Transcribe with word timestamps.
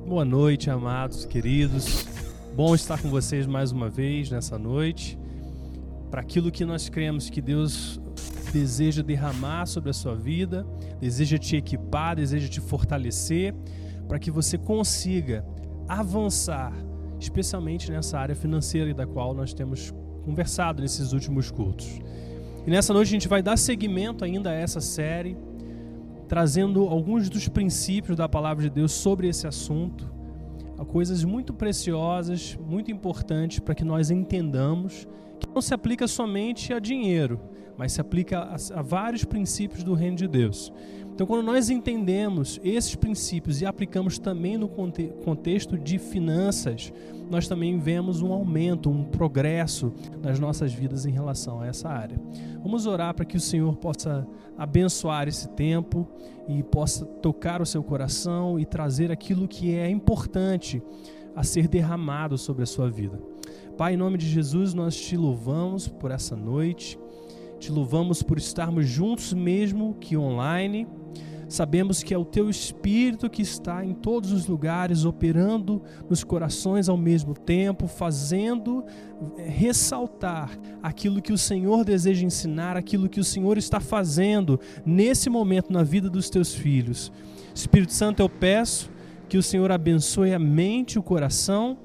Boa 0.00 0.24
noite, 0.24 0.68
amados, 0.68 1.24
queridos. 1.24 2.04
Bom 2.56 2.74
estar 2.74 3.00
com 3.00 3.08
vocês 3.08 3.46
mais 3.46 3.70
uma 3.70 3.88
vez 3.88 4.28
nessa 4.28 4.58
noite. 4.58 5.16
Para 6.10 6.20
aquilo 6.20 6.50
que 6.50 6.64
nós 6.64 6.88
cremos 6.88 7.30
que 7.30 7.40
Deus 7.40 8.00
deseja 8.52 9.02
derramar 9.02 9.66
sobre 9.66 9.90
a 9.90 9.92
sua 9.92 10.16
vida, 10.16 10.66
deseja 11.00 11.38
te 11.38 11.54
equipar, 11.56 12.16
deseja 12.16 12.48
te 12.48 12.60
fortalecer, 12.60 13.54
para 14.08 14.18
que 14.18 14.32
você 14.32 14.58
consiga 14.58 15.46
avançar, 15.88 16.72
especialmente 17.20 17.90
nessa 17.92 18.18
área 18.18 18.34
financeira 18.34 18.92
da 18.92 19.06
qual 19.06 19.32
nós 19.32 19.54
temos 19.54 19.94
conversado 20.24 20.82
nesses 20.82 21.12
últimos 21.12 21.52
cultos. 21.52 22.00
E 22.66 22.70
nessa 22.70 22.92
noite 22.92 23.08
a 23.08 23.12
gente 23.12 23.28
vai 23.28 23.42
dar 23.44 23.56
seguimento 23.56 24.24
ainda 24.24 24.50
a 24.50 24.54
essa 24.54 24.80
série 24.80 25.36
trazendo 26.28 26.88
alguns 26.88 27.28
dos 27.28 27.48
princípios 27.48 28.16
da 28.16 28.28
palavra 28.28 28.62
de 28.64 28.70
Deus 28.70 28.92
sobre 28.92 29.28
esse 29.28 29.46
assunto, 29.46 30.12
coisas 30.84 31.24
muito 31.24 31.52
preciosas, 31.52 32.56
muito 32.56 32.90
importantes 32.90 33.58
para 33.58 33.74
que 33.74 33.84
nós 33.84 34.10
entendamos 34.10 35.08
que 35.40 35.48
não 35.52 35.60
se 35.60 35.74
aplica 35.74 36.06
somente 36.06 36.72
a 36.72 36.78
dinheiro, 36.78 37.40
mas 37.76 37.92
se 37.92 38.00
aplica 38.00 38.38
a, 38.40 38.56
a 38.78 38.82
vários 38.82 39.24
princípios 39.24 39.82
do 39.82 39.94
reino 39.94 40.16
de 40.16 40.28
Deus. 40.28 40.72
Então, 41.14 41.28
quando 41.28 41.44
nós 41.44 41.70
entendemos 41.70 42.60
esses 42.64 42.96
princípios 42.96 43.62
e 43.62 43.66
aplicamos 43.66 44.18
também 44.18 44.58
no 44.58 44.66
conte 44.66 45.12
contexto 45.24 45.78
de 45.78 45.96
finanças, 45.96 46.92
nós 47.30 47.46
também 47.46 47.78
vemos 47.78 48.20
um 48.20 48.32
aumento, 48.32 48.90
um 48.90 49.04
progresso 49.04 49.92
nas 50.20 50.40
nossas 50.40 50.72
vidas 50.72 51.06
em 51.06 51.12
relação 51.12 51.60
a 51.60 51.68
essa 51.68 51.88
área. 51.88 52.20
Vamos 52.64 52.84
orar 52.84 53.14
para 53.14 53.24
que 53.24 53.36
o 53.36 53.40
Senhor 53.40 53.76
possa 53.76 54.26
abençoar 54.58 55.28
esse 55.28 55.48
tempo 55.50 56.04
e 56.48 56.64
possa 56.64 57.04
tocar 57.04 57.62
o 57.62 57.66
seu 57.66 57.84
coração 57.84 58.58
e 58.58 58.66
trazer 58.66 59.12
aquilo 59.12 59.46
que 59.46 59.72
é 59.72 59.88
importante 59.88 60.82
a 61.36 61.44
ser 61.44 61.68
derramado 61.68 62.36
sobre 62.36 62.64
a 62.64 62.66
sua 62.66 62.90
vida. 62.90 63.22
Pai, 63.78 63.94
em 63.94 63.96
nome 63.96 64.18
de 64.18 64.28
Jesus, 64.28 64.74
nós 64.74 64.96
te 64.96 65.16
louvamos 65.16 65.86
por 65.86 66.10
essa 66.10 66.34
noite. 66.34 66.98
Te 67.60 67.70
louvamos 67.70 68.20
por 68.20 68.36
estarmos 68.36 68.86
juntos 68.86 69.32
mesmo 69.32 69.94
que 69.94 70.16
online 70.16 70.86
Sabemos 71.54 72.02
que 72.02 72.12
é 72.12 72.18
o 72.18 72.24
teu 72.24 72.50
Espírito 72.50 73.30
que 73.30 73.40
está 73.40 73.84
em 73.84 73.94
todos 73.94 74.32
os 74.32 74.48
lugares, 74.48 75.04
operando 75.04 75.80
nos 76.10 76.24
corações 76.24 76.88
ao 76.88 76.96
mesmo 76.96 77.32
tempo, 77.32 77.86
fazendo 77.86 78.84
eh, 79.38 79.48
ressaltar 79.48 80.50
aquilo 80.82 81.22
que 81.22 81.32
o 81.32 81.38
Senhor 81.38 81.84
deseja 81.84 82.26
ensinar, 82.26 82.76
aquilo 82.76 83.08
que 83.08 83.20
o 83.20 83.24
Senhor 83.24 83.56
está 83.56 83.78
fazendo 83.78 84.58
nesse 84.84 85.30
momento 85.30 85.72
na 85.72 85.84
vida 85.84 86.10
dos 86.10 86.28
teus 86.28 86.52
filhos. 86.52 87.12
Espírito 87.54 87.92
Santo, 87.92 88.18
eu 88.18 88.28
peço 88.28 88.90
que 89.28 89.38
o 89.38 89.42
Senhor 89.42 89.70
abençoe 89.70 90.34
a 90.34 90.40
mente 90.40 90.94
e 90.94 90.98
o 90.98 91.04
coração 91.04 91.78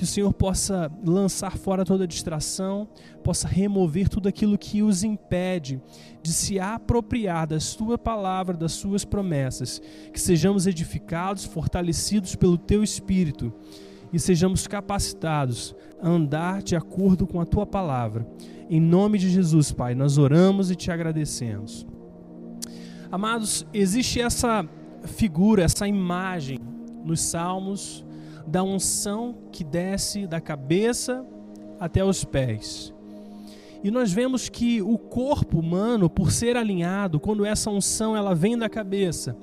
que 0.00 0.04
o 0.04 0.06
Senhor 0.06 0.32
possa 0.32 0.90
lançar 1.04 1.58
fora 1.58 1.84
toda 1.84 2.06
distração, 2.06 2.88
possa 3.22 3.46
remover 3.46 4.08
tudo 4.08 4.30
aquilo 4.30 4.56
que 4.56 4.82
os 4.82 5.04
impede 5.04 5.78
de 6.22 6.32
se 6.32 6.58
apropriar 6.58 7.46
da 7.46 7.60
Sua 7.60 7.98
palavra, 7.98 8.56
das 8.56 8.72
Suas 8.72 9.04
promessas, 9.04 9.78
que 10.10 10.18
sejamos 10.18 10.66
edificados, 10.66 11.44
fortalecidos 11.44 12.34
pelo 12.34 12.56
Teu 12.56 12.82
Espírito 12.82 13.52
e 14.10 14.18
sejamos 14.18 14.66
capacitados 14.66 15.74
a 16.00 16.08
andar 16.08 16.62
de 16.62 16.74
acordo 16.74 17.26
com 17.26 17.38
a 17.38 17.44
Tua 17.44 17.66
palavra. 17.66 18.26
Em 18.70 18.80
nome 18.80 19.18
de 19.18 19.28
Jesus, 19.28 19.70
Pai, 19.70 19.94
nós 19.94 20.16
oramos 20.16 20.70
e 20.70 20.76
te 20.76 20.90
agradecemos. 20.90 21.86
Amados, 23.12 23.66
existe 23.70 24.18
essa 24.18 24.66
figura, 25.04 25.62
essa 25.62 25.86
imagem 25.86 26.58
nos 27.04 27.20
Salmos 27.20 28.02
da 28.46 28.62
unção 28.62 29.36
que 29.52 29.64
desce 29.64 30.26
da 30.26 30.40
cabeça 30.40 31.24
até 31.78 32.04
os 32.04 32.24
pés. 32.24 32.92
E 33.82 33.90
nós 33.90 34.12
vemos 34.12 34.48
que 34.48 34.82
o 34.82 34.98
corpo 34.98 35.58
humano, 35.58 36.10
por 36.10 36.30
ser 36.30 36.56
alinhado, 36.56 37.18
quando 37.18 37.46
essa 37.46 37.70
unção 37.70 38.14
ela 38.14 38.34
vem 38.34 38.56
da 38.56 38.68
cabeça, 38.68 39.36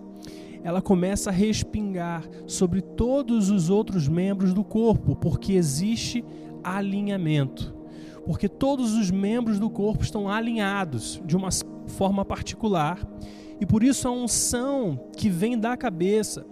ela 0.64 0.82
começa 0.82 1.30
a 1.30 1.34
respingar 1.34 2.24
sobre 2.46 2.82
todos 2.82 3.50
os 3.50 3.70
outros 3.70 4.08
membros 4.08 4.54
do 4.54 4.64
corpo, 4.64 5.16
porque 5.16 5.54
existe 5.54 6.24
alinhamento. 6.64 7.74
Porque 8.26 8.48
todos 8.48 8.94
os 8.94 9.10
membros 9.10 9.58
do 9.58 9.70
corpo 9.70 10.04
estão 10.04 10.30
alinhados 10.30 11.22
de 11.26 11.36
uma 11.36 11.50
forma 11.88 12.26
particular. 12.26 13.00
E 13.60 13.66
por 13.66 13.82
isso 13.82 14.08
a 14.08 14.12
unção 14.12 15.00
que 15.16 15.30
vem 15.30 15.58
da 15.58 15.76
cabeça, 15.76 16.46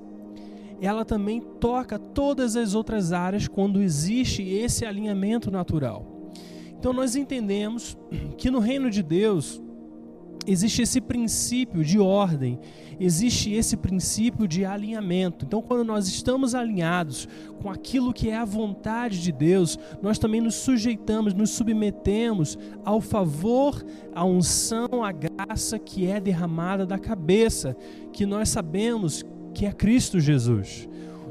ela 0.86 1.06
também 1.06 1.42
toca 1.60 1.98
todas 1.98 2.56
as 2.56 2.74
outras 2.74 3.12
áreas 3.12 3.48
quando 3.48 3.82
existe 3.82 4.44
esse 4.44 4.86
alinhamento 4.86 5.50
natural. 5.50 6.32
Então 6.78 6.94
nós 6.94 7.16
entendemos 7.16 7.98
que 8.38 8.52
no 8.52 8.60
reino 8.60 8.90
de 8.90 9.02
Deus 9.02 9.62
existe 10.48 10.82
esse 10.82 11.02
princípio 11.02 11.84
de 11.84 12.00
ordem, 12.00 12.60
existe 13.00 13.52
esse 13.52 13.76
princípio 13.76 14.48
de 14.48 14.64
alinhamento. 14.64 15.46
Então, 15.46 15.62
quando 15.62 15.84
nós 15.84 16.08
estamos 16.08 16.54
alinhados 16.54 17.28
com 17.62 17.70
aquilo 17.70 18.14
que 18.14 18.30
é 18.30 18.38
a 18.38 18.46
vontade 18.46 19.22
de 19.22 19.32
Deus, 19.32 19.78
nós 20.02 20.20
também 20.20 20.42
nos 20.42 20.56
sujeitamos, 20.56 21.34
nos 21.34 21.52
submetemos 21.52 22.58
ao 22.84 23.02
favor, 23.02 23.84
à 24.14 24.24
unção, 24.24 25.04
à 25.04 25.12
graça 25.12 25.80
que 25.80 26.08
é 26.08 26.20
derramada 26.20 26.86
da 26.86 27.00
cabeça, 27.00 27.76
que 28.14 28.26
nós 28.26 28.50
sabemos 28.50 29.26
que 29.56 29.66
é 29.66 29.72
Cristo 29.72 30.20
Jesus. 30.20 30.88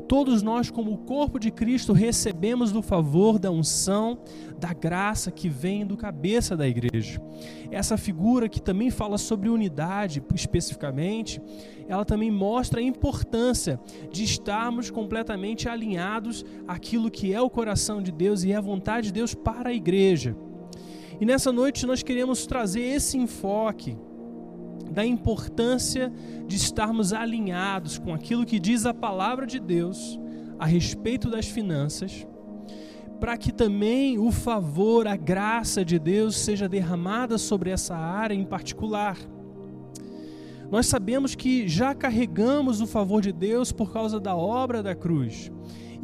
Todos 0.08 0.42
nós, 0.42 0.70
como 0.70 0.92
o 0.92 0.98
corpo 0.98 1.38
de 1.38 1.50
Cristo, 1.50 1.92
recebemos 1.92 2.72
do 2.72 2.82
favor, 2.82 3.38
da 3.38 3.50
unção, 3.50 4.18
da 4.58 4.72
graça 4.72 5.30
que 5.30 5.48
vem 5.48 5.86
do 5.86 5.96
cabeça 5.96 6.56
da 6.56 6.66
igreja. 6.66 7.20
Essa 7.70 7.96
figura 7.96 8.48
que 8.48 8.60
também 8.60 8.90
fala 8.90 9.18
sobre 9.18 9.48
unidade, 9.48 10.22
especificamente, 10.34 11.40
ela 11.88 12.04
também 12.04 12.30
mostra 12.30 12.80
a 12.80 12.82
importância 12.82 13.80
de 14.10 14.24
estarmos 14.24 14.90
completamente 14.90 15.68
alinhados 15.68 16.44
àquilo 16.66 17.10
que 17.10 17.32
é 17.32 17.40
o 17.40 17.50
coração 17.50 18.02
de 18.02 18.12
Deus 18.12 18.42
e 18.42 18.52
é 18.52 18.56
a 18.56 18.60
vontade 18.60 19.08
de 19.08 19.12
Deus 19.14 19.34
para 19.34 19.70
a 19.70 19.74
igreja. 19.74 20.36
E 21.20 21.24
nessa 21.24 21.52
noite 21.52 21.86
nós 21.86 22.02
queremos 22.02 22.46
trazer 22.46 22.82
esse 22.82 23.16
enfoque 23.16 23.96
da 24.94 25.04
importância 25.04 26.10
de 26.46 26.56
estarmos 26.56 27.12
alinhados 27.12 27.98
com 27.98 28.14
aquilo 28.14 28.46
que 28.46 28.58
diz 28.58 28.86
a 28.86 28.94
palavra 28.94 29.46
de 29.46 29.58
Deus 29.58 30.18
a 30.58 30.64
respeito 30.64 31.28
das 31.28 31.46
finanças, 31.46 32.26
para 33.20 33.36
que 33.36 33.52
também 33.52 34.18
o 34.18 34.30
favor, 34.30 35.06
a 35.06 35.16
graça 35.16 35.84
de 35.84 35.98
Deus 35.98 36.36
seja 36.36 36.68
derramada 36.68 37.36
sobre 37.36 37.70
essa 37.70 37.96
área 37.96 38.34
em 38.34 38.44
particular. 38.44 39.18
Nós 40.70 40.86
sabemos 40.86 41.34
que 41.34 41.68
já 41.68 41.94
carregamos 41.94 42.80
o 42.80 42.86
favor 42.86 43.20
de 43.20 43.32
Deus 43.32 43.72
por 43.72 43.92
causa 43.92 44.18
da 44.18 44.34
obra 44.34 44.82
da 44.82 44.94
cruz 44.94 45.50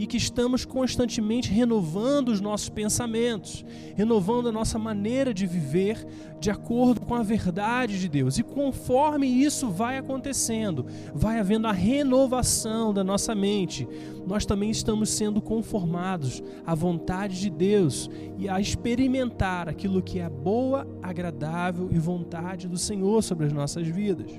e 0.00 0.06
que 0.06 0.16
estamos 0.16 0.64
constantemente 0.64 1.50
renovando 1.50 2.30
os 2.30 2.40
nossos 2.40 2.70
pensamentos, 2.70 3.62
renovando 3.94 4.48
a 4.48 4.52
nossa 4.52 4.78
maneira 4.78 5.34
de 5.34 5.46
viver 5.46 6.06
de 6.40 6.50
acordo 6.50 7.02
com 7.02 7.14
a 7.14 7.22
verdade 7.22 8.00
de 8.00 8.08
Deus. 8.08 8.38
E 8.38 8.42
conforme 8.42 9.26
isso 9.26 9.68
vai 9.68 9.98
acontecendo, 9.98 10.86
vai 11.12 11.38
havendo 11.38 11.66
a 11.66 11.72
renovação 11.72 12.94
da 12.94 13.04
nossa 13.04 13.34
mente, 13.34 13.86
nós 14.26 14.46
também 14.46 14.70
estamos 14.70 15.10
sendo 15.10 15.38
conformados 15.42 16.42
à 16.64 16.74
vontade 16.74 17.38
de 17.38 17.50
Deus 17.50 18.08
e 18.38 18.48
a 18.48 18.58
experimentar 18.58 19.68
aquilo 19.68 20.00
que 20.00 20.18
é 20.18 20.30
boa, 20.30 20.88
agradável 21.02 21.90
e 21.92 21.98
vontade 21.98 22.66
do 22.66 22.78
Senhor 22.78 23.22
sobre 23.22 23.44
as 23.44 23.52
nossas 23.52 23.86
vidas. 23.86 24.30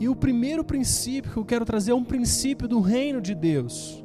E 0.00 0.08
o 0.08 0.16
primeiro 0.16 0.64
princípio 0.64 1.30
que 1.30 1.36
eu 1.36 1.44
quero 1.44 1.64
trazer 1.64 1.92
é 1.92 1.94
um 1.94 2.02
princípio 2.02 2.66
do 2.66 2.80
reino 2.80 3.20
de 3.20 3.32
Deus. 3.32 4.02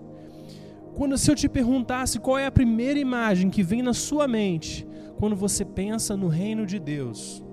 Quando 0.96 1.18
se 1.18 1.30
eu 1.30 1.36
te 1.36 1.50
perguntasse 1.50 2.20
qual 2.20 2.38
é 2.38 2.46
a 2.46 2.52
primeira 2.52 2.98
imagem 2.98 3.50
que 3.50 3.62
vem 3.62 3.82
na 3.82 3.94
sua 3.94 4.30
mente 4.30 4.88
quando 5.18 5.36
você 5.36 5.66
pensa 5.66 6.16
no 6.16 6.30
reino 6.30 6.66
de 6.66 6.80
Deus. 6.80 7.44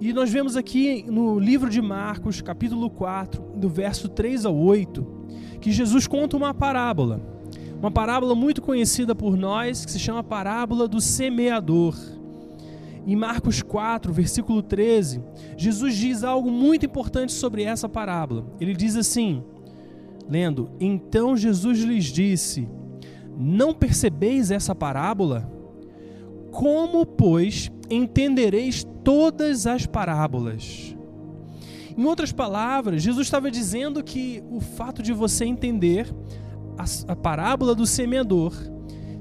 E 0.00 0.12
nós 0.12 0.30
vemos 0.30 0.56
aqui 0.56 1.04
no 1.10 1.40
livro 1.40 1.68
de 1.68 1.82
Marcos, 1.82 2.40
capítulo 2.40 2.88
4, 2.88 3.42
do 3.56 3.68
verso 3.68 4.08
3 4.08 4.46
ao 4.46 4.56
8, 4.56 5.04
que 5.60 5.72
Jesus 5.72 6.06
conta 6.06 6.36
uma 6.36 6.54
parábola. 6.54 7.20
Uma 7.80 7.90
parábola 7.90 8.34
muito 8.34 8.62
conhecida 8.62 9.12
por 9.12 9.36
nós, 9.36 9.84
que 9.84 9.90
se 9.90 9.98
chama 9.98 10.22
parábola 10.22 10.86
do 10.86 11.00
semeador. 11.00 11.96
Em 13.04 13.16
Marcos 13.16 13.60
4, 13.60 14.12
versículo 14.12 14.62
13, 14.62 15.20
Jesus 15.56 15.96
diz 15.96 16.22
algo 16.22 16.48
muito 16.48 16.86
importante 16.86 17.32
sobre 17.32 17.64
essa 17.64 17.88
parábola. 17.88 18.46
Ele 18.60 18.74
diz 18.74 18.96
assim: 18.96 19.42
lendo: 20.28 20.70
Então 20.80 21.36
Jesus 21.36 21.80
lhes 21.80 22.04
disse: 22.06 22.68
Não 23.36 23.72
percebeis 23.72 24.50
essa 24.50 24.74
parábola? 24.74 25.50
Como, 26.50 27.04
pois, 27.04 27.70
entendereis 27.90 28.84
todas 29.04 29.66
as 29.66 29.86
parábolas? 29.86 30.96
Em 31.96 32.04
outras 32.04 32.32
palavras, 32.32 33.02
Jesus 33.02 33.26
estava 33.26 33.50
dizendo 33.50 34.02
que 34.02 34.42
o 34.50 34.60
fato 34.60 35.02
de 35.02 35.12
você 35.12 35.44
entender 35.44 36.14
a, 36.76 37.12
a 37.12 37.16
parábola 37.16 37.74
do 37.74 37.86
semeador 37.86 38.54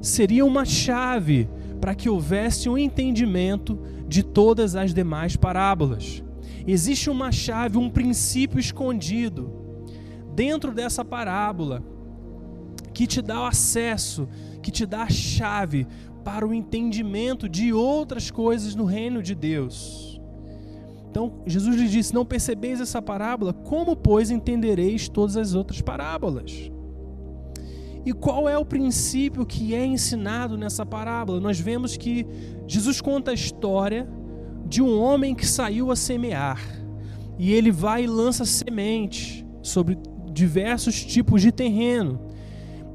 seria 0.01 0.45
uma 0.45 0.65
chave 0.65 1.49
para 1.79 1.95
que 1.95 2.09
houvesse 2.09 2.67
um 2.67 2.77
entendimento 2.77 3.79
de 4.07 4.23
todas 4.23 4.75
as 4.75 4.93
demais 4.93 5.35
parábolas. 5.35 6.23
Existe 6.67 7.09
uma 7.09 7.31
chave, 7.31 7.77
um 7.77 7.89
princípio 7.89 8.59
escondido 8.59 9.64
dentro 10.35 10.71
dessa 10.73 11.03
parábola 11.03 11.81
que 12.93 13.07
te 13.07 13.21
dá 13.21 13.41
o 13.41 13.45
acesso, 13.45 14.27
que 14.61 14.71
te 14.71 14.85
dá 14.85 15.03
a 15.03 15.09
chave 15.09 15.87
para 16.23 16.47
o 16.47 16.53
entendimento 16.53 17.47
de 17.47 17.71
outras 17.71 18.31
coisas 18.31 18.75
no 18.75 18.85
reino 18.85 19.21
de 19.21 19.35
Deus. 19.35 20.19
Então, 21.09 21.41
Jesus 21.45 21.75
lhe 21.75 21.87
disse: 21.87 22.13
Não 22.13 22.25
percebeis 22.25 22.81
essa 22.81 23.01
parábola? 23.01 23.53
Como, 23.53 23.95
pois, 23.95 24.29
entendereis 24.29 25.07
todas 25.07 25.37
as 25.37 25.53
outras 25.53 25.81
parábolas? 25.81 26.71
E 28.05 28.13
qual 28.13 28.47
é 28.47 28.57
o 28.57 28.65
princípio 28.65 29.45
que 29.45 29.73
é 29.73 29.85
ensinado 29.85 30.57
nessa 30.57 30.85
parábola? 30.85 31.39
Nós 31.39 31.59
vemos 31.59 31.97
que 31.97 32.25
Jesus 32.67 33.01
conta 33.01 33.31
a 33.31 33.33
história 33.33 34.07
de 34.67 34.81
um 34.81 34.99
homem 34.99 35.33
que 35.33 35.45
saiu 35.45 35.91
a 35.91 35.95
semear. 35.95 36.59
E 37.37 37.51
ele 37.51 37.71
vai 37.71 38.03
e 38.03 38.07
lança 38.07 38.45
semente 38.45 39.45
sobre 39.61 39.97
diversos 40.35 41.03
tipos 41.03 41.41
de 41.41 41.51
terreno. 41.51 42.19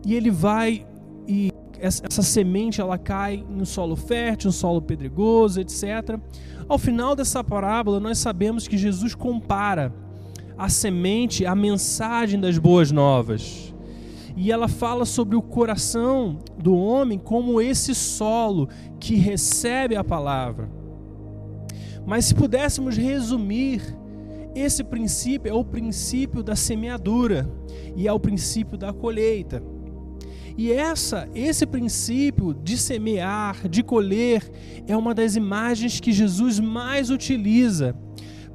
E 0.06 0.14
ele 0.14 0.30
vai 0.30 0.86
e 1.26 1.50
essa, 1.78 2.22
semente 2.22 2.80
ela 2.80 2.98
cai 2.98 3.44
no 3.48 3.64
solo 3.64 3.96
fértil, 3.96 4.48
no 4.48 4.52
solo 4.52 4.82
pedregoso, 4.82 5.60
etc. 5.60 6.20
Ao 6.68 6.78
final 6.78 7.16
dessa 7.16 7.42
parábola, 7.42 7.98
nós 7.98 8.18
sabemos 8.18 8.68
que 8.68 8.76
Jesus 8.76 9.14
compara 9.14 9.92
a 10.58 10.68
semente 10.68 11.46
à 11.46 11.54
mensagem 11.54 12.38
das 12.38 12.58
boas 12.58 12.92
novas 12.92 13.72
e 14.36 14.52
ela 14.52 14.68
fala 14.68 15.04
sobre 15.04 15.36
o 15.36 15.42
coração 15.42 16.38
do 16.56 16.74
homem 16.74 17.18
como 17.18 17.60
esse 17.60 17.94
solo 17.94 18.68
que 18.98 19.14
recebe 19.14 19.96
a 19.96 20.04
palavra. 20.04 20.68
Mas 22.06 22.26
se 22.26 22.34
pudéssemos 22.34 22.96
resumir, 22.96 23.82
esse 24.54 24.82
princípio 24.82 25.50
é 25.50 25.54
o 25.54 25.64
princípio 25.64 26.42
da 26.42 26.56
semeadura 26.56 27.50
e 27.96 28.06
é 28.06 28.12
o 28.12 28.20
princípio 28.20 28.76
da 28.76 28.92
colheita. 28.92 29.62
E 30.56 30.72
essa, 30.72 31.28
esse 31.34 31.64
princípio 31.64 32.52
de 32.52 32.76
semear, 32.76 33.68
de 33.68 33.82
colher, 33.82 34.42
é 34.86 34.96
uma 34.96 35.14
das 35.14 35.36
imagens 35.36 36.00
que 36.00 36.12
Jesus 36.12 36.58
mais 36.58 37.10
utiliza 37.10 37.96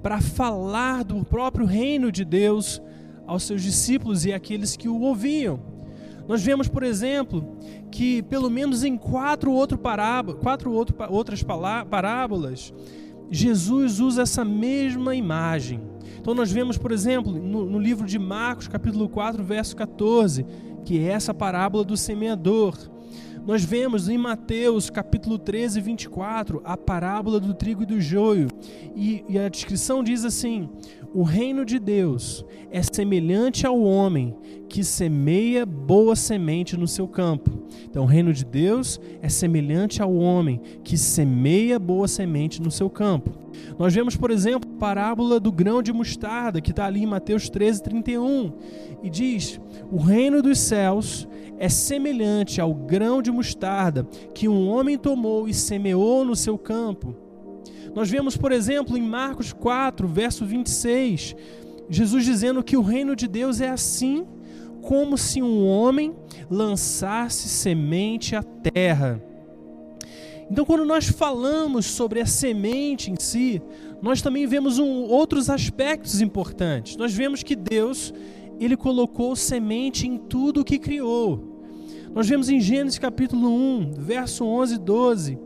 para 0.03 0.21
falar 0.21 1.03
do 1.03 1.24
próprio 1.25 1.65
reino 1.65 2.12
de 2.12 2.24
Deus 2.24 2.81
aos 3.25 3.44
seus 3.44 3.63
discípulos 3.63 4.25
e 4.25 4.33
àqueles 4.33 4.75
que 4.77 4.88
o 4.88 5.01
ouviam. 5.01 5.59
Nós 6.27 6.44
vemos, 6.44 6.68
por 6.68 6.83
exemplo, 6.83 7.57
que 7.91 8.21
pelo 8.24 8.50
menos 8.50 8.83
em 8.83 8.98
quatro, 8.98 9.51
outro 9.51 9.77
parábola, 9.77 10.38
quatro 10.38 10.71
outro, 10.71 10.95
outras 11.09 11.44
parábolas, 11.44 12.74
Jesus 13.30 14.00
usa 14.00 14.22
essa 14.24 14.45
mesma 14.45 15.16
imagem. 15.16 15.81
Então 16.19 16.33
nós 16.33 16.51
vemos, 16.51 16.77
por 16.77 16.92
exemplo, 16.92 17.31
no, 17.31 17.66
no 17.66 17.80
livro 17.80 18.06
de 18.06 18.18
Marcos, 18.18 18.68
capítulo 18.68 19.07
4, 19.07 19.44
verso 19.44 19.75
14, 19.75 20.45
que 20.83 21.00
é 21.00 21.12
essa 21.12 21.33
parábola 21.33 21.83
do 21.83 21.95
semeador. 21.95 22.75
Nós 23.45 23.63
vemos 23.63 24.09
em 24.09 24.18
Mateus 24.18 24.89
capítulo 24.89 25.38
13, 25.38 25.80
24, 25.80 26.62
a 26.65 26.75
parábola 26.75 27.39
do 27.39 27.53
trigo 27.53 27.83
e 27.83 27.86
do 27.86 28.01
joio. 28.01 28.47
E, 28.95 29.24
e 29.30 29.38
a 29.38 29.47
descrição 29.47 30.03
diz 30.03 30.25
assim: 30.25 30.68
O 31.13 31.21
reino 31.21 31.63
de 31.63 31.77
Deus 31.77 32.44
é 32.71 32.81
semelhante 32.81 33.68
ao 33.68 33.80
homem 33.80 34.36
que 34.68 34.83
semeia 34.83 35.63
boa 35.63 36.15
semente 36.15 36.75
no 36.75 36.88
seu 36.88 37.07
campo. 37.07 37.68
Então, 37.88 38.03
o 38.03 38.07
reino 38.07 38.33
de 38.33 38.44
Deus 38.44 39.00
é 39.21 39.30
semelhante 39.30 40.01
ao 40.01 40.15
homem 40.15 40.59
que 40.83 40.98
semeia 40.98 41.77
boa 41.77 42.07
semente 42.07 42.59
no 42.59 42.71
seu 42.71 42.89
campo. 42.89 43.30
Nós 43.77 43.94
vemos, 43.94 44.15
por 44.15 44.31
exemplo, 44.31 44.68
a 44.74 44.80
parábola 44.80 45.39
do 45.39 45.51
grão 45.51 45.83
de 45.83 45.94
mostarda, 45.94 46.59
que 46.59 46.71
está 46.71 46.88
ali 46.88 47.03
em 47.03 47.07
Mateus 47.07 47.48
13, 47.48 47.83
31, 47.83 48.51
e 49.03 49.09
diz: 49.09 49.59
O 49.91 49.98
reino 49.98 50.41
dos 50.41 50.57
céus 50.57 51.27
é 51.57 51.69
semelhante 51.69 52.60
ao 52.60 52.74
grão 52.74 53.22
de 53.22 53.31
mostarda 53.31 54.04
que 54.34 54.48
um 54.48 54.68
homem 54.68 54.98
tomou 54.98 55.48
e 55.48 55.54
semeou 55.54 56.25
no 56.25 56.36
seu 56.36 56.57
campo. 56.57 57.16
Nós 57.94 58.10
vemos, 58.10 58.36
por 58.36 58.52
exemplo, 58.52 58.98
em 58.98 59.02
Marcos 59.02 59.54
4, 59.54 60.07
verso 60.07 60.46
26, 60.46 61.36
Jesus 61.90 62.25
dizendo 62.25 62.63
que 62.63 62.75
o 62.75 62.81
reino 62.81 63.16
de 63.16 63.28
Deus 63.28 63.62
é 63.62 63.69
assim 63.69 64.25
como 64.81 65.18
se 65.18 65.42
um 65.42 65.66
homem 65.66 66.13
lançasse 66.50 67.48
semente 67.48 68.36
à 68.36 68.44
terra. 68.44 69.22
Então, 70.50 70.63
quando 70.63 70.86
nós 70.86 71.08
falamos 71.08 71.88
sobre 71.88 72.22
a 72.22 72.25
semente 72.25 73.10
em 73.10 73.16
si, 73.18 73.62
nós 74.01 74.22
também 74.22 74.46
vemos 74.46 74.78
um, 74.78 75.04
outros 75.06 75.50
aspectos 75.50 76.22
importantes. 76.22 76.98
Nós 76.98 77.13
vemos 77.13 77.42
que 77.42 77.56
Deus 77.56 78.13
ele 78.60 78.78
colocou 78.78 79.36
semente 79.36 80.07
em 80.07 80.18
tudo 80.18 80.62
o 80.62 80.66
que 80.66 80.80
criou. 80.80 81.56
Nós 82.13 82.28
vemos 82.28 82.50
em 82.50 82.62
Gênesis 82.62 82.98
capítulo 82.98 83.50
1, 83.50 83.94
verso 83.98 84.46
11 84.46 84.75
e 84.75 84.78
12, 84.78 85.40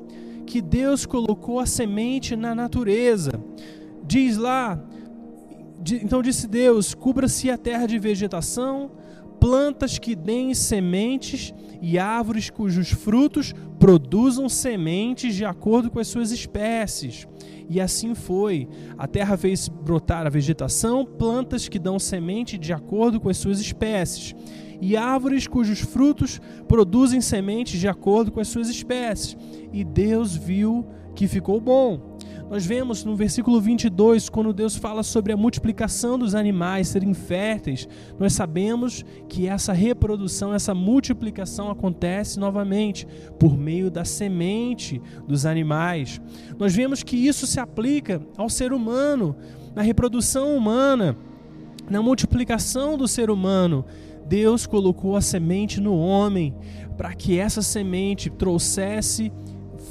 que 0.46 0.62
Deus 0.62 1.06
colocou 1.06 1.60
a 1.60 1.66
semente 1.66 2.36
na 2.36 2.54
natureza. 2.54 3.32
Diz 4.06 4.38
lá, 4.38 4.80
então 6.02 6.22
disse 6.22 6.48
Deus: 6.48 6.94
cubra-se 6.94 7.50
a 7.50 7.58
terra 7.58 7.88
de 7.88 7.98
vegetação, 7.98 8.92
plantas 9.40 9.98
que 9.98 10.16
deem 10.16 10.54
sementes 10.54 11.54
e 11.82 11.98
árvores 11.98 12.50
cujos 12.50 12.90
frutos 12.90 13.54
produzam 13.80 14.50
sementes 14.50 15.34
de 15.34 15.46
acordo 15.46 15.90
com 15.90 16.00
as 16.00 16.08
suas 16.08 16.32
espécies. 16.32 17.28
E 17.69 17.80
assim 17.80 18.16
foi. 18.16 18.68
A 18.98 19.07
terra 19.07 19.38
fez 19.38 19.68
brotar 19.69 20.25
a 20.25 20.30
vegetação, 20.30 21.06
plantas 21.06 21.69
que 21.69 21.77
dão 21.77 22.00
semente 22.00 22.57
de 22.57 22.74
acordo 22.74 23.19
com 23.19 23.30
as 23.30 23.38
suas 23.38 23.60
espécies, 23.60 24.36
e 24.81 24.98
árvores 24.98 25.45
cujos 25.45 25.80
frutos 25.80 26.42
produzem 26.68 27.21
sementes 27.21 27.80
de 27.80 27.88
acordo 27.88 28.31
com 28.31 28.39
as 28.39 28.48
suas 28.48 28.69
espécies. 28.69 29.38
E 29.71 29.83
Deus 29.83 30.36
viu 30.36 30.86
que 31.13 31.27
ficou 31.27 31.62
bom. 31.62 32.09
Nós 32.50 32.66
vemos 32.66 33.04
no 33.04 33.16
versículo 33.16 33.62
22, 33.62 34.28
quando 34.28 34.51
Deus 34.51 34.75
fala 34.75 35.04
sobre 35.04 35.31
a 35.31 35.38
multiplicação 35.38 36.18
dos 36.18 36.34
animais 36.34 36.88
serem 36.88 37.13
férteis, 37.13 37.88
nós 38.18 38.34
sabemos 38.34 39.06
que 39.28 39.48
essa 39.48 39.72
reprodução, 39.72 40.51
essa 40.51 40.74
multiplicação 40.74 41.69
acontece 41.69 42.40
novamente 42.40 43.07
por 43.38 43.56
meio 43.56 43.92
da 43.92 44.04
semente 44.04 45.00
dos 45.28 45.45
animais. 45.45 46.19
Nós 46.57 46.74
vemos 46.74 47.04
que 47.04 47.16
isso 47.16 47.45
se 47.45 47.59
aplica 47.59 48.19
ao 48.35 48.50
ser 48.50 48.74
humano, 48.74 49.35
na 49.76 49.83
reprodução 49.83 50.57
humana, 50.57 51.16
na 51.88 52.02
multiplicação 52.02 52.97
do 52.97 53.07
ser 53.07 53.30
humano. 53.30 53.85
Deus 54.28 54.66
colocou 54.66 55.16
a 55.16 55.21
semente 55.21 55.80
no 55.80 55.95
homem 55.95 56.56
para 56.97 57.14
que 57.14 57.38
essa 57.38 57.62
semente 57.62 58.28
trouxesse 58.28 59.31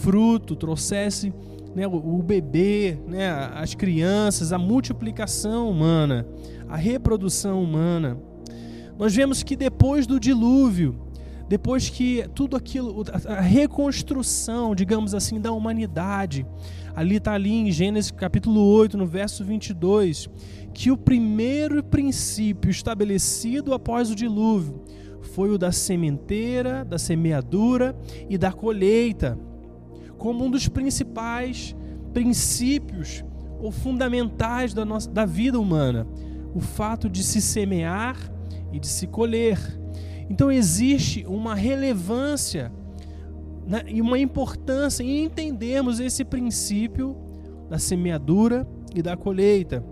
fruto, 0.00 0.56
trouxesse 0.56 1.33
né, 1.78 1.87
o, 1.87 2.20
bebê, 2.20 2.99
né, 3.06 3.30
as 3.54 3.73
crianças, 3.73 4.52
a 4.52 4.58
multiplicação 4.58 5.70
humana, 5.70 6.26
a 6.68 6.76
reprodução 6.76 7.62
humana. 7.62 8.18
Nós 8.99 9.14
vemos 9.14 9.44
que 9.44 9.54
depois 9.54 10.04
do 10.04 10.18
dilúvio, 10.18 10.99
depois 11.49 11.88
que 11.88 12.28
tudo 12.35 12.56
aquilo, 12.56 13.04
a 13.26 13.40
reconstrução, 13.40 14.75
digamos 14.75 15.14
assim, 15.14 15.40
da 15.40 15.52
humanidade, 15.52 16.44
ali 16.97 17.16
está 17.16 17.35
ali 17.35 17.52
em 17.52 17.70
Gênesis 17.70 18.11
capítulo 18.11 18.61
8, 18.61 18.99
no 18.99 19.06
verso 19.06 19.44
22, 19.44 20.28
que 20.75 20.90
o 20.90 20.97
primeiro 20.97 21.82
princípio 21.85 22.73
estabelecido 22.73 23.73
após 23.73 24.11
o 24.11 24.16
dilúvio 24.16 24.82
foi 25.23 25.50
o 25.50 25.56
da 25.56 25.70
sementeira, 25.70 26.85
da 26.85 26.99
semeadura 26.99 27.97
e 28.28 28.37
da 28.37 28.50
colheita 28.50 29.38
como 30.18 30.44
um 30.44 30.50
dos 30.50 30.68
principais 30.68 31.75
princípios 32.12 33.25
ou 33.60 33.70
fundamentais 33.70 34.75
da, 34.75 34.84
nossa, 34.84 35.08
da 35.10 35.25
vida 35.25 35.58
humana, 35.58 36.06
o 36.54 36.60
fato 36.60 37.08
de 37.08 37.22
se 37.22 37.40
semear 37.40 38.16
e 38.72 38.78
de 38.78 38.87
se 38.87 39.06
colher. 39.06 39.58
Então 40.28 40.50
existe 40.50 41.25
uma 41.26 41.54
relevância 41.54 42.72
né, 43.66 43.82
e 43.87 44.00
uma 44.00 44.18
importância 44.18 45.02
em 45.02 45.25
entendermos 45.25 46.00
esse 46.00 46.25
princípio 46.25 47.16
da 47.68 47.78
semeadura 47.78 48.66
e 48.94 49.02
da 49.02 49.16
colheita. 49.16 49.84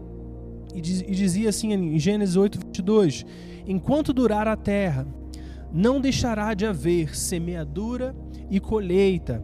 E, 0.75 0.81
diz, 0.81 1.01
e 1.01 1.13
dizia 1.13 1.49
assim 1.49 1.73
em 1.73 1.99
Gênesis 1.99 2.37
8, 2.37 2.59
22: 2.59 3.25
Enquanto 3.67 4.13
durar 4.13 4.47
a 4.47 4.57
terra, 4.57 5.07
não 5.73 6.01
deixará 6.01 6.55
de 6.55 6.65
haver 6.65 7.17
semeadura 7.17 8.15
e 8.51 8.61
colheita, 8.61 9.43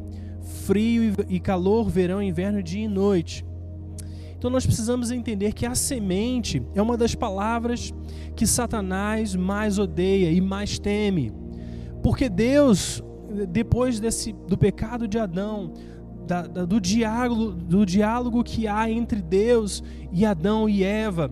frio 0.53 1.15
e 1.29 1.41
calor, 1.41 1.89
verão, 1.89 2.23
inverno, 2.23 2.63
dia 2.63 2.85
e 2.85 2.89
noite. 2.89 3.45
Então 4.37 4.51
nós 4.51 4.67
precisamos 4.67 5.11
entender 5.11 5.53
que 5.53 5.65
a 5.65 5.75
semente 5.75 6.61
é 6.75 6.83
uma 6.83 6.97
das 6.97 7.15
palavras 7.15 7.95
que 8.35 8.47
Satanás 8.47 9.37
mais 9.37 9.79
odeia 9.79 10.31
e 10.31 10.41
mais 10.41 10.79
teme. 10.79 11.33
Porque 12.03 12.29
Deus, 12.29 13.03
depois 13.49 14.01
desse, 14.01 14.33
do 14.33 14.59
pecado 14.59 15.07
de 15.07 15.19
Adão, 15.19 15.73
da, 16.27 16.43
da, 16.43 16.65
do, 16.65 16.81
diálogo, 16.81 17.53
do 17.53 17.87
diálogo 17.87 18.43
que 18.43 18.67
há 18.67 18.91
entre 18.91 19.23
Deus 19.23 19.83
e 20.11 20.27
Adão 20.27 20.69
e 20.69 20.83
Eva, 20.83 21.31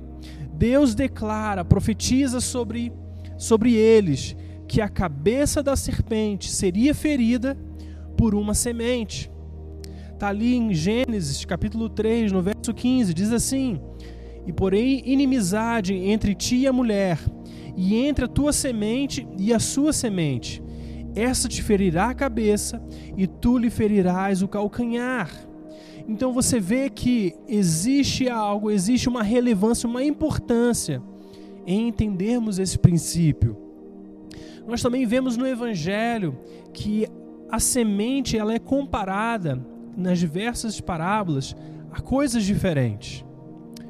Deus 0.52 0.94
declara, 0.94 1.64
profetiza 1.64 2.40
sobre, 2.40 2.92
sobre 3.36 3.74
eles 3.74 4.36
que 4.68 4.80
a 4.80 4.88
cabeça 4.88 5.64
da 5.64 5.74
serpente 5.74 6.48
seria 6.48 6.94
ferida 6.94 7.58
por 8.20 8.34
uma 8.34 8.52
semente. 8.52 9.32
Está 10.12 10.28
ali 10.28 10.54
em 10.54 10.74
Gênesis 10.74 11.42
capítulo 11.46 11.88
3, 11.88 12.30
no 12.30 12.42
verso 12.42 12.74
15, 12.74 13.14
diz 13.14 13.32
assim: 13.32 13.80
E 14.46 14.52
porém 14.52 15.02
inimizade 15.06 15.94
entre 15.94 16.34
ti 16.34 16.56
e 16.56 16.66
a 16.66 16.72
mulher, 16.72 17.18
e 17.74 17.96
entre 17.96 18.26
a 18.26 18.28
tua 18.28 18.52
semente 18.52 19.26
e 19.38 19.54
a 19.54 19.58
sua 19.58 19.90
semente 19.90 20.62
essa 21.14 21.48
te 21.48 21.60
ferirá 21.60 22.10
a 22.10 22.14
cabeça 22.14 22.80
e 23.16 23.26
tu 23.26 23.58
lhe 23.58 23.70
ferirás 23.70 24.42
o 24.42 24.48
calcanhar. 24.48 25.28
Então 26.06 26.32
você 26.32 26.60
vê 26.60 26.88
que 26.88 27.34
existe 27.48 28.28
algo, 28.28 28.70
existe 28.70 29.08
uma 29.08 29.22
relevância, 29.22 29.88
uma 29.88 30.04
importância 30.04 31.02
em 31.66 31.88
entendermos 31.88 32.58
esse 32.58 32.78
princípio. 32.78 33.56
Nós 34.66 34.82
também 34.82 35.04
vemos 35.04 35.36
no 35.36 35.46
evangelho 35.46 36.38
que 36.72 37.08
a 37.50 37.58
semente 37.58 38.38
ela 38.38 38.54
é 38.54 38.58
comparada 38.58 39.60
nas 39.96 40.18
diversas 40.18 40.80
parábolas 40.80 41.56
a 41.90 42.00
coisas 42.00 42.44
diferentes. 42.44 43.24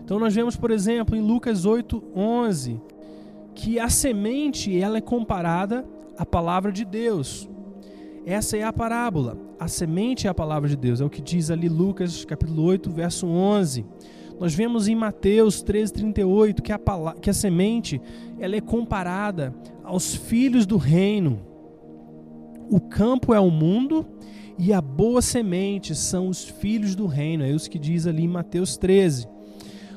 Então 0.02 0.18
nós 0.18 0.34
vemos, 0.34 0.56
por 0.56 0.70
exemplo, 0.70 1.14
em 1.14 1.20
Lucas 1.20 1.64
8:11, 1.64 2.80
que 3.54 3.78
a 3.78 3.88
semente 3.88 4.76
ela 4.76 4.98
é 4.98 5.00
comparada 5.00 5.84
a 6.16 6.24
palavra 6.26 6.72
de 6.72 6.84
Deus. 6.84 7.48
Essa 8.26 8.56
é 8.56 8.62
a 8.62 8.72
parábola. 8.72 9.38
A 9.58 9.68
semente 9.68 10.26
é 10.26 10.30
a 10.30 10.34
palavra 10.34 10.68
de 10.68 10.76
Deus. 10.76 11.00
É 11.00 11.04
o 11.04 11.10
que 11.10 11.22
diz 11.22 11.50
ali 11.50 11.68
Lucas 11.68 12.24
capítulo 12.24 12.62
8, 12.64 12.90
verso 12.90 13.26
11. 13.26 13.84
Nós 14.38 14.54
vemos 14.54 14.88
em 14.88 14.94
Mateus 14.94 15.62
13:38 15.62 16.62
que 16.62 16.72
a 16.72 16.80
que 17.20 17.28
a 17.28 17.34
semente 17.34 18.00
ela 18.38 18.56
é 18.56 18.60
comparada 18.60 19.54
aos 19.84 20.14
filhos 20.14 20.64
do 20.64 20.78
reino. 20.78 21.49
O 22.70 22.80
campo 22.80 23.34
é 23.34 23.40
o 23.40 23.50
mundo 23.50 24.06
e 24.56 24.72
a 24.72 24.80
boa 24.80 25.20
semente 25.20 25.92
são 25.92 26.28
os 26.28 26.44
filhos 26.44 26.94
do 26.94 27.06
reino. 27.06 27.42
É 27.42 27.50
isso 27.50 27.68
que 27.68 27.80
diz 27.80 28.06
ali 28.06 28.22
em 28.22 28.28
Mateus 28.28 28.76
13. 28.76 29.26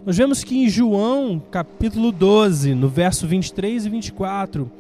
Nós 0.03 0.18
vemos 0.18 0.44
que 0.44 0.58
em 0.58 0.68
João, 0.68 1.39
capítulo 1.51 2.12
12, 2.12 2.74
no 2.74 2.89
verso 2.89 3.27
23 3.27 3.86
e 3.86 3.89
24, 3.89 4.72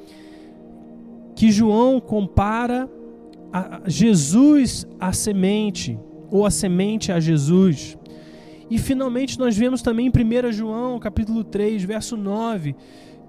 que 1.35 1.51
João 1.51 2.01
compara 2.01 2.89
a 3.51 3.81
Jesus 3.85 4.87
à 4.99 5.13
semente, 5.13 5.97
ou 6.31 6.47
a 6.47 6.49
semente 6.49 7.11
a 7.11 7.19
Jesus. 7.19 7.95
E 8.71 8.79
finalmente 8.79 9.37
nós 9.37 9.55
vemos 9.55 9.83
também 9.83 10.07
em 10.07 10.47
1 10.47 10.51
João, 10.51 10.97
capítulo 10.97 11.43
3, 11.43 11.83
verso 11.83 12.17
9, 12.17 12.75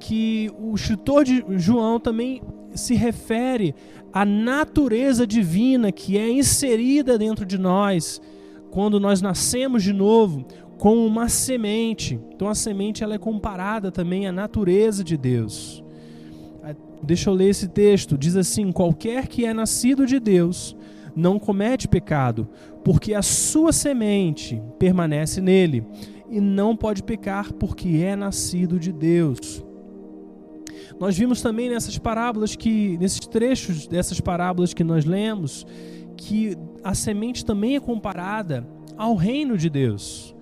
que 0.01 0.51
o 0.59 0.75
escritor 0.75 1.23
de 1.23 1.45
João 1.59 2.01
também 2.01 2.41
se 2.75 2.95
refere 2.95 3.75
à 4.15 4.25
natureza 4.25 5.27
divina 5.27 5.91
que 5.91 6.17
é 6.17 6.31
inserida 6.31 7.19
dentro 7.19 7.45
de 7.45 7.59
nós 7.59 8.23
quando 8.71 9.01
nós 9.01 9.21
nascemos 9.21 9.83
de 9.83 9.93
novo 9.93 10.47
como 10.79 11.05
uma 11.05 11.29
semente. 11.29 12.21
Então 12.33 12.49
a 12.49 12.55
semente 12.55 13.03
ela 13.03 13.15
é 13.15 13.19
comparada 13.19 13.91
também 13.91 14.29
à 14.29 14.33
natureza 14.33 15.03
de 15.03 15.17
Deus. 15.17 15.83
Deixa 17.03 17.29
eu 17.29 17.35
ler 17.35 17.51
esse 17.51 17.69
texto. 17.69 18.17
Diz 18.17 18.37
assim: 18.37 18.71
Qualquer 18.71 19.27
que 19.27 19.45
é 19.45 19.53
nascido 19.53 20.07
de 20.07 20.21
Deus 20.21 20.77
não 21.15 21.39
comete 21.39 21.89
pecado, 21.89 22.49
porque 22.85 23.15
a 23.15 23.23
sua 23.23 23.73
semente 23.73 24.63
permanece 24.79 25.41
nele, 25.41 25.85
e 26.31 26.41
não 26.41 26.77
pode 26.77 27.03
pecar 27.03 27.53
porque 27.53 28.01
é 28.03 28.17
nascido 28.17 28.79
de 28.79 28.93
Deus. 28.93 29.65
Nós 30.99 31.17
vimos 31.17 31.43
também 31.43 31.69
nessas 31.69 31.99
parábolas 31.99 32.55
que 32.55 32.97
nesses 32.99 33.21
trechos 33.21 33.87
dessas 33.87 34.21
parábolas 34.21 34.73
que 34.73 34.85
nós 34.85 35.05
lemos 35.05 35.67
que 36.17 36.57
a 36.83 36.95
semente 36.95 37.45
também 37.45 37.77
é 37.77 37.81
comparada 37.81 38.67
ao 38.97 39.15
reino 39.15 39.59
de 39.59 39.69
Deus, 39.69 40.35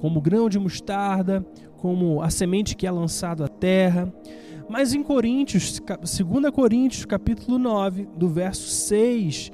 como 0.00 0.20
grão 0.20 0.48
de 0.48 0.58
mostarda, 0.58 1.46
como 1.76 2.20
a 2.22 2.30
semente 2.30 2.76
que 2.76 2.86
é 2.86 2.90
lançado 2.90 3.44
à 3.44 3.48
terra. 3.48 4.12
Mas 4.68 4.94
em 4.94 5.02
Coríntios, 5.02 5.80
2 5.80 6.50
Coríntios, 6.52 7.04
capítulo 7.04 7.58
9, 7.58 8.08
do 8.16 8.28
verso 8.28 8.68
6 8.68 9.52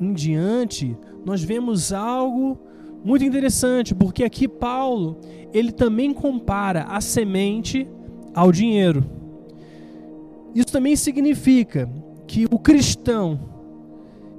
em 0.00 0.12
diante, 0.12 0.96
nós 1.24 1.42
vemos 1.42 1.92
algo 1.92 2.58
muito 3.04 3.24
interessante, 3.24 3.94
porque 3.94 4.24
aqui 4.24 4.48
Paulo, 4.48 5.20
ele 5.52 5.72
também 5.72 6.12
compara 6.12 6.84
a 6.84 7.00
semente 7.00 7.86
ao 8.34 8.50
dinheiro. 8.50 9.21
Isso 10.54 10.72
também 10.72 10.96
significa 10.96 11.88
que 12.26 12.46
o 12.50 12.58
cristão 12.58 13.52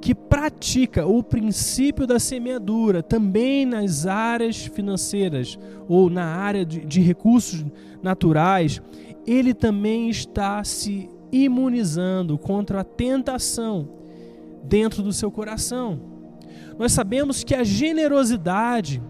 que 0.03 0.13
pratica 0.13 1.05
o 1.05 1.23
princípio 1.23 2.05
da 2.05 2.19
semeadura 2.19 3.01
também 3.01 3.65
nas 3.65 4.05
áreas 4.05 4.65
financeiras 4.65 5.57
ou 5.87 6.09
na 6.09 6.25
área 6.25 6.65
de, 6.65 6.85
de 6.85 6.99
recursos 6.99 7.63
naturais, 8.01 8.81
ele 9.25 9.53
também 9.53 10.09
está 10.09 10.61
se 10.65 11.09
imunizando 11.31 12.37
contra 12.37 12.81
a 12.81 12.83
tentação 12.83 13.87
dentro 14.63 15.01
do 15.01 15.13
seu 15.13 15.31
coração. 15.31 15.99
Nós 16.77 16.91
sabemos 16.91 17.43
que 17.43 17.55
a 17.55 17.63
generosidade 17.63 19.01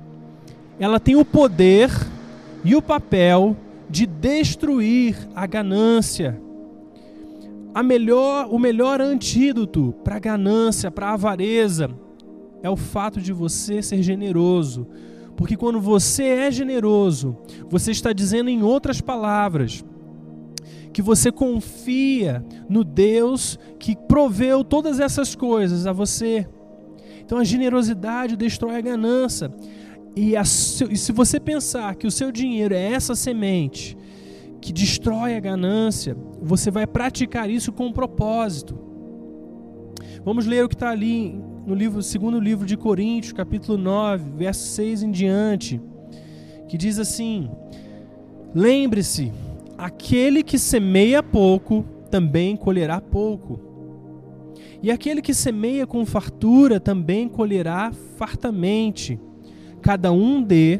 ela 0.79 0.99
tem 0.99 1.15
o 1.15 1.25
poder 1.25 1.89
e 2.63 2.75
o 2.75 2.81
papel 2.83 3.57
de 3.89 4.05
destruir 4.05 5.15
a 5.35 5.47
ganância. 5.47 6.39
A 7.73 7.81
melhor, 7.81 8.47
o 8.51 8.59
melhor 8.59 9.01
antídoto 9.01 9.93
para 10.03 10.19
ganância, 10.19 10.91
para 10.91 11.13
avareza, 11.13 11.89
é 12.61 12.69
o 12.69 12.77
fato 12.77 13.19
de 13.19 13.33
você 13.33 13.81
ser 13.81 14.01
generoso. 14.03 14.87
Porque 15.35 15.57
quando 15.57 15.81
você 15.81 16.23
é 16.23 16.51
generoso, 16.51 17.35
você 17.69 17.91
está 17.91 18.13
dizendo 18.13 18.49
em 18.49 18.61
outras 18.61 19.01
palavras, 19.01 19.83
que 20.93 21.01
você 21.01 21.31
confia 21.31 22.45
no 22.69 22.83
Deus 22.83 23.57
que 23.79 23.95
proveu 23.95 24.63
todas 24.63 24.99
essas 24.99 25.33
coisas 25.33 25.87
a 25.87 25.91
você. 25.91 26.47
Então 27.25 27.39
a 27.39 27.43
generosidade 27.43 28.37
destrói 28.37 28.75
a 28.75 28.81
ganância. 28.81 29.51
E, 30.15 30.37
a, 30.37 30.43
e 30.43 30.45
se 30.45 31.11
você 31.11 31.39
pensar 31.39 31.95
que 31.95 32.05
o 32.05 32.11
seu 32.11 32.31
dinheiro 32.31 32.75
é 32.75 32.91
essa 32.91 33.15
semente 33.15 33.97
que 34.63 34.73
destrói 34.73 35.35
a 35.35 35.39
ganância, 35.39 36.15
você 36.41 36.71
vai 36.71 36.87
praticar 36.87 37.49
isso 37.49 37.71
com 37.71 37.87
um 37.87 37.91
propósito. 37.91 38.77
Vamos 40.23 40.45
ler 40.45 40.63
o 40.63 40.69
que 40.69 40.75
está 40.75 40.89
ali 40.89 41.39
no 41.65 41.75
livro, 41.75 42.01
segundo 42.01 42.39
livro 42.39 42.65
de 42.65 42.77
Coríntios, 42.77 43.33
capítulo 43.33 43.77
9, 43.77 44.31
verso 44.37 44.65
6 44.67 45.03
em 45.03 45.11
diante, 45.11 45.81
que 46.67 46.77
diz 46.77 46.97
assim: 46.97 47.49
Lembre-se 48.55 49.31
Aquele 49.77 50.43
que 50.43 50.57
semeia 50.57 51.23
pouco 51.23 51.83
também 52.09 52.55
colherá 52.55 53.01
pouco. 53.01 53.59
E 54.81 54.91
aquele 54.91 55.21
que 55.21 55.33
semeia 55.33 55.87
com 55.87 56.05
fartura 56.05 56.79
também 56.79 57.27
colherá 57.27 57.91
fartamente. 58.17 59.19
Cada 59.81 60.11
um 60.11 60.41
dê 60.41 60.79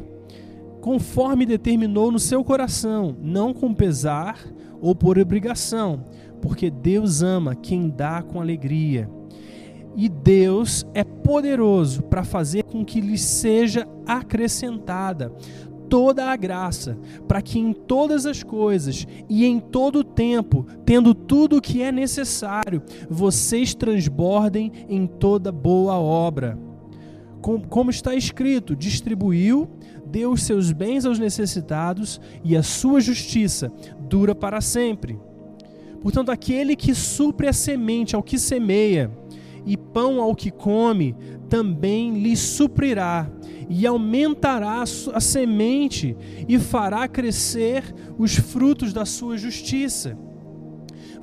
conforme 0.83 1.45
determinou 1.45 2.11
no 2.11 2.19
seu 2.19 2.43
coração, 2.43 3.15
não 3.21 3.53
com 3.53 3.73
pesar 3.73 4.37
ou 4.81 4.93
por 4.93 5.17
obrigação, 5.17 6.03
porque 6.41 6.69
Deus 6.69 7.21
ama 7.21 7.55
quem 7.55 7.87
dá 7.87 8.21
com 8.21 8.41
alegria. 8.41 9.09
E 9.95 10.09
Deus 10.09 10.85
é 10.93 11.01
poderoso 11.05 12.03
para 12.03 12.25
fazer 12.25 12.63
com 12.63 12.83
que 12.83 12.99
lhe 12.99 13.17
seja 13.17 13.87
acrescentada 14.05 15.31
toda 15.87 16.25
a 16.25 16.35
graça, 16.35 16.97
para 17.29 17.41
que 17.41 17.57
em 17.57 17.71
todas 17.71 18.25
as 18.25 18.43
coisas 18.43 19.07
e 19.29 19.45
em 19.45 19.61
todo 19.61 19.99
o 19.99 20.03
tempo, 20.03 20.67
tendo 20.83 21.15
tudo 21.15 21.57
o 21.57 21.61
que 21.61 21.81
é 21.81 21.93
necessário, 21.93 22.83
vocês 23.09 23.73
transbordem 23.73 24.69
em 24.89 25.07
toda 25.07 25.49
boa 25.49 25.97
obra. 25.97 26.59
Como 27.69 27.89
está 27.89 28.15
escrito, 28.15 28.75
distribuiu, 28.75 29.69
deu 30.13 30.31
os 30.31 30.43
seus 30.43 30.71
bens 30.71 31.05
aos 31.05 31.17
necessitados 31.17 32.21
e 32.43 32.55
a 32.55 32.61
sua 32.61 33.01
justiça 33.01 33.73
dura 34.01 34.35
para 34.35 34.61
sempre. 34.61 35.19
Portanto, 36.03 36.29
aquele 36.29 36.75
que 36.75 36.93
supre 36.93 37.47
a 37.47 37.53
semente 37.53 38.15
ao 38.15 38.21
que 38.21 38.37
semeia 38.37 39.09
e 39.65 39.75
pão 39.75 40.21
ao 40.21 40.35
que 40.35 40.51
come, 40.51 41.15
também 41.49 42.21
lhe 42.21 42.37
suprirá 42.37 43.27
e 43.67 43.87
aumentará 43.87 44.83
a 44.83 45.19
semente 45.19 46.15
e 46.47 46.59
fará 46.59 47.07
crescer 47.07 47.83
os 48.15 48.35
frutos 48.35 48.93
da 48.93 49.05
sua 49.05 49.35
justiça. 49.35 50.15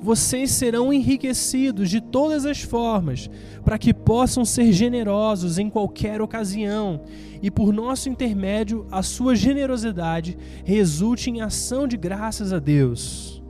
Vocês 0.01 0.49
serão 0.51 0.91
enriquecidos 0.91 1.89
de 1.89 2.01
todas 2.01 2.45
as 2.45 2.61
formas, 2.61 3.29
para 3.63 3.77
que 3.77 3.93
possam 3.93 4.43
ser 4.43 4.71
generosos 4.71 5.59
em 5.59 5.69
qualquer 5.69 6.21
ocasião, 6.21 7.01
e 7.41 7.51
por 7.51 7.71
nosso 7.71 8.09
intermédio 8.09 8.87
a 8.89 9.03
sua 9.03 9.35
generosidade 9.35 10.37
resulte 10.65 11.29
em 11.29 11.41
ação 11.41 11.87
de 11.87 11.97
graças 11.97 12.51
a 12.51 12.57
Deus. 12.57 13.40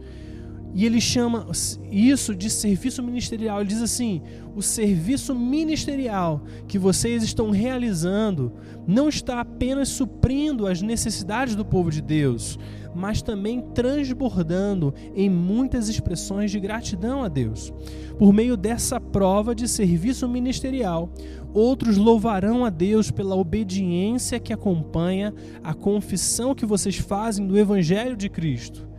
E 0.73 0.85
ele 0.85 1.01
chama 1.01 1.47
isso 1.91 2.33
de 2.33 2.49
serviço 2.49 3.03
ministerial. 3.03 3.59
Ele 3.59 3.69
diz 3.69 3.81
assim: 3.81 4.21
o 4.55 4.61
serviço 4.61 5.35
ministerial 5.35 6.43
que 6.67 6.79
vocês 6.79 7.23
estão 7.23 7.51
realizando 7.51 8.53
não 8.87 9.09
está 9.09 9.41
apenas 9.41 9.89
suprindo 9.89 10.65
as 10.67 10.81
necessidades 10.81 11.55
do 11.55 11.65
povo 11.65 11.91
de 11.91 12.01
Deus, 12.01 12.57
mas 12.95 13.21
também 13.21 13.61
transbordando 13.73 14.93
em 15.13 15.29
muitas 15.29 15.89
expressões 15.89 16.51
de 16.51 16.59
gratidão 16.59 17.23
a 17.23 17.27
Deus. 17.27 17.73
Por 18.17 18.31
meio 18.31 18.55
dessa 18.55 18.99
prova 18.99 19.53
de 19.53 19.67
serviço 19.67 20.27
ministerial, 20.27 21.11
outros 21.53 21.97
louvarão 21.97 22.63
a 22.63 22.69
Deus 22.69 23.11
pela 23.11 23.35
obediência 23.35 24.39
que 24.39 24.53
acompanha 24.53 25.33
a 25.63 25.73
confissão 25.73 26.55
que 26.55 26.65
vocês 26.65 26.97
fazem 26.97 27.45
do 27.45 27.57
Evangelho 27.57 28.15
de 28.15 28.29
Cristo 28.29 28.90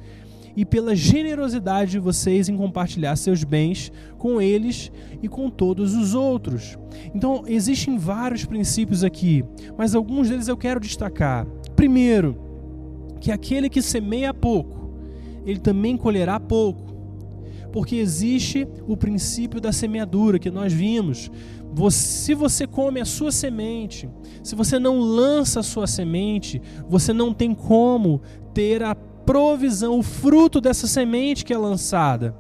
e 0.57 0.65
pela 0.65 0.95
generosidade 0.95 1.93
de 1.93 1.99
vocês 1.99 2.49
em 2.49 2.57
compartilhar 2.57 3.17
seus 3.17 3.45
bens 3.45 3.93
com 4.19 4.41
eles 4.41 4.93
e 5.23 5.29
com 5.29 5.49
todos 5.49 5.95
os 5.95 6.15
outros. 6.15 6.79
Então, 7.15 7.45
existem 7.47 7.97
vários 7.97 8.45
princípios 8.45 9.03
aqui, 9.03 9.45
mas 9.77 9.95
alguns 9.95 10.29
deles 10.29 10.49
eu 10.49 10.57
quero 10.57 10.81
destacar. 10.81 11.47
Primeiro, 11.75 12.37
que 13.21 13.31
aquele 13.31 13.69
que 13.69 13.81
semeia 13.81 14.35
pouco, 14.35 14.93
ele 15.47 15.61
também 15.61 15.97
colherá 15.97 16.39
pouco. 16.39 16.93
Porque 17.73 17.97
existe 17.97 18.69
o 18.87 18.97
princípio 18.97 19.61
da 19.61 19.73
semeadura 19.73 20.39
que 20.39 20.51
nós 20.51 20.73
vimos. 20.73 21.31
se 21.91 22.35
você 22.35 22.67
come 22.67 23.01
a 23.01 23.05
sua 23.05 23.33
semente, 23.33 24.11
se 24.43 24.55
você 24.55 24.79
não 24.79 25.01
lança 25.01 25.61
a 25.61 25.63
sua 25.63 25.87
semente, 25.87 26.61
você 26.87 27.15
não 27.15 27.33
tem 27.33 27.55
como 27.55 28.21
ter 28.53 28.83
a 28.83 28.95
provisão, 29.25 29.99
o 29.99 30.03
fruto 30.03 30.61
dessa 30.61 30.87
semente 30.87 31.45
que 31.45 31.53
é 31.53 31.59
lançada. 31.59 32.35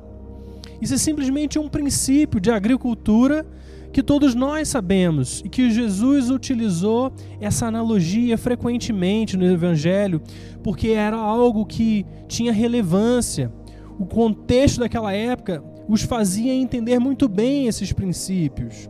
Isso 0.80 0.94
é 0.94 0.98
simplesmente 0.98 1.58
um 1.58 1.68
princípio 1.68 2.40
de 2.40 2.50
agricultura 2.50 3.46
que 3.92 4.02
todos 4.02 4.34
nós 4.34 4.68
sabemos 4.68 5.42
e 5.44 5.48
que 5.48 5.70
Jesus 5.70 6.30
utilizou 6.30 7.12
essa 7.40 7.66
analogia 7.66 8.38
frequentemente 8.38 9.36
no 9.36 9.44
Evangelho, 9.44 10.22
porque 10.62 10.88
era 10.88 11.16
algo 11.16 11.66
que 11.66 12.06
tinha 12.26 12.52
relevância. 12.52 13.52
O 13.98 14.06
contexto 14.06 14.80
daquela 14.80 15.12
época 15.12 15.62
os 15.88 16.02
fazia 16.02 16.52
entender 16.52 16.98
muito 16.98 17.28
bem 17.28 17.66
esses 17.66 17.92
princípios. 17.92 18.88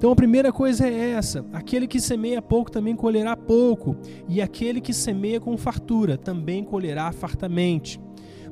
Então 0.00 0.12
a 0.12 0.16
primeira 0.16 0.50
coisa 0.50 0.88
é 0.88 1.10
essa: 1.10 1.44
aquele 1.52 1.86
que 1.86 2.00
semeia 2.00 2.40
pouco 2.40 2.70
também 2.70 2.96
colherá 2.96 3.36
pouco, 3.36 3.94
e 4.26 4.40
aquele 4.40 4.80
que 4.80 4.94
semeia 4.94 5.38
com 5.38 5.54
fartura 5.58 6.16
também 6.16 6.64
colherá 6.64 7.12
fartamente. 7.12 8.00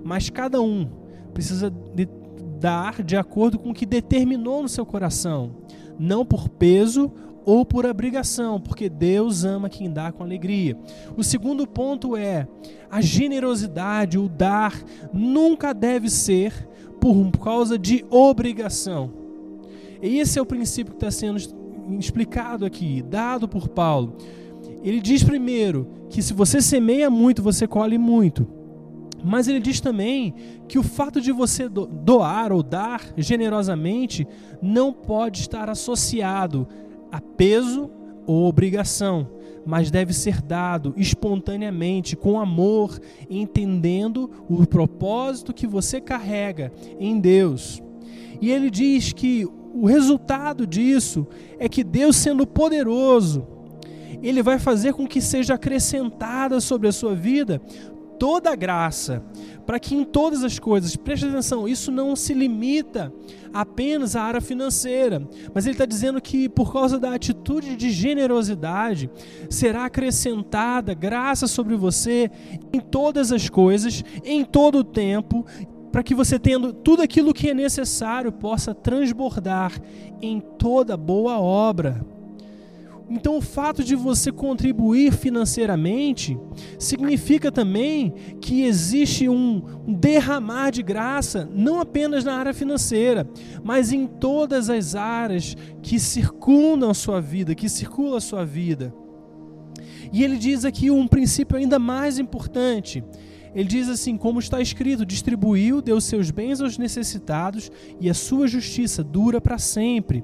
Mas 0.05 0.29
cada 0.29 0.61
um 0.61 0.87
precisa 1.33 1.71
de 1.71 2.07
dar 2.61 3.03
de 3.03 3.17
acordo 3.17 3.59
com 3.59 3.71
o 3.71 3.75
que 3.75 3.87
determinou 3.87 4.61
no 4.61 4.69
seu 4.69 4.85
coração, 4.85 5.57
não 5.99 6.23
por 6.23 6.51
peso 6.51 7.11
ou 7.47 7.65
por 7.65 7.87
obrigação, 7.87 8.61
porque 8.61 8.91
Deus 8.91 9.43
ama 9.43 9.71
quem 9.71 9.91
dá 9.91 10.13
com 10.13 10.23
alegria. 10.23 10.77
O 11.17 11.25
segundo 11.25 11.67
ponto 11.67 12.15
é 12.15 12.47
a 12.91 13.01
generosidade, 13.01 14.19
o 14.19 14.29
dar, 14.29 14.75
nunca 15.15 15.73
deve 15.73 16.11
ser 16.11 16.69
por 17.01 17.31
causa 17.39 17.79
de 17.79 18.05
obrigação. 18.11 19.28
E 20.03 20.19
esse 20.19 20.39
é 20.39 20.43
o 20.43 20.47
princípio 20.47 20.93
que 20.93 21.05
está 21.05 21.11
sendo 21.11 21.39
explicado 21.99 22.65
aqui, 22.65 23.03
dado 23.03 23.49
por 23.49 23.69
Paulo. 23.69 24.17
Ele 24.83 25.01
diz 25.01 25.23
primeiro 25.23 25.89
que 26.11 26.23
se 26.23 26.33
você 26.33 26.61
semeia 26.61 27.11
muito, 27.11 27.43
você 27.43 27.67
colhe 27.67 27.99
muito. 27.99 28.47
Mas 29.25 29.49
ele 29.49 29.59
diz 29.59 29.81
também 29.81 30.35
que 30.69 30.79
o 30.79 30.83
fato 30.83 31.21
de 31.21 31.33
você 31.33 31.69
doar 31.69 32.53
ou 32.53 32.63
dar 32.63 33.03
generosamente 33.17 34.27
não 34.63 34.93
pode 34.93 35.41
estar 35.41 35.69
associado 35.69 36.69
a 37.11 37.21
peso 37.21 37.91
ou 38.27 38.47
obrigação, 38.47 39.27
mas 39.67 39.91
deve 39.91 40.13
ser 40.13 40.41
dado 40.41 40.95
espontaneamente, 40.97 42.15
com 42.15 42.39
amor, 42.39 42.99
entendendo 43.29 44.31
o 44.49 44.65
propósito 44.67 45.53
que 45.53 45.67
você 45.67 46.01
carrega 46.01 46.73
em 47.01 47.19
Deus. 47.19 47.83
E 48.41 48.51
ele 48.51 48.71
diz 48.71 49.13
que 49.13 49.49
o 49.75 49.87
resultado 49.87 50.67
disso 50.67 51.27
é 51.59 51.69
que 51.69 51.85
Deus, 51.85 52.17
sendo 52.17 52.47
poderoso, 52.47 53.47
Ele 54.23 54.43
vai 54.43 54.59
fazer 54.59 54.93
com 54.93 55.07
que 55.07 55.21
seja 55.21 55.55
acrescentada 55.55 56.61
sobre 56.61 56.89
a 56.89 56.93
sua 56.93 57.15
vida 57.15 57.61
toda 58.19 58.51
a 58.51 58.57
graça, 58.57 59.23
para 59.65 59.79
que 59.79 59.95
em 59.95 60.05
todas 60.05 60.43
as 60.43 60.59
coisas, 60.59 60.97
preste 60.97 61.27
atenção, 61.27 61.69
isso 61.69 61.93
não 61.93 62.17
se 62.17 62.35
limita 62.35 63.13
apenas 63.53 64.17
à 64.17 64.23
área 64.23 64.41
financeira, 64.41 65.27
mas 65.55 65.65
ele 65.65 65.75
está 65.75 65.87
dizendo 65.87 66.21
que 66.21 66.49
por 66.49 66.73
causa 66.73 66.99
da 66.99 67.15
atitude 67.15 67.77
de 67.77 67.91
generosidade, 67.91 69.09
será 69.49 69.85
acrescentada 69.85 70.95
graça 70.95 71.47
sobre 71.47 71.77
você 71.77 72.31
em 72.73 72.81
todas 72.81 73.33
as 73.33 73.49
coisas, 73.49 74.05
em 74.25 74.45
todo 74.45 74.79
o 74.79 74.85
tempo, 74.85 75.47
para 75.91 76.03
que 76.03 76.15
você, 76.15 76.39
tendo 76.39 76.73
tudo 76.73 77.03
aquilo 77.03 77.35
que 77.35 77.51
é 77.51 77.55
necessário, 77.55 78.31
possa 78.31 78.75
transbordar 78.75 79.73
em 80.21 80.41
toda 80.41 80.97
boa 80.97 81.39
obra. 81.39 82.05
Então, 83.11 83.39
o 83.39 83.41
fato 83.41 83.83
de 83.83 83.97
você 83.97 84.31
contribuir 84.31 85.13
financeiramente 85.13 86.39
significa 86.79 87.51
também 87.51 88.13
que 88.39 88.65
existe 88.65 89.27
um 89.31 89.63
derramar 89.87 90.71
de 90.71 90.83
graça, 90.83 91.49
não 91.51 91.81
apenas 91.81 92.23
na 92.23 92.35
área 92.35 92.53
financeira, 92.53 93.27
mas 93.65 93.93
em 93.93 94.07
todas 94.07 94.69
as 94.69 94.95
áreas 94.95 95.57
que 95.83 95.99
circundam 95.99 96.91
a 96.91 96.95
sua 96.95 97.19
vida, 97.19 97.55
que 97.55 97.69
circulam 97.69 98.17
a 98.17 98.21
sua 98.21 98.45
vida. 98.45 98.95
E 100.13 100.23
ele 100.23 100.37
diz 100.37 100.67
aqui 100.67 100.91
um 100.91 101.09
princípio 101.09 101.57
ainda 101.57 101.79
mais 101.79 102.19
importante 102.19 103.03
ele 103.59 103.69
diz 103.69 103.89
assim: 103.89 104.17
como 104.17 104.39
está 104.39 104.61
escrito, 104.61 105.05
distribuiu, 105.05 105.83
deu 105.83 106.01
seus 106.01 106.31
bens 106.31 106.61
aos 106.61 106.79
necessitados 106.79 107.73
e 108.01 108.09
a 108.09 108.15
sua 108.15 108.47
justiça 108.47 109.03
dura 109.03 109.41
para 109.41 109.59
sempre. 109.59 110.23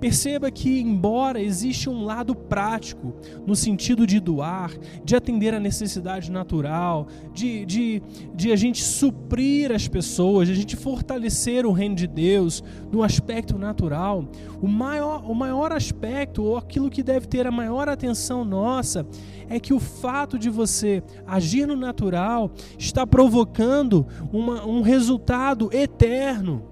Perceba 0.00 0.50
que, 0.50 0.80
embora 0.80 1.40
existe 1.40 1.90
um 1.90 2.04
lado 2.04 2.34
prático, 2.34 3.14
no 3.46 3.56
sentido 3.56 4.06
de 4.06 4.20
doar, 4.20 4.70
de 5.04 5.16
atender 5.16 5.52
a 5.52 5.60
necessidade 5.60 6.30
natural, 6.30 7.08
de, 7.32 7.66
de, 7.66 8.02
de 8.34 8.52
a 8.52 8.56
gente 8.56 8.82
suprir 8.82 9.72
as 9.72 9.88
pessoas, 9.88 10.46
de 10.46 10.54
a 10.54 10.56
gente 10.56 10.76
fortalecer 10.76 11.66
o 11.66 11.72
reino 11.72 11.96
de 11.96 12.06
Deus 12.06 12.62
no 12.92 13.02
aspecto 13.02 13.58
natural, 13.58 14.24
o 14.60 14.68
maior, 14.68 15.28
o 15.28 15.34
maior 15.34 15.72
aspecto, 15.72 16.42
ou 16.44 16.56
aquilo 16.56 16.90
que 16.90 17.02
deve 17.02 17.26
ter 17.26 17.46
a 17.46 17.50
maior 17.50 17.88
atenção 17.88 18.44
nossa, 18.44 19.06
é 19.48 19.58
que 19.58 19.74
o 19.74 19.80
fato 19.80 20.38
de 20.38 20.48
você 20.48 21.02
agir 21.26 21.66
no 21.66 21.74
natural 21.74 22.52
está 22.78 23.06
provocando 23.06 24.06
uma, 24.32 24.64
um 24.64 24.82
resultado 24.82 25.70
eterno. 25.72 26.67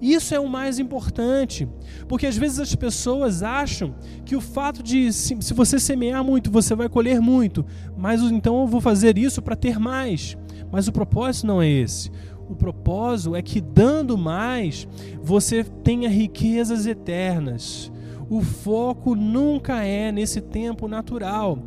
Isso 0.00 0.34
é 0.34 0.38
o 0.38 0.48
mais 0.48 0.78
importante, 0.78 1.68
porque 2.06 2.26
às 2.26 2.36
vezes 2.36 2.60
as 2.60 2.74
pessoas 2.74 3.42
acham 3.42 3.94
que 4.24 4.36
o 4.36 4.40
fato 4.40 4.82
de 4.82 5.12
se, 5.12 5.34
você 5.52 5.78
semear 5.78 6.22
muito, 6.22 6.50
você 6.50 6.74
vai 6.74 6.88
colher 6.88 7.20
muito, 7.20 7.66
mas 7.96 8.22
então 8.22 8.60
eu 8.60 8.66
vou 8.66 8.80
fazer 8.80 9.18
isso 9.18 9.42
para 9.42 9.56
ter 9.56 9.78
mais. 9.78 10.36
Mas 10.70 10.86
o 10.86 10.92
propósito 10.92 11.46
não 11.46 11.60
é 11.60 11.68
esse. 11.68 12.10
O 12.48 12.54
propósito 12.54 13.34
é 13.34 13.42
que 13.42 13.60
dando 13.60 14.16
mais, 14.16 14.86
você 15.20 15.64
tenha 15.64 16.08
riquezas 16.08 16.86
eternas. 16.86 17.90
O 18.30 18.40
foco 18.40 19.14
nunca 19.14 19.82
é 19.84 20.12
nesse 20.12 20.40
tempo 20.40 20.86
natural. 20.86 21.58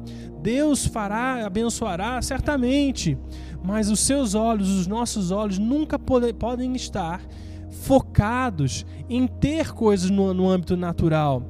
Deus 0.42 0.86
fará, 0.86 1.46
abençoará 1.46 2.20
certamente, 2.22 3.18
mas 3.64 3.92
os 3.92 4.00
seus 4.00 4.34
olhos, 4.34 4.70
os 4.70 4.88
nossos 4.88 5.30
olhos 5.30 5.60
nunca 5.60 6.00
pode, 6.00 6.34
podem 6.34 6.74
estar 6.76 7.22
focados 7.72 8.86
em 9.10 9.26
ter 9.26 9.72
coisas 9.74 10.10
no, 10.10 10.34
no 10.34 10.50
âmbito 10.50 10.76
natural, 10.78 11.44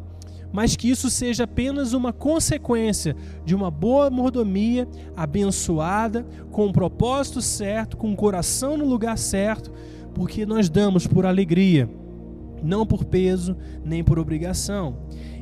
mas 0.53 0.75
que 0.75 0.89
isso 0.89 1.09
seja 1.09 1.45
apenas 1.45 1.93
uma 1.93 2.13
consequência 2.13 3.15
de 3.45 3.55
uma 3.55 3.71
boa 3.71 4.09
mordomia, 4.09 4.87
abençoada, 5.15 6.25
com 6.51 6.67
o 6.67 6.73
propósito 6.73 7.41
certo, 7.41 7.97
com 7.97 8.11
o 8.11 8.15
coração 8.15 8.77
no 8.77 8.85
lugar 8.85 9.17
certo, 9.17 9.71
porque 10.13 10.45
nós 10.45 10.69
damos 10.69 11.07
por 11.07 11.25
alegria, 11.25 11.89
não 12.61 12.85
por 12.85 13.05
peso 13.05 13.55
nem 13.83 14.03
por 14.03 14.19
obrigação. 14.19 14.97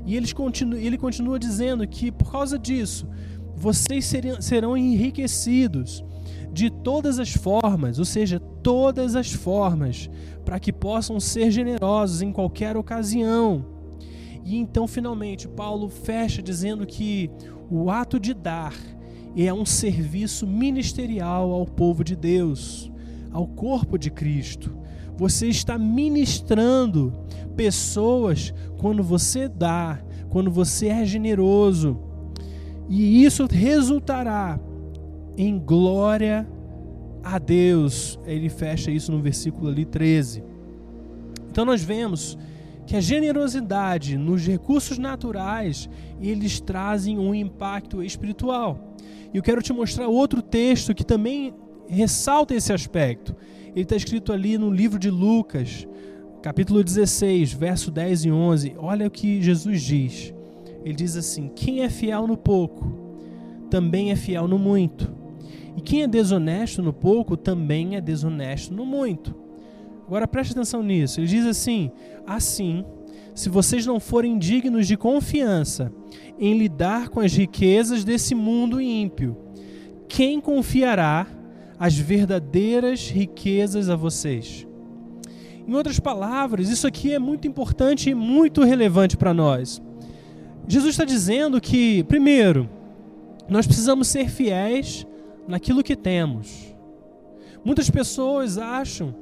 E 0.05 0.15
eles 0.15 0.31
continu, 0.31 0.77
ele 0.77 0.97
continua 0.97 1.37
dizendo 1.39 1.87
que 1.87 2.11
por 2.11 2.31
causa 2.31 2.57
disso, 2.57 3.07
vocês 3.55 4.11
serão 4.39 4.77
enriquecidos 4.77 6.03
de 6.51 6.69
todas 6.69 7.19
as 7.19 7.33
formas, 7.33 7.99
ou 7.99 8.05
seja, 8.05 8.39
todas 8.39 9.15
as 9.15 9.31
formas, 9.31 10.09
para 10.43 10.59
que 10.59 10.73
possam 10.73 11.19
ser 11.19 11.51
generosos 11.51 12.21
em 12.21 12.31
qualquer 12.31 12.75
ocasião. 12.75 13.65
E 14.43 14.57
então, 14.57 14.87
finalmente, 14.87 15.47
Paulo 15.47 15.89
fecha 15.89 16.41
dizendo 16.41 16.85
que 16.85 17.29
o 17.69 17.91
ato 17.91 18.19
de 18.19 18.33
dar 18.33 18.73
é 19.35 19.53
um 19.53 19.65
serviço 19.65 20.47
ministerial 20.47 21.51
ao 21.51 21.65
povo 21.65 22.03
de 22.03 22.15
Deus, 22.15 22.91
ao 23.31 23.47
corpo 23.47 23.97
de 23.97 24.09
Cristo. 24.09 24.75
Você 25.17 25.47
está 25.47 25.77
ministrando 25.77 27.13
pessoas 27.55 28.53
quando 28.79 29.03
você 29.03 29.47
dá, 29.47 30.01
quando 30.29 30.49
você 30.49 30.87
é 30.87 31.05
generoso. 31.05 31.99
E 32.87 33.23
isso 33.23 33.45
resultará 33.45 34.59
em 35.41 35.57
glória 35.57 36.45
a 37.23 37.39
Deus. 37.39 38.19
Ele 38.25 38.49
fecha 38.49 38.91
isso 38.91 39.09
no 39.09 39.21
versículo 39.21 39.69
ali 39.69 39.85
13. 39.85 40.43
Então 41.49 41.63
nós 41.63 41.81
vemos 41.81 42.37
que 42.85 42.97
a 42.97 42.99
generosidade 42.99 44.17
nos 44.17 44.45
recursos 44.45 44.97
naturais, 44.97 45.89
eles 46.19 46.59
trazem 46.59 47.17
um 47.17 47.33
impacto 47.33 48.03
espiritual. 48.03 48.95
E 49.33 49.37
eu 49.37 49.43
quero 49.43 49.61
te 49.61 49.71
mostrar 49.71 50.09
outro 50.09 50.41
texto 50.41 50.93
que 50.93 51.05
também 51.05 51.53
ressalta 51.87 52.53
esse 52.53 52.73
aspecto. 52.73 53.33
Ele 53.67 53.83
está 53.83 53.95
escrito 53.95 54.33
ali 54.33 54.57
no 54.57 54.69
livro 54.69 54.99
de 54.99 55.09
Lucas, 55.09 55.87
capítulo 56.41 56.83
16, 56.83 57.53
verso 57.53 57.89
10 57.91 58.25
e 58.25 58.31
11. 58.31 58.75
Olha 58.77 59.07
o 59.07 59.11
que 59.11 59.41
Jesus 59.41 59.83
diz. 59.83 60.33
Ele 60.83 60.95
diz 60.95 61.15
assim: 61.15 61.49
Quem 61.55 61.83
é 61.83 61.89
fiel 61.89 62.27
no 62.27 62.35
pouco, 62.35 62.91
também 63.69 64.11
é 64.11 64.17
fiel 64.17 64.47
no 64.47 64.59
muito. 64.59 65.18
E 65.75 65.81
quem 65.81 66.03
é 66.03 66.07
desonesto 66.07 66.81
no 66.81 66.93
pouco, 66.93 67.37
também 67.37 67.95
é 67.95 68.01
desonesto 68.01 68.73
no 68.73 68.85
muito. 68.85 69.35
Agora 70.05 70.27
preste 70.27 70.51
atenção 70.51 70.81
nisso. 70.81 71.19
Ele 71.19 71.27
diz 71.27 71.45
assim: 71.45 71.91
Assim, 72.25 72.83
se 73.35 73.47
vocês 73.47 73.85
não 73.85 73.99
forem 73.99 74.37
dignos 74.37 74.87
de 74.87 74.97
confiança 74.97 75.91
em 76.39 76.57
lidar 76.57 77.09
com 77.09 77.19
as 77.19 77.33
riquezas 77.33 78.03
desse 78.03 78.33
mundo 78.33 78.81
ímpio, 78.81 79.37
quem 80.07 80.41
confiará 80.41 81.27
as 81.77 81.95
verdadeiras 81.95 83.09
riquezas 83.09 83.89
a 83.89 83.95
vocês? 83.95 84.67
Em 85.67 85.75
outras 85.75 85.99
palavras, 85.99 86.67
isso 86.69 86.87
aqui 86.87 87.13
é 87.13 87.19
muito 87.19 87.47
importante 87.47 88.09
e 88.09 88.15
muito 88.15 88.63
relevante 88.63 89.15
para 89.15 89.33
nós. 89.33 89.79
Jesus 90.67 90.95
está 90.95 91.05
dizendo 91.05 91.61
que, 91.61 92.03
primeiro, 92.05 92.67
nós 93.47 93.67
precisamos 93.67 94.07
ser 94.07 94.29
fiéis 94.29 95.05
naquilo 95.49 95.83
que 95.83 95.95
temos. 95.95 96.73
Muitas 97.65 97.89
pessoas 97.89 98.57
acham 98.57 99.15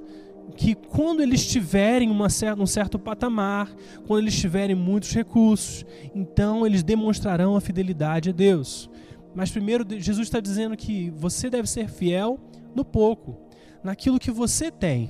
que 0.56 0.76
quando 0.76 1.22
eles 1.22 1.46
tiverem 1.48 2.10
uma 2.10 2.30
certa, 2.30 2.62
um 2.62 2.68
certo 2.68 3.00
patamar, 3.00 3.74
quando 4.06 4.24
eles 4.24 4.38
tiverem 4.38 4.76
muitos 4.76 5.12
recursos, 5.14 5.86
então 6.14 6.66
eles 6.66 6.84
demonstrarão 6.84 7.56
a 7.56 7.62
fidelidade 7.62 8.30
a 8.30 8.34
Deus. 8.34 8.90
Mas 9.34 9.52
primeiro, 9.52 9.86
Jesus 10.00 10.28
está 10.28 10.40
dizendo 10.40 10.76
que 10.76 11.10
você 11.12 11.50
deve 11.50 11.70
ser 11.70 11.90
fiel 11.90 12.40
no 12.76 12.84
pouco, 12.84 13.38
naquilo 13.84 14.20
que 14.20 14.32
você 14.32 14.70
tem. 14.70 15.10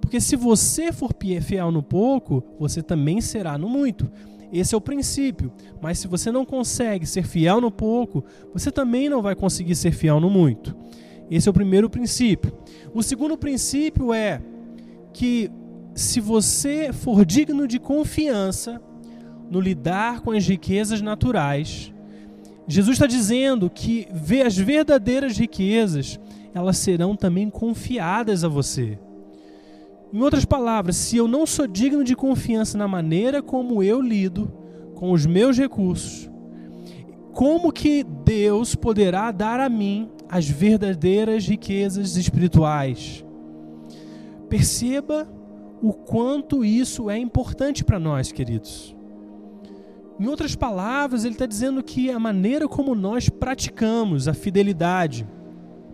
Porque 0.00 0.20
se 0.20 0.36
você 0.36 0.92
for 0.92 1.10
fiel 1.42 1.70
no 1.70 1.82
pouco, 1.82 2.42
você 2.58 2.82
também 2.82 3.20
será 3.20 3.58
no 3.58 3.68
muito. 3.68 4.10
Esse 4.52 4.74
é 4.74 4.78
o 4.78 4.80
princípio. 4.80 5.52
Mas 5.80 5.98
se 5.98 6.08
você 6.08 6.30
não 6.30 6.44
consegue 6.44 7.06
ser 7.06 7.24
fiel 7.24 7.60
no 7.60 7.70
pouco, 7.70 8.24
você 8.52 8.70
também 8.70 9.08
não 9.08 9.22
vai 9.22 9.34
conseguir 9.34 9.74
ser 9.74 9.92
fiel 9.92 10.20
no 10.20 10.30
muito. 10.30 10.74
Esse 11.30 11.48
é 11.48 11.50
o 11.50 11.54
primeiro 11.54 11.90
princípio. 11.90 12.52
O 12.94 13.02
segundo 13.02 13.36
princípio 13.36 14.12
é 14.12 14.40
que 15.12 15.50
se 15.94 16.20
você 16.20 16.92
for 16.92 17.24
digno 17.24 17.66
de 17.66 17.78
confiança 17.78 18.80
no 19.50 19.60
lidar 19.60 20.20
com 20.20 20.30
as 20.30 20.46
riquezas 20.46 21.02
naturais, 21.02 21.92
Jesus 22.66 22.94
está 22.94 23.06
dizendo 23.06 23.68
que 23.68 24.06
as 24.44 24.56
verdadeiras 24.56 25.36
riquezas 25.36 26.18
elas 26.54 26.78
serão 26.78 27.16
também 27.16 27.50
confiadas 27.50 28.44
a 28.44 28.48
você. 28.48 28.98
Em 30.12 30.20
outras 30.22 30.44
palavras, 30.44 30.96
se 30.96 31.16
eu 31.16 31.28
não 31.28 31.44
sou 31.44 31.66
digno 31.66 32.02
de 32.02 32.16
confiança 32.16 32.78
na 32.78 32.88
maneira 32.88 33.42
como 33.42 33.82
eu 33.82 34.00
lido 34.00 34.50
com 34.94 35.12
os 35.12 35.26
meus 35.26 35.58
recursos, 35.58 36.30
como 37.32 37.70
que 37.70 38.02
Deus 38.02 38.74
poderá 38.74 39.30
dar 39.30 39.60
a 39.60 39.68
mim 39.68 40.10
as 40.28 40.48
verdadeiras 40.48 41.46
riquezas 41.46 42.16
espirituais? 42.16 43.24
Perceba 44.48 45.28
o 45.82 45.92
quanto 45.92 46.64
isso 46.64 47.10
é 47.10 47.18
importante 47.18 47.84
para 47.84 48.00
nós, 48.00 48.32
queridos. 48.32 48.96
Em 50.18 50.26
outras 50.26 50.56
palavras, 50.56 51.24
ele 51.24 51.34
está 51.34 51.46
dizendo 51.46 51.82
que 51.82 52.10
a 52.10 52.18
maneira 52.18 52.66
como 52.66 52.94
nós 52.94 53.28
praticamos 53.28 54.26
a 54.26 54.34
fidelidade, 54.34 55.28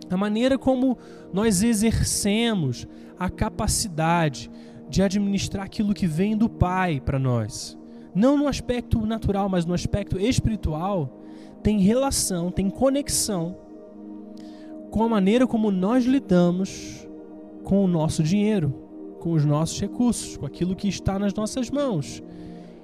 a 0.09 0.17
maneira 0.17 0.57
como 0.57 0.97
nós 1.33 1.63
exercemos 1.63 2.87
a 3.17 3.29
capacidade 3.29 4.51
de 4.89 5.01
administrar 5.01 5.65
aquilo 5.65 5.93
que 5.93 6.07
vem 6.07 6.37
do 6.37 6.47
Pai 6.47 7.01
para 7.03 7.17
nós, 7.17 7.77
não 8.13 8.37
no 8.37 8.47
aspecto 8.47 9.05
natural, 9.05 9.49
mas 9.49 9.65
no 9.65 9.73
aspecto 9.73 10.19
espiritual, 10.19 11.21
tem 11.63 11.79
relação, 11.79 12.51
tem 12.51 12.69
conexão 12.69 13.57
com 14.91 15.03
a 15.03 15.09
maneira 15.09 15.45
como 15.45 15.71
nós 15.71 16.05
lidamos 16.05 17.05
com 17.63 17.83
o 17.83 17.87
nosso 17.87 18.23
dinheiro, 18.23 18.69
com 19.19 19.31
os 19.33 19.43
nossos 19.43 19.81
recursos, 19.81 20.37
com 20.37 20.45
aquilo 20.45 20.75
que 20.75 20.87
está 20.87 21.17
nas 21.17 21.33
nossas 21.33 21.69
mãos. 21.69 22.23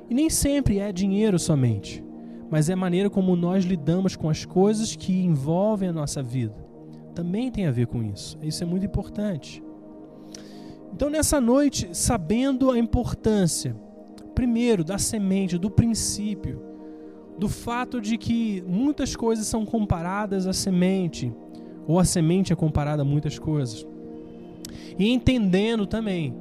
E 0.10 0.13
nem 0.13 0.29
sempre 0.29 0.79
é 0.79 0.91
dinheiro 0.91 1.39
somente, 1.39 2.03
mas 2.49 2.69
é 2.69 2.73
a 2.73 2.75
maneira 2.75 3.10
como 3.10 3.36
nós 3.36 3.63
lidamos 3.63 4.15
com 4.15 4.29
as 4.29 4.43
coisas 4.43 4.95
que 4.95 5.23
envolvem 5.23 5.88
a 5.88 5.93
nossa 5.93 6.21
vida. 6.21 6.70
Também 7.13 7.52
tem 7.52 7.65
a 7.65 7.71
ver 7.71 7.88
com 7.88 8.04
isso. 8.04 8.38
Isso 8.41 8.63
é 8.63 8.65
muito 8.65 8.86
importante. 8.86 9.63
Então, 10.93 11.10
nessa 11.10 11.39
noite, 11.39 11.89
sabendo 11.93 12.69
a 12.69 12.78
importância, 12.78 13.76
primeiro, 14.36 14.84
da 14.84 14.97
semente, 14.97 15.58
do 15.58 15.69
princípio, 15.69 16.62
do 17.38 17.47
fato 17.50 18.02
de 18.02 18.17
que 18.17 18.63
muitas 18.67 19.15
coisas 19.15 19.47
são 19.47 19.65
comparadas 19.65 20.45
à 20.45 20.54
semente, 20.54 21.34
ou 21.88 22.00
a 22.00 22.06
semente 22.06 22.54
é 22.54 22.56
comparada 22.56 23.02
a 23.02 23.06
muitas 23.06 23.39
coisas. 23.39 23.86
E 25.00 25.10
entendendo 25.10 25.88
também 25.88 26.36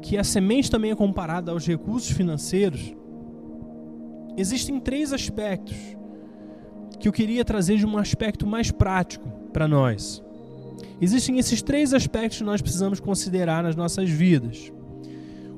que 0.00 0.16
a 0.16 0.24
semente 0.24 0.70
também 0.70 0.90
é 0.90 0.94
comparada 0.94 1.50
aos 1.50 1.66
recursos 1.66 2.10
financeiros, 2.10 2.94
existem 4.36 4.78
três 4.78 5.12
aspectos 5.12 5.76
que 6.98 7.08
eu 7.08 7.12
queria 7.12 7.44
trazer 7.44 7.76
de 7.76 7.86
um 7.86 7.98
aspecto 7.98 8.46
mais 8.46 8.70
prático 8.70 9.33
para 9.54 9.68
nós. 9.68 10.22
Existem 11.00 11.38
esses 11.38 11.62
três 11.62 11.94
aspectos 11.94 12.38
que 12.38 12.44
nós 12.44 12.60
precisamos 12.60 13.00
considerar 13.00 13.62
nas 13.62 13.76
nossas 13.76 14.10
vidas. 14.10 14.72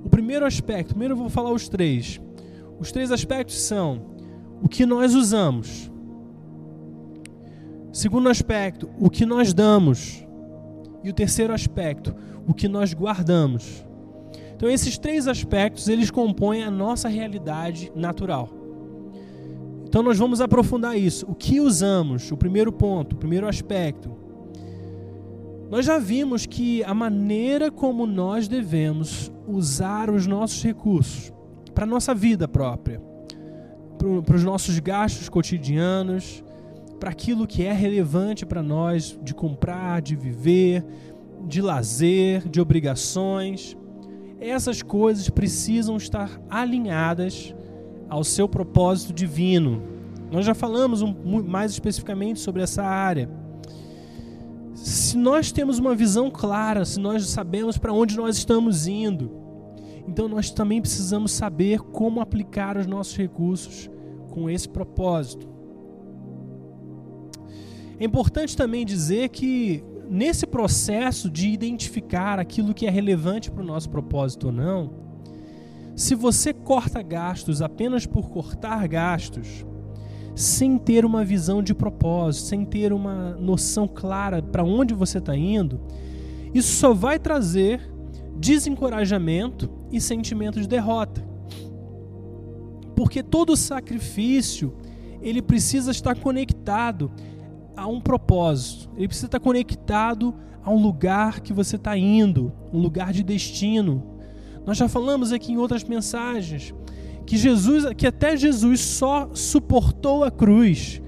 O 0.04 0.08
primeiro 0.08 0.46
aspecto, 0.46 0.90
primeiro 0.90 1.14
eu 1.14 1.18
vou 1.18 1.28
falar 1.30 1.50
os 1.50 1.68
três. 1.68 2.20
Os 2.78 2.92
três 2.92 3.10
aspectos 3.10 3.58
são 3.58 4.02
o 4.62 4.68
que 4.68 4.86
nós 4.86 5.14
usamos. 5.14 5.90
Segundo 7.92 8.28
aspecto, 8.28 8.90
o 9.00 9.08
que 9.08 9.24
nós 9.24 9.54
damos. 9.54 10.24
E 11.02 11.08
o 11.08 11.14
terceiro 11.14 11.52
aspecto, 11.52 12.14
o 12.46 12.52
que 12.52 12.68
nós 12.68 12.92
guardamos. 12.92 13.84
Então 14.54 14.68
esses 14.68 14.98
três 14.98 15.26
aspectos, 15.26 15.88
eles 15.88 16.10
compõem 16.10 16.62
a 16.62 16.70
nossa 16.70 17.08
realidade 17.08 17.90
natural. 17.94 18.48
Então 19.88 20.02
nós 20.02 20.18
vamos 20.18 20.40
aprofundar 20.40 20.98
isso. 20.98 21.24
O 21.28 21.34
que 21.34 21.60
usamos? 21.60 22.30
O 22.32 22.36
primeiro 22.36 22.72
ponto, 22.72 23.14
o 23.14 23.16
primeiro 23.16 23.48
aspecto. 23.48 24.10
Nós 25.70 25.86
já 25.86 25.98
vimos 25.98 26.44
que 26.44 26.82
a 26.84 26.92
maneira 26.92 27.70
como 27.70 28.06
nós 28.06 28.46
devemos 28.46 29.32
usar 29.46 30.10
os 30.10 30.26
nossos 30.26 30.62
recursos 30.62 31.32
para 31.74 31.84
a 31.84 31.86
nossa 31.86 32.14
vida 32.14 32.46
própria, 32.48 33.00
para 34.24 34.36
os 34.36 34.44
nossos 34.44 34.78
gastos 34.78 35.28
cotidianos, 35.28 36.44
para 36.98 37.10
aquilo 37.10 37.46
que 37.46 37.64
é 37.64 37.72
relevante 37.72 38.46
para 38.46 38.62
nós 38.62 39.18
de 39.22 39.34
comprar, 39.34 40.00
de 40.00 40.16
viver, 40.16 40.84
de 41.46 41.60
lazer, 41.60 42.48
de 42.48 42.60
obrigações. 42.60 43.76
Essas 44.40 44.82
coisas 44.82 45.28
precisam 45.28 45.96
estar 45.96 46.40
alinhadas 46.48 47.54
ao 48.08 48.24
seu 48.24 48.48
propósito 48.48 49.12
divino. 49.12 49.82
Nós 50.30 50.44
já 50.44 50.54
falamos 50.54 51.02
um, 51.02 51.14
mais 51.42 51.72
especificamente 51.72 52.40
sobre 52.40 52.62
essa 52.62 52.82
área. 52.82 53.30
Se 54.74 55.16
nós 55.16 55.50
temos 55.52 55.78
uma 55.78 55.94
visão 55.94 56.30
clara, 56.30 56.84
se 56.84 57.00
nós 57.00 57.26
sabemos 57.28 57.78
para 57.78 57.92
onde 57.92 58.16
nós 58.16 58.36
estamos 58.36 58.86
indo, 58.86 59.30
Então 60.08 60.28
nós 60.28 60.50
também 60.50 60.80
precisamos 60.80 61.32
saber 61.32 61.80
como 61.80 62.20
aplicar 62.20 62.76
os 62.76 62.86
nossos 62.86 63.16
recursos 63.16 63.90
com 64.30 64.48
esse 64.48 64.68
propósito. 64.68 65.48
É 67.98 68.04
importante 68.04 68.56
também 68.56 68.84
dizer 68.84 69.30
que 69.30 69.82
nesse 70.08 70.46
processo 70.46 71.28
de 71.28 71.48
identificar 71.48 72.38
aquilo 72.38 72.74
que 72.74 72.86
é 72.86 72.90
relevante 72.90 73.50
para 73.50 73.62
o 73.62 73.66
nosso 73.66 73.90
propósito 73.90 74.48
ou 74.48 74.52
não, 74.52 75.05
se 75.96 76.14
você 76.14 76.52
corta 76.52 77.02
gastos 77.02 77.62
apenas 77.62 78.04
por 78.04 78.28
cortar 78.28 78.86
gastos, 78.86 79.64
sem 80.34 80.76
ter 80.76 81.06
uma 81.06 81.24
visão 81.24 81.62
de 81.62 81.74
propósito, 81.74 82.48
sem 82.48 82.66
ter 82.66 82.92
uma 82.92 83.30
noção 83.36 83.88
clara 83.88 84.42
para 84.42 84.62
onde 84.62 84.92
você 84.92 85.16
está 85.16 85.34
indo, 85.34 85.80
isso 86.52 86.74
só 86.74 86.92
vai 86.92 87.18
trazer 87.18 87.80
desencorajamento 88.36 89.70
e 89.90 89.98
sentimento 89.98 90.60
de 90.60 90.68
derrota. 90.68 91.26
Porque 92.94 93.22
todo 93.22 93.56
sacrifício, 93.56 94.74
ele 95.22 95.40
precisa 95.40 95.90
estar 95.90 96.14
conectado 96.14 97.10
a 97.74 97.86
um 97.86 98.00
propósito. 98.00 98.90
Ele 98.96 99.08
precisa 99.08 99.26
estar 99.26 99.40
conectado 99.40 100.34
a 100.62 100.70
um 100.70 100.82
lugar 100.82 101.40
que 101.40 101.54
você 101.54 101.76
está 101.76 101.96
indo, 101.96 102.52
um 102.70 102.78
lugar 102.78 103.12
de 103.12 103.22
destino. 103.22 104.15
Nós 104.66 104.76
já 104.76 104.88
falamos 104.88 105.32
aqui 105.32 105.52
em 105.52 105.56
outras 105.56 105.84
mensagens 105.84 106.74
que 107.24 107.36
Jesus, 107.36 107.84
que 107.96 108.06
até 108.06 108.36
Jesus 108.36 108.80
só 108.80 109.30
suportou 109.32 110.24
a 110.24 110.30
cruz 110.30 111.00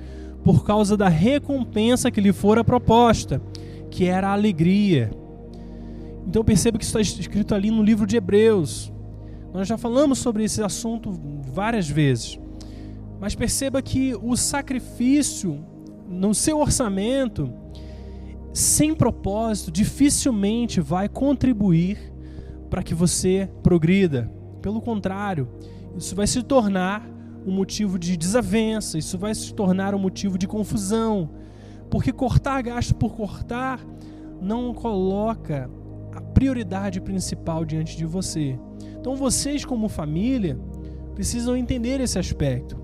por 0.44 0.64
causa 0.64 0.97
da 0.97 1.09
recompensa 1.09 2.11
que 2.11 2.21
lhe 2.21 2.33
fora 2.33 2.64
proposta, 2.64 3.42
que 3.90 4.07
era 4.07 4.29
a 4.29 4.33
alegria. 4.33 5.11
Então 6.27 6.44
perceba 6.44 6.79
que 6.79 6.85
isso 6.85 6.99
está 6.99 7.21
escrito 7.21 7.55
ali 7.55 7.71
no 7.71 7.83
livro 7.83 8.07
de 8.07 8.16
Hebreus. 8.16 8.92
Nós 9.53 9.66
já 9.66 9.77
falamos 9.77 10.18
sobre 10.18 10.44
esse 10.44 10.62
assunto 10.62 11.11
várias 11.53 11.88
vezes. 11.88 12.38
Mas 13.21 13.35
perceba 13.35 13.83
que 13.83 14.14
o 14.23 14.37
sacrifício 14.37 15.64
no 16.09 16.35
seu 16.35 16.59
orçamento, 16.61 17.53
sem 18.53 18.94
propósito, 18.94 19.71
dificilmente 19.71 20.81
vai 20.81 21.09
contribuir 21.09 22.12
para 22.68 22.83
que 22.83 22.94
você 22.94 23.48
progrida. 23.62 24.31
Pelo 24.61 24.81
contrário, 24.81 25.48
isso 25.96 26.14
vai 26.14 26.26
se 26.26 26.42
tornar 26.42 27.09
um 27.46 27.52
motivo 27.52 27.98
de 27.98 28.16
desavença, 28.16 28.98
isso 28.98 29.16
vai 29.16 29.35
se 29.35 29.54
tornar 29.54 29.94
um 29.94 29.98
motivo 29.98 30.37
de 30.37 30.46
confusão, 30.46 31.31
porque 31.90 32.12
cortar 32.12 32.62
gasto 32.62 32.94
por 32.94 33.14
cortar 33.14 33.85
não 34.40 34.74
coloca 34.74 35.70
a 36.12 36.20
prioridade 36.20 37.00
principal 37.00 37.64
diante 37.64 37.96
de 37.96 38.04
você. 38.04 38.59
Então 38.98 39.16
vocês 39.16 39.64
como 39.64 39.88
família 39.88 40.59
precisam 41.14 41.57
entender 41.57 42.00
esse 42.00 42.18
aspecto. 42.18 42.76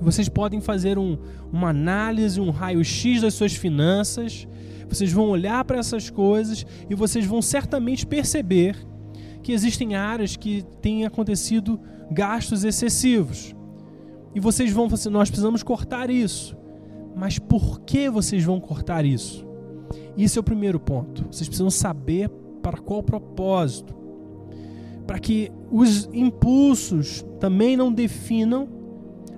Vocês 0.00 0.28
podem 0.28 0.60
fazer 0.60 0.98
um, 0.98 1.18
uma 1.52 1.70
análise, 1.70 2.40
um 2.40 2.50
raio-x 2.50 3.20
das 3.20 3.34
suas 3.34 3.54
finanças. 3.54 4.48
Vocês 4.88 5.12
vão 5.12 5.28
olhar 5.28 5.64
para 5.64 5.78
essas 5.78 6.08
coisas 6.08 6.64
e 6.88 6.94
vocês 6.94 7.26
vão 7.26 7.42
certamente 7.42 8.06
perceber 8.06 8.76
que 9.42 9.52
existem 9.52 9.94
áreas 9.94 10.36
que 10.36 10.64
têm 10.80 11.04
acontecido 11.04 11.80
gastos 12.10 12.64
excessivos. 12.64 13.54
E 14.34 14.40
vocês 14.40 14.70
vão 14.72 14.88
nós 15.10 15.30
precisamos 15.30 15.62
cortar 15.62 16.10
isso. 16.10 16.56
Mas 17.14 17.38
por 17.38 17.80
que 17.80 18.08
vocês 18.08 18.44
vão 18.44 18.60
cortar 18.60 19.04
isso? 19.04 19.46
Isso 20.16 20.38
é 20.38 20.40
o 20.40 20.44
primeiro 20.44 20.78
ponto. 20.78 21.26
Vocês 21.30 21.48
precisam 21.48 21.70
saber 21.70 22.28
para 22.62 22.78
qual 22.78 23.02
propósito. 23.02 23.94
Para 25.06 25.18
que 25.18 25.50
os 25.70 26.08
impulsos 26.12 27.24
também 27.40 27.76
não 27.76 27.92
definam 27.92 28.68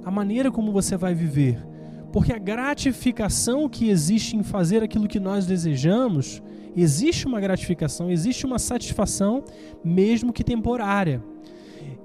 a 0.05 0.11
maneira 0.11 0.51
como 0.51 0.73
você 0.73 0.97
vai 0.97 1.15
viver. 1.15 1.65
Porque 2.13 2.33
a 2.33 2.39
gratificação 2.39 3.69
que 3.69 3.89
existe 3.89 4.37
em 4.37 4.43
fazer 4.43 4.83
aquilo 4.83 5.09
que 5.09 5.19
nós 5.19 5.47
desejamos, 5.47 6.43
existe 6.77 7.27
uma 7.27 7.41
gratificação, 7.41 8.11
existe 8.11 8.47
uma 8.47 8.59
satisfação, 8.59 9.45
mesmo 9.85 10.33
que 10.33 10.45
temporária. 10.45 11.23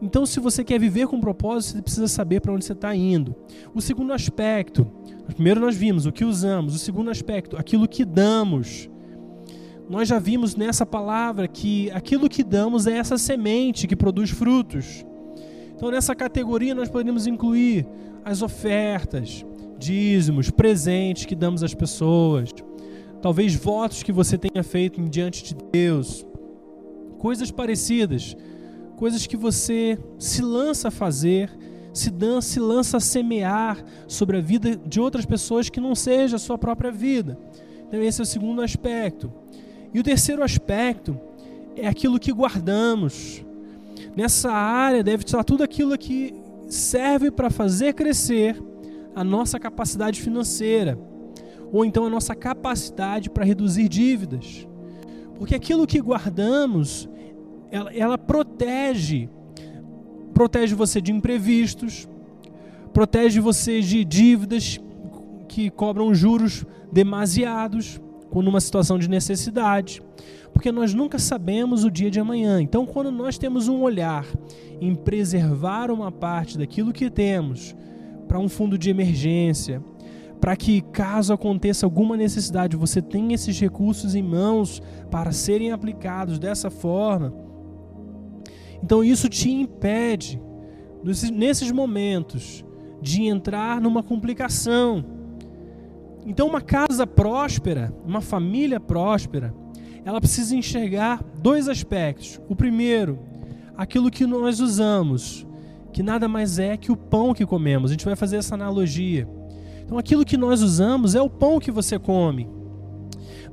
Então, 0.01 0.25
se 0.25 0.39
você 0.39 0.63
quer 0.63 0.79
viver 0.79 1.07
com 1.07 1.19
propósito, 1.19 1.77
você 1.77 1.81
precisa 1.81 2.07
saber 2.07 2.41
para 2.41 2.53
onde 2.53 2.65
você 2.65 2.73
está 2.73 2.95
indo. 2.95 3.35
O 3.73 3.81
segundo 3.81 4.13
aspecto, 4.13 4.85
primeiro 5.33 5.59
nós 5.59 5.75
vimos 5.75 6.05
o 6.05 6.11
que 6.11 6.23
usamos, 6.23 6.75
o 6.75 6.79
segundo 6.79 7.09
aspecto, 7.09 7.57
aquilo 7.57 7.87
que 7.87 8.05
damos. 8.05 8.89
Nós 9.89 10.07
já 10.07 10.19
vimos 10.19 10.55
nessa 10.55 10.85
palavra 10.85 11.47
que 11.47 11.89
aquilo 11.91 12.29
que 12.29 12.43
damos 12.43 12.85
é 12.87 12.97
essa 12.97 13.17
semente 13.17 13.87
que 13.87 13.95
produz 13.95 14.29
frutos. 14.29 15.05
Então, 15.75 15.89
nessa 15.89 16.15
categoria, 16.15 16.75
nós 16.75 16.89
podemos 16.89 17.25
incluir 17.25 17.87
as 18.25 18.41
ofertas, 18.41 19.45
dízimos, 19.79 20.49
presentes 20.49 21.25
que 21.25 21.35
damos 21.35 21.63
às 21.63 21.73
pessoas, 21.73 22.51
talvez 23.27 23.53
votos 23.55 24.03
que 24.03 24.11
você 24.13 24.37
tenha 24.37 24.63
feito 24.63 25.01
diante 25.01 25.43
de 25.43 25.55
Deus, 25.69 26.25
coisas 27.19 27.51
parecidas 27.51 28.37
coisas 28.95 29.27
que 29.27 29.35
você 29.35 29.99
se 30.17 30.41
lança 30.41 30.87
a 30.87 30.91
fazer, 30.91 31.51
se, 31.93 32.09
se 32.41 32.59
lança 32.61 32.95
a 32.95 32.99
semear 33.01 33.83
sobre 34.07 34.37
a 34.37 34.41
vida 34.41 34.77
de 34.77 35.01
outras 35.01 35.25
pessoas 35.25 35.69
que 35.69 35.81
não 35.81 35.93
seja 35.93 36.37
a 36.37 36.39
sua 36.39 36.57
própria 36.57 36.89
vida. 36.89 37.37
Então, 37.85 38.01
esse 38.01 38.21
é 38.21 38.23
o 38.23 38.25
segundo 38.25 38.61
aspecto. 38.61 39.29
E 39.93 39.99
o 39.99 40.03
terceiro 40.03 40.41
aspecto 40.41 41.19
é 41.75 41.85
aquilo 41.85 42.17
que 42.17 42.31
guardamos. 42.31 43.45
Nessa 44.15 44.51
área 44.51 45.03
deve 45.03 45.23
estar 45.25 45.43
tudo 45.43 45.63
aquilo 45.63 45.97
que 45.97 46.33
serve 46.69 47.29
para 47.29 47.49
fazer 47.49 47.93
crescer 47.93 48.57
a 49.13 49.23
nossa 49.23 49.59
capacidade 49.59 50.21
financeira, 50.21 50.97
ou 51.71 51.85
então 51.85 52.05
a 52.05 52.09
nossa 52.09 52.35
capacidade 52.35 53.29
para 53.29 53.45
reduzir 53.45 53.87
dívidas. 53.87 54.67
Porque 55.37 55.55
aquilo 55.55 55.85
que 55.85 56.01
guardamos 56.01 57.07
ela, 57.71 57.93
ela 57.93 58.17
protege, 58.17 59.29
protege 60.33 60.73
você 60.73 61.01
de 61.01 61.11
imprevistos, 61.11 62.07
protege 62.93 63.39
você 63.39 63.81
de 63.81 64.03
dívidas 64.03 64.79
que 65.47 65.69
cobram 65.69 66.13
juros 66.13 66.65
demasiados 66.91 67.99
quando 68.29 68.45
numa 68.45 68.61
situação 68.61 68.99
de 68.99 69.09
necessidade, 69.09 70.01
porque 70.53 70.71
nós 70.71 70.93
nunca 70.93 71.19
sabemos 71.19 71.83
o 71.83 71.91
dia 71.91 72.09
de 72.09 72.19
amanhã. 72.19 72.61
Então, 72.61 72.85
quando 72.85 73.11
nós 73.11 73.37
temos 73.37 73.67
um 73.67 73.81
olhar 73.81 74.25
em 74.81 74.93
preservar 74.95 75.91
uma 75.91 76.11
parte 76.11 76.57
daquilo 76.57 76.93
que 76.93 77.09
temos 77.09 77.75
para 78.27 78.39
um 78.39 78.49
fundo 78.49 78.77
de 78.77 78.89
emergência, 78.89 79.81
para 80.39 80.55
que 80.55 80.81
caso 80.81 81.33
aconteça 81.33 81.85
alguma 81.85 82.15
necessidade, 82.15 82.77
você 82.77 83.01
tenha 83.01 83.35
esses 83.35 83.59
recursos 83.59 84.15
em 84.15 84.23
mãos 84.23 84.81
para 85.09 85.31
serem 85.31 85.71
aplicados 85.71 86.37
dessa 86.37 86.69
forma, 86.69 87.33
então 88.83 89.03
isso 89.03 89.27
te 89.27 89.49
impede, 89.49 90.41
nesses 91.33 91.71
momentos, 91.71 92.63
de 93.01 93.23
entrar 93.23 93.81
numa 93.81 94.03
complicação. 94.03 95.03
Então, 96.25 96.47
uma 96.47 96.61
casa 96.61 97.07
próspera, 97.07 97.93
uma 98.05 98.21
família 98.21 98.79
próspera, 98.79 99.53
ela 100.03 100.19
precisa 100.19 100.55
enxergar 100.55 101.23
dois 101.41 101.67
aspectos. 101.67 102.39
O 102.49 102.55
primeiro, 102.55 103.19
aquilo 103.75 104.11
que 104.11 104.25
nós 104.25 104.59
usamos, 104.59 105.45
que 105.93 106.03
nada 106.03 106.27
mais 106.27 106.59
é 106.59 106.75
que 106.77 106.91
o 106.91 106.97
pão 106.97 107.33
que 107.33 107.45
comemos. 107.45 107.91
A 107.91 107.93
gente 107.93 108.05
vai 108.05 108.15
fazer 108.15 108.37
essa 108.37 108.55
analogia. 108.55 109.27
Então, 109.87 109.97
aquilo 109.97 110.23
que 110.23 110.37
nós 110.37 110.61
usamos 110.61 111.15
é 111.15 111.21
o 111.21 111.29
pão 111.29 111.59
que 111.59 111.71
você 111.71 111.97
come. 111.97 112.47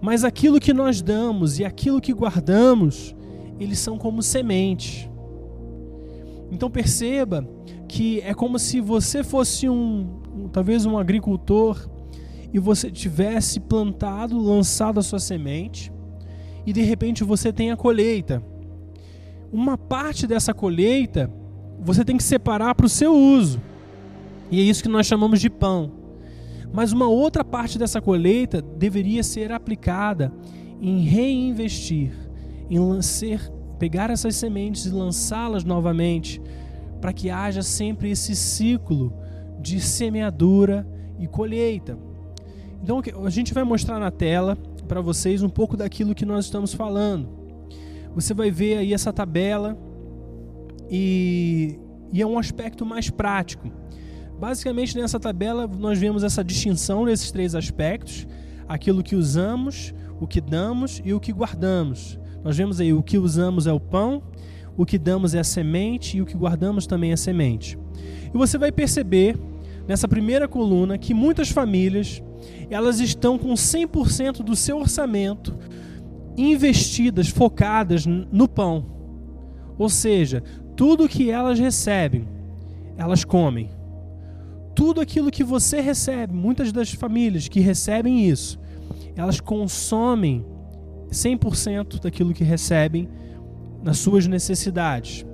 Mas 0.02 0.22
aquilo 0.22 0.60
que 0.60 0.74
nós 0.74 1.00
damos 1.00 1.58
e 1.58 1.64
aquilo 1.64 1.98
que 1.98 2.12
guardamos, 2.12 3.16
eles 3.58 3.78
são 3.78 3.96
como 3.96 4.22
sementes. 4.22 5.08
Então 6.50 6.70
perceba 6.70 7.48
que 7.88 8.20
é 8.20 8.34
como 8.34 8.58
se 8.58 8.80
você 8.80 9.24
fosse 9.24 9.68
um 9.68 10.20
talvez 10.52 10.84
um 10.84 10.98
agricultor 10.98 11.88
e 12.52 12.58
você 12.58 12.90
tivesse 12.90 13.58
plantado, 13.58 14.38
lançado 14.38 15.00
a 15.00 15.02
sua 15.02 15.18
semente 15.18 15.92
e 16.66 16.72
de 16.72 16.82
repente 16.82 17.24
você 17.24 17.52
tem 17.52 17.70
a 17.70 17.76
colheita. 17.76 18.42
Uma 19.52 19.78
parte 19.78 20.26
dessa 20.26 20.52
colheita 20.52 21.30
você 21.80 22.04
tem 22.04 22.16
que 22.16 22.22
separar 22.22 22.74
para 22.74 22.86
o 22.86 22.88
seu 22.88 23.12
uso. 23.14 23.60
E 24.50 24.60
é 24.60 24.62
isso 24.62 24.82
que 24.82 24.88
nós 24.88 25.06
chamamos 25.06 25.40
de 25.40 25.48
pão. 25.48 26.03
Mas 26.74 26.90
uma 26.90 27.06
outra 27.06 27.44
parte 27.44 27.78
dessa 27.78 28.00
colheita 28.00 28.60
deveria 28.60 29.22
ser 29.22 29.52
aplicada 29.52 30.32
em 30.82 31.02
reinvestir, 31.02 32.12
em 32.68 33.00
ser 33.00 33.48
pegar 33.78 34.10
essas 34.10 34.34
sementes 34.34 34.86
e 34.86 34.90
lançá-las 34.90 35.62
novamente, 35.62 36.42
para 37.00 37.12
que 37.12 37.30
haja 37.30 37.62
sempre 37.62 38.10
esse 38.10 38.34
ciclo 38.34 39.12
de 39.60 39.80
semeadura 39.80 40.84
e 41.16 41.28
colheita. 41.28 41.96
Então 42.82 43.00
a 43.24 43.30
gente 43.30 43.54
vai 43.54 43.62
mostrar 43.62 44.00
na 44.00 44.10
tela 44.10 44.58
para 44.88 45.00
vocês 45.00 45.44
um 45.44 45.48
pouco 45.48 45.76
daquilo 45.76 46.12
que 46.12 46.26
nós 46.26 46.46
estamos 46.46 46.74
falando. 46.74 47.28
Você 48.16 48.34
vai 48.34 48.50
ver 48.50 48.78
aí 48.78 48.92
essa 48.92 49.12
tabela 49.12 49.78
e, 50.90 51.78
e 52.12 52.20
é 52.20 52.26
um 52.26 52.36
aspecto 52.36 52.84
mais 52.84 53.10
prático. 53.10 53.70
Basicamente, 54.44 54.94
nessa 54.98 55.18
tabela, 55.18 55.66
nós 55.66 55.98
vemos 55.98 56.22
essa 56.22 56.44
distinção 56.44 57.06
nesses 57.06 57.30
três 57.30 57.54
aspectos: 57.54 58.26
aquilo 58.68 59.02
que 59.02 59.16
usamos, 59.16 59.94
o 60.20 60.26
que 60.26 60.38
damos 60.38 61.00
e 61.02 61.14
o 61.14 61.18
que 61.18 61.32
guardamos. 61.32 62.18
Nós 62.44 62.54
vemos 62.54 62.78
aí 62.78 62.92
o 62.92 63.02
que 63.02 63.16
usamos 63.16 63.66
é 63.66 63.72
o 63.72 63.80
pão, 63.80 64.22
o 64.76 64.84
que 64.84 64.98
damos 64.98 65.34
é 65.34 65.38
a 65.38 65.44
semente 65.44 66.18
e 66.18 66.20
o 66.20 66.26
que 66.26 66.36
guardamos 66.36 66.86
também 66.86 67.10
é 67.10 67.14
a 67.14 67.16
semente. 67.16 67.78
E 68.34 68.36
você 68.36 68.58
vai 68.58 68.70
perceber 68.70 69.34
nessa 69.88 70.06
primeira 70.06 70.46
coluna 70.46 70.98
que 70.98 71.14
muitas 71.14 71.48
famílias 71.48 72.22
elas 72.68 73.00
estão 73.00 73.38
com 73.38 73.54
100% 73.54 74.42
do 74.42 74.54
seu 74.54 74.78
orçamento 74.78 75.56
investidas, 76.36 77.28
focadas 77.28 78.04
no 78.04 78.46
pão. 78.46 78.84
Ou 79.78 79.88
seja, 79.88 80.42
tudo 80.76 81.08
que 81.08 81.30
elas 81.30 81.58
recebem, 81.58 82.28
elas 82.98 83.24
comem. 83.24 83.70
Tudo 84.74 85.00
aquilo 85.00 85.30
que 85.30 85.44
você 85.44 85.80
recebe, 85.80 86.34
muitas 86.34 86.72
das 86.72 86.92
famílias 86.92 87.48
que 87.48 87.60
recebem 87.60 88.28
isso, 88.28 88.58
elas 89.16 89.40
consomem 89.40 90.44
100% 91.10 92.00
daquilo 92.00 92.34
que 92.34 92.42
recebem 92.42 93.08
nas 93.82 93.98
suas 93.98 94.26
necessidades. 94.26 95.24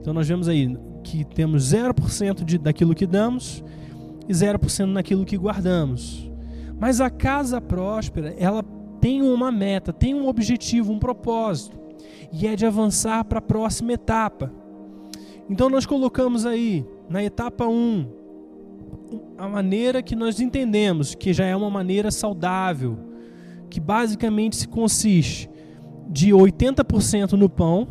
Então 0.00 0.14
nós 0.14 0.28
vemos 0.28 0.48
aí 0.48 0.76
que 1.02 1.24
temos 1.24 1.72
0% 1.72 2.44
de, 2.44 2.58
daquilo 2.58 2.94
que 2.94 3.06
damos 3.06 3.64
e 4.28 4.32
0% 4.32 4.86
naquilo 4.86 5.24
que 5.24 5.36
guardamos. 5.36 6.30
Mas 6.78 7.00
a 7.00 7.08
casa 7.08 7.60
próspera, 7.60 8.34
ela 8.38 8.62
tem 9.00 9.22
uma 9.22 9.50
meta, 9.50 9.92
tem 9.92 10.14
um 10.14 10.28
objetivo, 10.28 10.92
um 10.92 10.98
propósito, 10.98 11.78
e 12.32 12.46
é 12.46 12.54
de 12.54 12.66
avançar 12.66 13.24
para 13.24 13.38
a 13.38 13.42
próxima 13.42 13.92
etapa. 13.92 14.52
Então 15.48 15.70
nós 15.70 15.86
colocamos 15.86 16.44
aí 16.44 16.84
na 17.08 17.22
etapa 17.22 17.66
1 17.66 18.25
a 19.38 19.48
maneira 19.48 20.02
que 20.02 20.16
nós 20.16 20.40
entendemos 20.40 21.14
que 21.14 21.32
já 21.32 21.44
é 21.44 21.54
uma 21.54 21.70
maneira 21.70 22.10
saudável, 22.10 22.98
que 23.68 23.78
basicamente 23.78 24.56
se 24.56 24.68
consiste 24.68 25.50
de 26.08 26.30
80% 26.30 27.32
no 27.32 27.48
pão, 27.48 27.86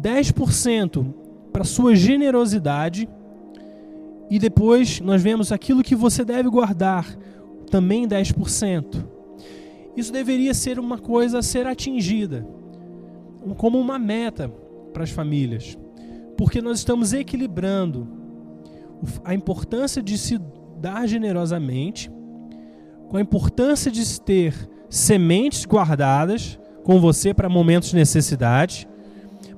10% 0.00 1.12
para 1.52 1.64
sua 1.64 1.94
generosidade 1.94 3.08
e 4.30 4.38
depois 4.38 5.00
nós 5.00 5.22
vemos 5.22 5.52
aquilo 5.52 5.82
que 5.82 5.94
você 5.94 6.24
deve 6.24 6.48
guardar, 6.48 7.06
também 7.70 8.06
10%. 8.06 9.04
Isso 9.96 10.12
deveria 10.12 10.54
ser 10.54 10.78
uma 10.78 10.98
coisa 10.98 11.40
a 11.40 11.42
ser 11.42 11.66
atingida, 11.66 12.46
como 13.56 13.78
uma 13.78 13.98
meta 13.98 14.48
para 14.92 15.02
as 15.02 15.10
famílias, 15.10 15.76
porque 16.36 16.62
nós 16.62 16.78
estamos 16.78 17.12
equilibrando 17.12 18.21
a 19.24 19.34
importância 19.34 20.02
de 20.02 20.16
se 20.16 20.38
dar 20.80 21.06
generosamente 21.06 22.10
com 23.08 23.18
a 23.18 23.20
importância 23.20 23.90
de 23.90 24.04
se 24.04 24.20
ter 24.20 24.54
sementes 24.88 25.66
guardadas 25.66 26.58
com 26.82 26.98
você 26.98 27.34
para 27.34 27.48
momentos 27.48 27.90
de 27.90 27.96
necessidade, 27.96 28.88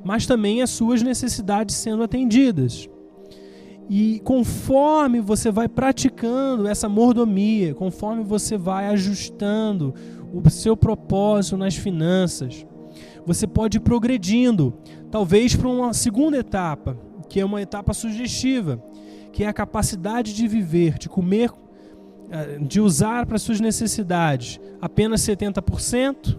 mas 0.03 0.27
também 0.27 0.61
as 0.61 0.71
suas 0.71 1.03
necessidades 1.03 1.77
sendo 1.77 2.03
atendidas. 2.03 2.89
E 3.89 4.21
conforme 4.25 5.21
você 5.21 5.51
vai 5.51 5.69
praticando 5.69 6.67
essa 6.67 6.89
mordomia, 6.89 7.75
conforme 7.75 8.25
você 8.25 8.57
vai 8.57 8.89
ajustando 8.89 9.95
o 10.33 10.51
seu 10.51 10.77
propósito 10.77 11.57
nas 11.57 11.77
finanças, 11.77 12.67
você 13.25 13.47
pode 13.47 13.77
ir 13.77 13.81
progredindo, 13.81 14.75
talvez 15.11 15.55
para 15.55 15.69
uma 15.69 15.93
segunda 15.93 16.37
etapa, 16.37 16.99
que 17.29 17.41
é 17.41 17.45
uma 17.45 17.63
etapa 17.63 17.95
sugestiva, 17.95 18.83
que 19.35 19.43
é 19.43 19.49
a 19.49 19.53
capacidade 19.53 20.33
de 20.33 20.47
viver, 20.47 20.97
de 20.97 21.09
comer, 21.09 21.51
eh, 22.31 22.59
de 22.61 22.81
usar 22.81 23.27
para 23.27 23.37
suas 23.37 23.59
necessidades 23.59 24.61
apenas 24.81 25.23
70%, 25.23 26.39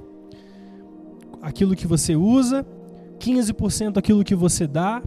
aquilo 1.41 1.75
que 1.75 1.85
você 1.85 2.15
usa, 2.15 2.65
15% 3.19 3.97
aquilo 3.97 4.23
que 4.23 4.33
você 4.33 4.65
dá. 4.65 5.03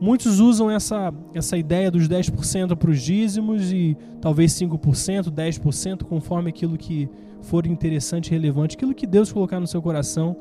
Muitos 0.00 0.40
usam 0.40 0.70
essa, 0.70 1.12
essa 1.34 1.58
ideia 1.58 1.90
dos 1.90 2.08
10% 2.08 2.74
para 2.74 2.90
os 2.90 3.02
dízimos 3.02 3.70
e 3.70 3.94
talvez 4.18 4.52
5%, 4.52 5.30
10%, 5.30 6.04
conforme 6.04 6.48
aquilo 6.48 6.78
que 6.78 7.06
for 7.42 7.66
interessante 7.66 8.28
e 8.28 8.30
relevante, 8.30 8.76
aquilo 8.76 8.94
que 8.94 9.06
Deus 9.06 9.30
colocar 9.30 9.60
no 9.60 9.66
seu 9.66 9.82
coração 9.82 10.38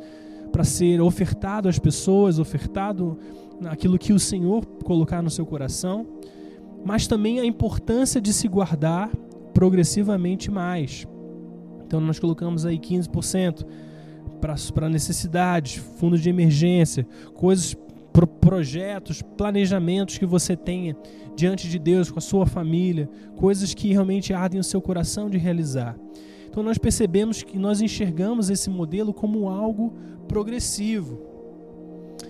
para 0.49 0.63
ser 0.63 1.01
ofertado 1.01 1.67
às 1.67 1.77
pessoas, 1.77 2.39
ofertado 2.39 3.19
aquilo 3.65 3.99
que 3.99 4.13
o 4.13 4.19
Senhor 4.19 4.65
colocar 4.85 5.21
no 5.21 5.29
seu 5.29 5.45
coração, 5.45 6.07
mas 6.83 7.07
também 7.07 7.39
a 7.39 7.45
importância 7.45 8.21
de 8.21 8.33
se 8.33 8.47
guardar 8.47 9.09
progressivamente 9.53 10.49
mais. 10.49 11.07
Então 11.85 11.99
nós 11.99 12.19
colocamos 12.19 12.65
aí 12.65 12.79
15% 12.79 13.65
para 14.73 14.89
necessidades, 14.89 15.75
fundos 15.97 16.21
de 16.21 16.29
emergência, 16.29 17.05
coisas, 17.33 17.75
pro, 18.13 18.25
projetos, 18.25 19.21
planejamentos 19.21 20.17
que 20.17 20.25
você 20.25 20.55
tenha 20.55 20.95
diante 21.35 21.69
de 21.69 21.79
Deus, 21.79 22.11
com 22.11 22.19
a 22.19 22.21
sua 22.21 22.45
família, 22.45 23.09
coisas 23.35 23.73
que 23.73 23.91
realmente 23.91 24.33
ardem 24.33 24.59
o 24.59 24.63
seu 24.63 24.81
coração 24.81 25.29
de 25.29 25.37
realizar. 25.37 25.95
Então 26.49 26.63
nós 26.63 26.77
percebemos 26.77 27.43
que 27.43 27.57
nós 27.57 27.79
enxergamos 27.79 28.49
esse 28.49 28.69
modelo 28.69 29.13
como 29.13 29.47
algo 29.49 29.93
progressivo. 30.27 31.21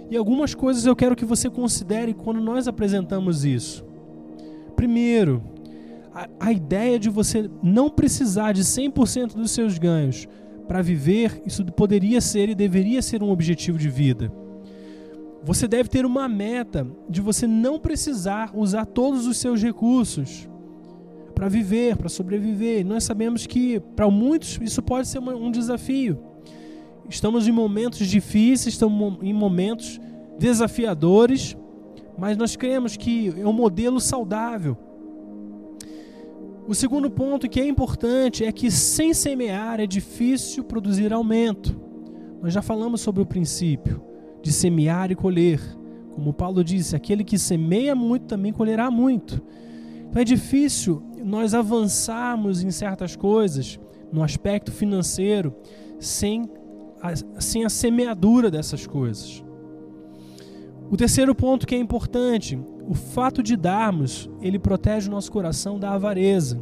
E 0.10 0.18
algumas 0.18 0.54
coisas 0.54 0.86
eu 0.86 0.96
quero 0.96 1.16
que 1.16 1.26
você 1.26 1.50
considere 1.50 2.14
quando 2.14 2.42
nós 2.42 2.68
apresentamos 2.68 3.46
isso. 3.46 3.89
Primeiro, 4.80 5.44
a, 6.14 6.30
a 6.40 6.54
ideia 6.54 6.98
de 6.98 7.10
você 7.10 7.52
não 7.62 7.90
precisar 7.90 8.54
de 8.54 8.62
100% 8.62 9.34
dos 9.34 9.52
seus 9.52 9.78
ganhos 9.78 10.26
para 10.70 10.82
viver, 10.82 11.42
isso 11.46 11.66
poderia 11.66 12.22
ser 12.22 12.48
e 12.48 12.56
deveria 12.56 13.02
ser 13.02 13.22
um 13.22 13.30
objetivo 13.30 13.78
de 13.78 13.90
vida. 13.90 14.32
Você 15.44 15.68
deve 15.68 15.90
ter 15.90 16.06
uma 16.06 16.30
meta 16.30 16.88
de 17.10 17.20
você 17.20 17.46
não 17.46 17.78
precisar 17.78 18.52
usar 18.56 18.86
todos 18.86 19.28
os 19.28 19.36
seus 19.36 19.62
recursos 19.62 20.48
para 21.36 21.50
viver, 21.50 21.98
para 21.98 22.08
sobreviver. 22.08 22.86
Nós 22.86 23.04
sabemos 23.04 23.46
que 23.46 23.82
para 23.98 24.10
muitos 24.10 24.58
isso 24.62 24.82
pode 24.82 25.10
ser 25.10 25.20
um 25.20 25.52
desafio. 25.52 26.24
Estamos 27.10 27.50
em 27.50 27.52
momentos 27.52 28.08
difíceis, 28.08 28.76
estamos 28.76 29.18
em 29.22 29.34
momentos 29.34 30.00
desafiadores, 30.40 31.58
mas 32.20 32.38
nós 32.38 32.56
cremos 32.56 32.98
que 32.98 33.34
é 33.40 33.48
um 33.48 33.54
modelo 33.54 34.00
saudável 34.00 34.78
o 36.70 36.76
segundo 36.76 37.10
ponto 37.10 37.50
que 37.50 37.60
é 37.60 37.68
importante 37.68 38.46
é 38.46 38.52
que 38.52 38.70
sem 38.70 39.12
semear 39.12 39.80
é 39.80 39.88
difícil 39.88 40.64
produzir 40.64 41.12
aumento. 41.12 41.76
Nós 42.44 42.54
já 42.54 42.62
falamos 42.62 43.02
sobre 43.02 43.24
o 43.24 43.26
princípio 43.26 44.00
de 44.40 44.52
semear 44.52 45.12
e 45.12 45.16
colher. 45.16 45.60
Como 46.14 46.32
Paulo 46.32 46.64
disse, 46.64 46.96
aquele 46.96 47.24
que 47.24 47.40
semeia 47.40 47.96
muito 47.96 48.28
também 48.28 48.54
colherá 48.54 48.92
muito. 48.92 49.42
Então 50.08 50.22
é 50.22 50.24
difícil 50.24 51.02
nós 51.26 51.56
avançarmos 51.56 52.62
em 52.62 52.70
certas 52.70 53.16
coisas 53.16 53.80
no 54.14 54.22
aspecto 54.22 54.72
financeiro 54.72 55.56
sem 56.00 56.48
a, 57.02 57.42
sem 57.42 57.66
a 57.66 57.70
semeadura 57.70 58.52
dessas 58.52 58.86
coisas. 58.86 59.44
O 60.92 60.98
terceiro 60.98 61.36
ponto 61.36 61.68
que 61.68 61.76
é 61.76 61.78
importante, 61.78 62.60
o 62.88 62.96
fato 62.96 63.44
de 63.44 63.56
darmos, 63.56 64.28
ele 64.42 64.58
protege 64.58 65.08
o 65.08 65.12
nosso 65.12 65.32
coração 65.32 65.80
da 65.80 65.92
avareza. 65.92 66.60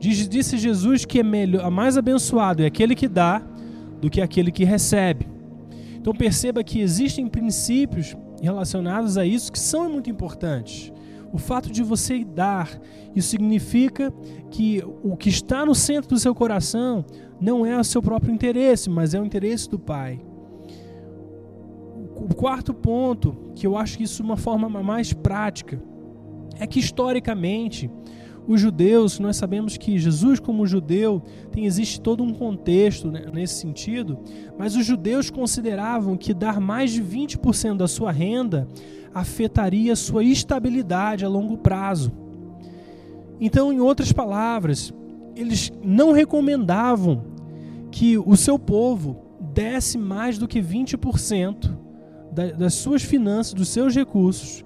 Diz, 0.00 0.28
disse 0.28 0.58
Jesus 0.58 1.04
que 1.04 1.20
é 1.20 1.22
melhor, 1.22 1.70
mais 1.70 1.96
abençoado 1.96 2.62
é 2.62 2.66
aquele 2.66 2.94
que 2.94 3.06
dá 3.06 3.40
do 4.00 4.10
que 4.10 4.20
aquele 4.20 4.50
que 4.50 4.64
recebe. 4.64 5.28
Então 5.94 6.12
perceba 6.12 6.64
que 6.64 6.80
existem 6.80 7.28
princípios 7.28 8.16
relacionados 8.42 9.16
a 9.16 9.24
isso 9.24 9.52
que 9.52 9.58
são 9.58 9.88
muito 9.88 10.10
importantes. 10.10 10.92
O 11.32 11.38
fato 11.38 11.70
de 11.70 11.82
você 11.82 12.24
dar, 12.24 12.80
isso 13.14 13.28
significa 13.28 14.12
que 14.50 14.82
o 15.02 15.16
que 15.16 15.28
está 15.28 15.64
no 15.64 15.74
centro 15.74 16.10
do 16.10 16.18
seu 16.18 16.34
coração 16.34 17.04
não 17.40 17.64
é 17.64 17.78
o 17.78 17.84
seu 17.84 18.02
próprio 18.02 18.32
interesse, 18.32 18.90
mas 18.90 19.14
é 19.14 19.20
o 19.20 19.24
interesse 19.24 19.68
do 19.68 19.78
Pai. 19.78 20.20
O 22.16 22.34
quarto 22.34 22.72
ponto, 22.72 23.36
que 23.54 23.66
eu 23.66 23.76
acho 23.76 23.98
que 23.98 24.04
isso 24.04 24.22
é 24.22 24.24
uma 24.24 24.36
forma 24.36 24.68
mais 24.68 25.12
prática, 25.12 25.80
é 26.58 26.66
que 26.66 26.80
historicamente 26.80 27.90
os 28.48 28.60
judeus, 28.60 29.18
nós 29.18 29.36
sabemos 29.36 29.76
que 29.76 29.98
Jesus 29.98 30.38
como 30.38 30.66
judeu, 30.66 31.22
tem 31.50 31.66
existe 31.66 32.00
todo 32.00 32.22
um 32.22 32.32
contexto 32.32 33.10
né, 33.10 33.24
nesse 33.32 33.54
sentido, 33.54 34.18
mas 34.56 34.76
os 34.76 34.86
judeus 34.86 35.30
consideravam 35.30 36.16
que 36.16 36.32
dar 36.32 36.60
mais 36.60 36.92
de 36.92 37.02
20% 37.02 37.76
da 37.76 37.88
sua 37.88 38.12
renda 38.12 38.68
afetaria 39.12 39.96
sua 39.96 40.22
estabilidade 40.22 41.24
a 41.24 41.28
longo 41.28 41.58
prazo. 41.58 42.12
Então, 43.40 43.72
em 43.72 43.80
outras 43.80 44.12
palavras, 44.12 44.94
eles 45.34 45.72
não 45.82 46.12
recomendavam 46.12 47.24
que 47.90 48.16
o 48.16 48.36
seu 48.36 48.58
povo 48.58 49.16
desse 49.52 49.98
mais 49.98 50.38
do 50.38 50.46
que 50.46 50.60
20% 50.62 51.85
das 52.56 52.74
suas 52.74 53.02
finanças, 53.02 53.54
dos 53.54 53.68
seus 53.68 53.94
recursos, 53.94 54.64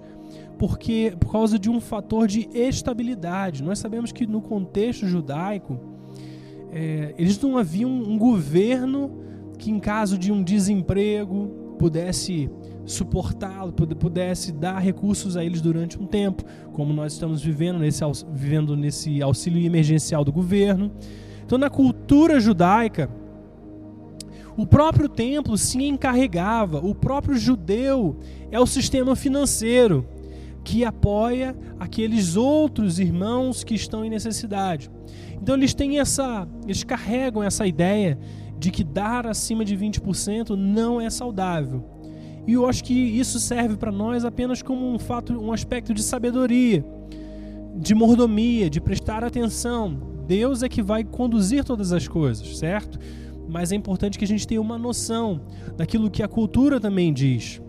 porque 0.59 1.15
por 1.19 1.31
causa 1.33 1.59
de 1.59 1.71
um 1.71 1.81
fator 1.81 2.27
de 2.27 2.49
estabilidade. 2.53 3.63
Nós 3.63 3.79
sabemos 3.79 4.13
que 4.13 4.27
no 4.27 4.43
contexto 4.43 5.07
judaico, 5.07 5.79
é, 6.73 7.15
eles 7.17 7.41
não 7.41 7.57
haviam 7.57 7.91
um 7.91 8.19
governo 8.19 9.19
que, 9.59 9.71
em 9.71 9.79
caso 9.79 10.19
de 10.19 10.33
um 10.33 10.43
desemprego, 10.43 11.77
pudesse 11.79 12.51
suportá-lo, 12.85 13.73
pudesse 13.73 14.53
dar 14.53 14.79
recursos 14.79 15.37
a 15.37 15.45
eles 15.45 15.61
durante 15.61 15.99
um 15.99 16.07
tempo, 16.07 16.45
como 16.73 16.93
nós 16.93 17.13
estamos 17.13 17.43
vivendo 17.43 17.79
nesse, 17.79 18.03
vivendo 18.33 18.77
nesse 18.77 19.23
auxílio 19.23 19.65
emergencial 19.65 20.25
do 20.25 20.33
governo. 20.33 20.91
Então, 21.45 21.57
na 21.57 21.71
cultura 21.71 22.39
judaica, 22.39 23.09
o 24.61 24.67
próprio 24.67 25.09
templo 25.09 25.57
se 25.57 25.83
encarregava, 25.83 26.85
o 26.85 26.95
próprio 26.95 27.35
judeu 27.35 28.19
é 28.51 28.61
o 28.61 28.67
sistema 28.67 29.17
financeiro 29.17 30.07
que 30.63 30.85
apoia 30.85 31.57
aqueles 31.79 32.37
outros 32.37 32.99
irmãos 32.99 33.65
que 33.65 33.75
estão 33.75 34.05
em 34.05 34.11
necessidade. 34.11 34.91
Então 35.41 35.55
eles 35.55 35.73
têm 35.73 35.99
essa, 35.99 36.47
eles 36.65 36.85
carregam 36.85 37.43
essa 37.43 37.67
ideia 37.67 38.19
de 38.59 38.71
que 38.71 38.85
dar 38.85 39.27
acima 39.27 39.65
de 39.65 39.75
20% 39.75 40.51
não 40.51 41.01
é 41.01 41.09
saudável. 41.09 41.83
E 42.47 42.53
eu 42.53 42.69
acho 42.69 42.85
que 42.85 42.93
isso 42.93 43.41
serve 43.41 43.79
para 43.79 43.91
nós 43.91 44.27
apenas 44.27 44.61
como 44.61 44.93
um 44.93 44.99
fato, 44.99 45.33
um 45.41 45.55
aspecto 45.55 45.95
de 45.95 46.03
sabedoria, 46.03 46.85
de 47.77 47.95
mordomia, 47.95 48.69
de 48.69 48.79
prestar 48.79 49.25
atenção. 49.25 49.99
Deus 50.27 50.63
é 50.63 50.69
que 50.69 50.83
vai 50.83 51.03
conduzir 51.03 51.65
todas 51.65 51.95
as 51.95 52.07
coisas, 52.07 52.59
certo? 52.59 52.99
Mas 53.51 53.73
é 53.73 53.75
importante 53.75 54.19
que 54.19 54.25
a 54.25 54.29
gente 54.29 54.47
tenha 54.47 54.61
uma 54.61 54.79
noção 54.79 55.41
daquilo 55.77 56.11
que 56.11 56.23
a 56.23 56.29
cultura 56.29 56.81
também 56.81 57.13
diz. 57.13 57.61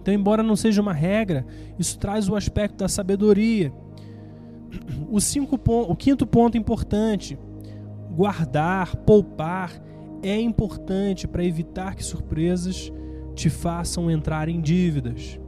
Então, 0.00 0.14
embora 0.14 0.42
não 0.42 0.56
seja 0.56 0.80
uma 0.80 0.92
regra, 0.92 1.46
isso 1.78 1.98
traz 1.98 2.28
o 2.28 2.36
aspecto 2.36 2.78
da 2.78 2.88
sabedoria. 2.88 3.72
O, 5.10 5.20
cinco, 5.20 5.60
o 5.64 5.96
quinto 5.96 6.26
ponto 6.26 6.56
importante: 6.56 7.38
guardar, 8.10 8.96
poupar 8.96 9.72
é 10.22 10.40
importante 10.40 11.26
para 11.26 11.44
evitar 11.44 11.94
que 11.94 12.04
surpresas 12.04 12.92
te 13.34 13.50
façam 13.50 14.10
entrar 14.10 14.48
em 14.48 14.60
dívidas. 14.60 15.38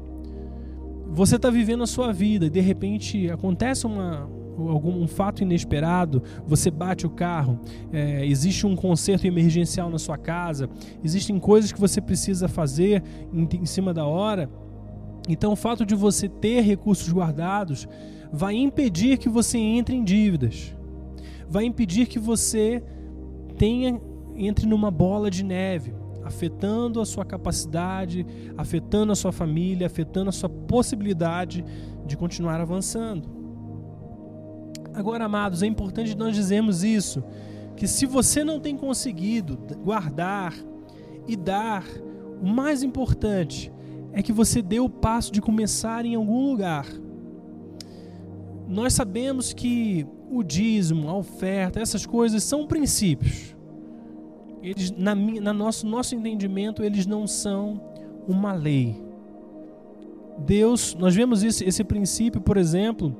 Você 1.08 1.36
está 1.36 1.48
vivendo 1.48 1.84
a 1.84 1.86
sua 1.86 2.12
vida 2.12 2.46
e 2.46 2.50
de 2.50 2.60
repente 2.60 3.30
acontece 3.30 3.86
uma, 3.86 4.28
algum 4.56 5.02
um 5.02 5.06
fato 5.06 5.42
inesperado, 5.42 6.22
você 6.46 6.70
bate 6.70 7.06
o 7.06 7.10
carro, 7.10 7.58
é, 7.92 8.24
existe 8.26 8.66
um 8.66 8.76
conserto 8.76 9.26
emergencial 9.26 9.90
na 9.90 9.98
sua 9.98 10.16
casa, 10.16 10.68
existem 11.02 11.38
coisas 11.38 11.72
que 11.72 11.80
você 11.80 12.00
precisa 12.00 12.48
fazer 12.48 13.02
em, 13.32 13.48
em 13.60 13.66
cima 13.66 13.92
da 13.92 14.06
hora. 14.06 14.48
Então, 15.28 15.52
o 15.52 15.56
fato 15.56 15.86
de 15.86 15.94
você 15.94 16.28
ter 16.28 16.60
recursos 16.60 17.10
guardados 17.12 17.88
vai 18.32 18.54
impedir 18.54 19.18
que 19.18 19.28
você 19.28 19.58
entre 19.58 19.96
em 19.96 20.04
dívidas, 20.04 20.74
vai 21.48 21.64
impedir 21.64 22.06
que 22.06 22.18
você 22.18 22.82
tenha 23.56 24.00
entre 24.36 24.66
numa 24.66 24.90
bola 24.90 25.30
de 25.30 25.44
neve, 25.44 25.94
afetando 26.24 27.00
a 27.00 27.06
sua 27.06 27.24
capacidade, 27.24 28.26
afetando 28.56 29.12
a 29.12 29.14
sua 29.14 29.30
família, 29.30 29.86
afetando 29.86 30.30
a 30.30 30.32
sua 30.32 30.48
possibilidade 30.48 31.64
de 32.06 32.16
continuar 32.16 32.60
avançando. 32.60 33.43
Agora, 34.94 35.24
amados, 35.24 35.62
é 35.62 35.66
importante 35.66 36.16
nós 36.16 36.34
dizermos 36.34 36.84
isso, 36.84 37.22
que 37.76 37.88
se 37.88 38.06
você 38.06 38.44
não 38.44 38.60
tem 38.60 38.76
conseguido 38.76 39.58
guardar 39.82 40.54
e 41.26 41.36
dar, 41.36 41.84
o 42.40 42.46
mais 42.46 42.82
importante 42.82 43.72
é 44.12 44.22
que 44.22 44.32
você 44.32 44.62
dê 44.62 44.78
o 44.78 44.88
passo 44.88 45.32
de 45.32 45.40
começar 45.40 46.04
em 46.06 46.14
algum 46.14 46.48
lugar. 46.48 46.86
Nós 48.68 48.92
sabemos 48.92 49.52
que 49.52 50.06
o 50.30 50.42
dízimo, 50.42 51.08
a 51.08 51.16
oferta, 51.16 51.80
essas 51.80 52.06
coisas 52.06 52.44
são 52.44 52.66
princípios. 52.66 53.56
Eles, 54.62 54.92
na, 54.92 55.14
na 55.14 55.52
nosso, 55.52 55.86
nosso 55.86 56.14
entendimento, 56.14 56.82
eles 56.82 57.04
não 57.06 57.26
são 57.26 57.80
uma 58.26 58.52
lei. 58.52 59.02
Deus, 60.38 60.94
nós 60.94 61.14
vemos 61.14 61.42
esse, 61.42 61.64
esse 61.64 61.84
princípio, 61.84 62.40
por 62.40 62.56
exemplo, 62.56 63.14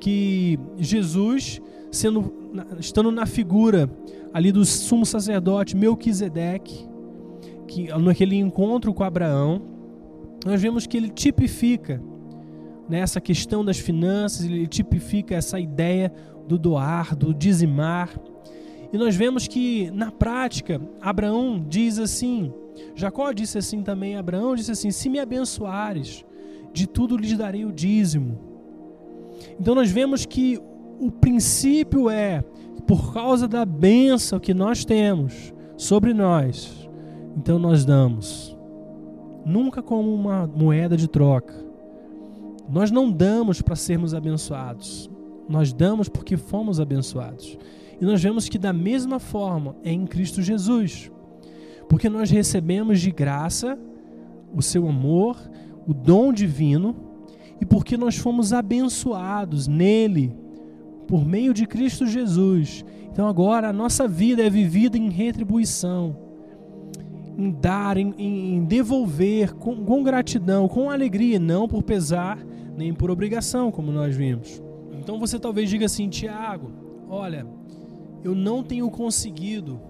que 0.00 0.58
Jesus, 0.78 1.60
sendo, 1.90 2.32
estando 2.78 3.10
na 3.10 3.26
figura 3.26 3.90
ali 4.32 4.52
do 4.52 4.64
sumo 4.64 5.06
sacerdote 5.06 5.76
Melquisedeque, 5.76 6.86
que 7.66 7.88
naquele 7.98 8.36
encontro 8.36 8.92
com 8.94 9.02
Abraão, 9.02 9.62
nós 10.44 10.60
vemos 10.60 10.86
que 10.86 10.96
ele 10.96 11.08
tipifica 11.08 12.00
nessa 12.88 13.18
né, 13.18 13.24
questão 13.24 13.64
das 13.64 13.78
finanças, 13.78 14.44
ele 14.44 14.66
tipifica 14.66 15.34
essa 15.34 15.58
ideia 15.58 16.12
do 16.46 16.58
doar, 16.58 17.16
do 17.16 17.34
dizimar. 17.34 18.16
E 18.92 18.96
nós 18.96 19.16
vemos 19.16 19.48
que 19.48 19.90
na 19.90 20.12
prática, 20.12 20.80
Abraão 21.00 21.64
diz 21.68 21.98
assim, 21.98 22.52
Jacó 22.94 23.32
disse 23.32 23.58
assim 23.58 23.82
também, 23.82 24.16
Abraão 24.16 24.54
disse 24.54 24.70
assim: 24.70 24.90
Se 24.90 25.08
me 25.08 25.18
abençoares, 25.18 26.24
de 26.72 26.86
tudo 26.86 27.16
lhes 27.16 27.36
darei 27.36 27.64
o 27.64 27.72
dízimo. 27.72 28.38
Então 29.58 29.74
nós 29.74 29.90
vemos 29.90 30.24
que 30.24 30.60
o 30.98 31.10
princípio 31.10 32.08
é, 32.08 32.42
por 32.86 33.12
causa 33.12 33.48
da 33.48 33.64
bênção 33.64 34.38
que 34.38 34.54
nós 34.54 34.84
temos 34.84 35.52
sobre 35.76 36.14
nós, 36.14 36.88
então 37.36 37.58
nós 37.58 37.84
damos. 37.84 38.56
Nunca 39.44 39.82
como 39.82 40.12
uma 40.12 40.46
moeda 40.46 40.96
de 40.96 41.08
troca. 41.08 41.54
Nós 42.68 42.90
não 42.90 43.10
damos 43.10 43.62
para 43.62 43.76
sermos 43.76 44.14
abençoados. 44.14 45.08
Nós 45.48 45.72
damos 45.72 46.08
porque 46.08 46.36
fomos 46.36 46.80
abençoados. 46.80 47.56
E 48.00 48.04
nós 48.04 48.22
vemos 48.22 48.48
que 48.48 48.58
da 48.58 48.72
mesma 48.72 49.18
forma 49.18 49.76
é 49.84 49.92
em 49.92 50.06
Cristo 50.06 50.42
Jesus. 50.42 51.10
Porque 51.88 52.08
nós 52.08 52.30
recebemos 52.30 53.00
de 53.00 53.10
graça 53.10 53.78
o 54.54 54.60
seu 54.60 54.88
amor, 54.88 55.36
o 55.86 55.94
dom 55.94 56.32
divino, 56.32 56.96
e 57.60 57.64
porque 57.66 57.96
nós 57.96 58.16
fomos 58.16 58.52
abençoados 58.52 59.66
nele, 59.66 60.34
por 61.06 61.24
meio 61.24 61.54
de 61.54 61.66
Cristo 61.66 62.06
Jesus. 62.06 62.84
Então 63.10 63.28
agora 63.28 63.68
a 63.68 63.72
nossa 63.72 64.06
vida 64.06 64.42
é 64.42 64.50
vivida 64.50 64.98
em 64.98 65.08
retribuição, 65.08 66.16
em 67.38 67.50
dar, 67.50 67.96
em, 67.96 68.14
em 68.18 68.64
devolver 68.64 69.54
com, 69.54 69.84
com 69.84 70.02
gratidão, 70.02 70.68
com 70.68 70.90
alegria, 70.90 71.38
não 71.38 71.68
por 71.68 71.82
pesar 71.82 72.38
nem 72.76 72.92
por 72.92 73.10
obrigação, 73.10 73.72
como 73.72 73.90
nós 73.90 74.14
vimos. 74.14 74.62
Então 74.92 75.18
você 75.18 75.38
talvez 75.38 75.70
diga 75.70 75.86
assim, 75.86 76.08
Tiago, 76.08 76.70
olha, 77.08 77.46
eu 78.22 78.34
não 78.34 78.62
tenho 78.62 78.90
conseguido 78.90 79.80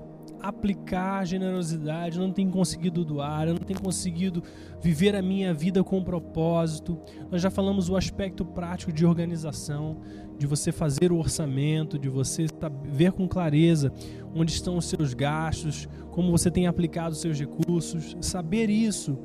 aplicar 0.49 1.25
generosidade, 1.25 2.19
eu 2.19 2.27
não 2.27 2.33
tenho 2.33 2.51
conseguido 2.51 3.05
doar, 3.05 3.49
eu 3.49 3.55
não 3.55 3.61
tenho 3.61 3.81
conseguido 3.81 4.43
viver 4.81 5.15
a 5.15 5.23
minha 5.23 5.53
vida 5.53 5.83
com 5.83 6.03
propósito. 6.03 6.99
Nós 7.31 7.43
já 7.43 7.51
falamos 7.51 7.89
o 7.89 7.97
aspecto 7.97 8.45
prático 8.45 8.93
de 8.93 9.05
organização, 9.05 10.01
de 10.39 10.47
você 10.47 10.71
fazer 10.71 11.13
o 11.13 11.19
orçamento, 11.19 11.99
de 11.99 12.09
você 12.09 12.47
ver 12.85 13.13
com 13.13 13.27
clareza 13.27 13.93
onde 14.35 14.53
estão 14.53 14.77
os 14.77 14.87
seus 14.87 15.15
gastos, 15.15 15.89
como 16.11 16.31
você 16.31 16.51
tem 16.51 16.67
aplicado 16.67 17.13
os 17.13 17.21
seus 17.21 17.39
recursos, 17.39 18.17
saber 18.21 18.69
isso, 18.69 19.19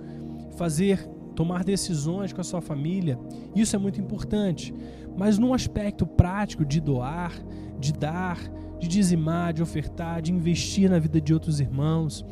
fazer 0.58 1.10
tomar 1.36 1.64
decisões 1.64 2.34
com 2.34 2.42
a 2.42 2.44
sua 2.44 2.62
família, 2.62 3.18
isso 3.56 3.76
é 3.76 3.80
muito 3.80 4.00
importante. 4.00 4.74
Mas 5.16 5.38
no 5.38 5.54
aspecto 5.54 6.06
prático 6.06 6.66
de 6.66 6.80
doar, 6.80 7.34
de 7.80 7.92
dar, 7.94 8.40
de 8.82 8.88
dizimar, 8.88 9.54
de 9.54 9.62
ofertar, 9.62 10.24
de 10.24 10.34
investir 10.34 10.90
na 10.90 10.98
vida 10.98 11.22
de 11.22 11.34
outros 11.34 11.60
irmãos, 11.60 12.26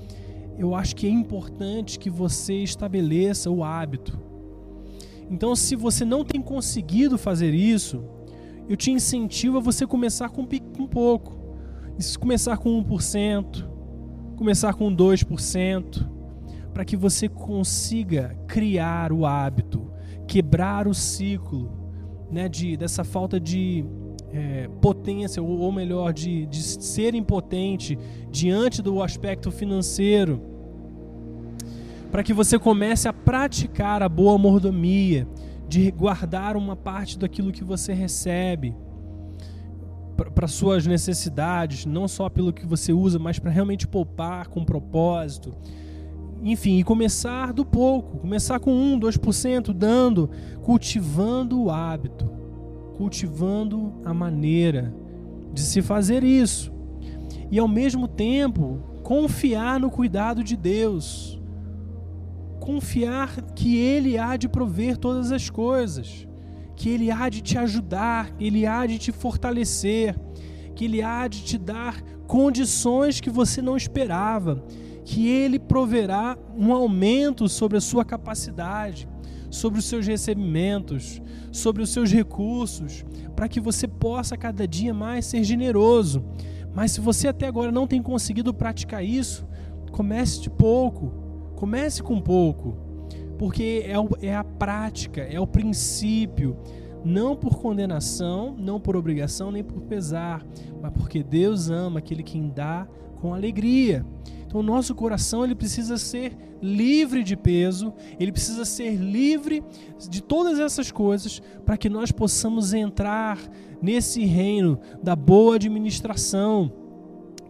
eu 0.58 0.74
acho 0.74 0.96
que 0.96 1.06
é 1.06 1.10
importante 1.10 2.00
que 2.00 2.10
você 2.10 2.56
estabeleça 2.56 3.52
o 3.52 3.64
hábito. 3.64 4.20
Então, 5.30 5.56
se 5.56 5.76
você 5.76 6.04
não 6.04 6.26
tem 6.26 6.42
conseguido 6.42 7.20
fazer 7.20 7.54
isso, 7.54 8.04
eu 8.68 8.76
te 8.76 8.90
incentivo 8.90 9.60
a 9.60 9.62
você 9.62 9.86
começar 9.86 10.30
com 10.30 10.42
um 10.42 10.88
pouco. 10.88 11.38
Começar 12.20 12.58
com 12.58 12.84
1%, 12.84 13.68
começar 14.36 14.74
com 14.74 14.94
2%, 14.94 16.10
para 16.74 16.84
que 16.84 16.98
você 16.98 17.30
consiga 17.30 18.36
criar 18.48 19.12
o 19.12 19.26
hábito, 19.26 19.92
quebrar 20.26 20.88
o 20.88 20.94
ciclo 20.94 21.72
né, 22.32 22.50
de, 22.50 22.76
dessa 22.76 23.04
falta 23.04 23.40
de 23.40 23.86
é, 24.34 24.70
potência, 24.82 25.42
ou, 25.42 25.60
ou 25.60 25.72
melhor, 25.72 26.14
de, 26.14 26.46
de 26.46 26.62
ser 26.62 27.16
impotente 27.16 27.98
diante 28.32 28.82
do 28.82 29.02
aspecto 29.02 29.52
financeiro, 29.52 30.42
para 32.12 32.24
que 32.24 32.34
você 32.34 32.58
comece 32.58 33.08
a 33.08 33.14
praticar 33.14 34.02
a 34.02 34.10
boa 34.10 34.38
mordomia, 34.38 35.28
de 35.68 35.92
guardar 35.92 36.58
uma 36.58 36.76
parte 36.76 37.18
daquilo 37.18 37.52
que 37.52 37.64
você 37.64 37.94
recebe 37.94 38.76
para 40.36 40.48
suas 40.48 40.86
necessidades, 40.86 41.86
não 41.86 42.08
só 42.08 42.28
pelo 42.28 42.52
que 42.52 42.66
você 42.66 42.92
usa, 42.92 43.18
mas 43.18 43.40
para 43.40 43.52
realmente 43.52 43.88
poupar 43.88 44.48
com 44.48 44.66
propósito. 44.66 45.56
enfim, 46.42 46.80
e 46.80 46.84
começar 46.84 47.54
do 47.54 47.66
pouco, 47.66 48.18
começar 48.18 48.60
com 48.60 48.72
1, 48.72 49.00
2%, 49.00 49.74
dando, 49.74 50.30
cultivando 50.62 51.62
o 51.62 51.70
hábito, 51.70 52.39
cultivando 53.00 53.94
a 54.04 54.14
maneira 54.14 54.94
de 55.54 55.62
se 55.62 55.82
fazer 55.82 56.22
isso. 56.22 56.70
E 57.50 57.58
ao 57.58 57.66
mesmo 57.66 58.10
tempo, 58.10 58.84
confiar 59.04 59.80
no 59.80 59.90
cuidado 59.90 60.44
de 60.44 60.58
Deus. 60.58 61.40
Confiar 62.60 63.42
que 63.56 63.78
Ele 63.78 64.18
há 64.18 64.36
de 64.36 64.50
prover 64.50 64.98
todas 64.98 65.32
as 65.32 65.50
coisas, 65.50 66.28
que 66.76 66.90
Ele 66.90 67.10
há 67.10 67.30
de 67.30 67.40
te 67.40 67.58
ajudar, 67.58 68.36
Ele 68.38 68.66
há 68.66 68.86
de 68.86 69.00
te 69.00 69.14
fortalecer, 69.14 70.14
que 70.76 70.84
Ele 70.84 71.02
há 71.02 71.26
de 71.30 71.42
te 71.42 71.58
dar 71.58 72.02
condições 72.28 73.22
que 73.22 73.30
você 73.30 73.62
não 73.62 73.78
esperava, 73.78 74.62
que 75.06 75.26
Ele 75.26 75.58
proverá 75.58 76.38
um 76.54 76.74
aumento 76.74 77.48
sobre 77.48 77.78
a 77.78 77.82
sua 77.82 78.04
capacidade, 78.04 79.08
sobre 79.50 79.80
os 79.80 79.86
seus 79.86 80.06
recebimentos, 80.06 81.22
sobre 81.52 81.82
os 81.82 81.90
seus 81.90 82.12
recursos, 82.12 83.06
para 83.36 83.48
que 83.48 83.60
você 83.60 83.88
possa 83.88 84.38
cada 84.38 84.68
dia 84.68 84.94
mais 84.94 85.26
ser 85.26 85.44
generoso. 85.44 86.24
Mas 86.74 86.92
se 86.92 87.02
você 87.02 87.28
até 87.28 87.48
agora 87.48 87.72
não 87.72 87.88
tem 87.88 88.02
conseguido 88.02 88.54
praticar 88.54 89.04
isso, 89.04 89.48
comece 89.92 90.42
de 90.42 90.50
pouco, 90.50 91.12
comece 91.56 92.02
com 92.04 92.22
pouco, 92.22 92.78
porque 93.38 93.86
é, 93.86 94.28
é 94.28 94.36
a 94.36 94.44
prática, 94.44 95.22
é 95.22 95.40
o 95.40 95.48
princípio, 95.48 96.58
não 97.04 97.36
por 97.36 97.58
condenação, 97.58 98.56
não 98.58 98.80
por 98.80 98.96
obrigação, 98.96 99.52
nem 99.52 99.64
por 99.64 99.82
pesar, 99.82 100.46
mas 100.82 100.92
porque 100.92 101.24
Deus 101.24 101.70
ama 101.70 102.00
aquele 102.00 102.24
que 102.24 102.40
dá 102.42 102.88
com 103.20 103.34
alegria. 103.34 104.06
Então, 104.50 104.62
o 104.62 104.64
nosso 104.64 104.96
coração 104.96 105.46
ele 105.46 105.54
precisa 105.54 105.96
ser 105.96 106.36
livre 106.60 107.22
de 107.24 107.38
peso, 107.38 107.94
ele 108.20 108.32
precisa 108.32 108.66
ser 108.66 108.96
livre 108.96 109.64
de 110.10 110.24
todas 110.24 110.60
essas 110.60 110.92
coisas 110.92 111.40
para 111.64 111.78
que 111.78 111.88
nós 111.88 112.12
possamos 112.12 112.74
entrar 112.74 113.38
nesse 113.80 114.26
reino 114.26 114.80
da 115.04 115.16
boa 115.16 115.54
administração, 115.54 116.74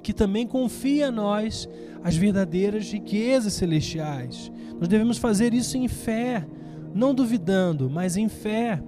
que 0.04 0.12
também 0.12 0.46
confia 0.46 1.08
a 1.08 1.12
nós 1.12 1.70
as 2.04 2.18
verdadeiras 2.18 2.92
riquezas 2.92 3.54
celestiais. 3.54 4.52
Nós 4.78 4.90
devemos 4.90 5.18
fazer 5.18 5.54
isso 5.54 5.78
em 5.78 5.88
fé, 5.88 6.46
não 6.94 7.16
duvidando, 7.16 7.90
mas 7.90 8.18
em 8.18 8.28
fé. 8.28 8.84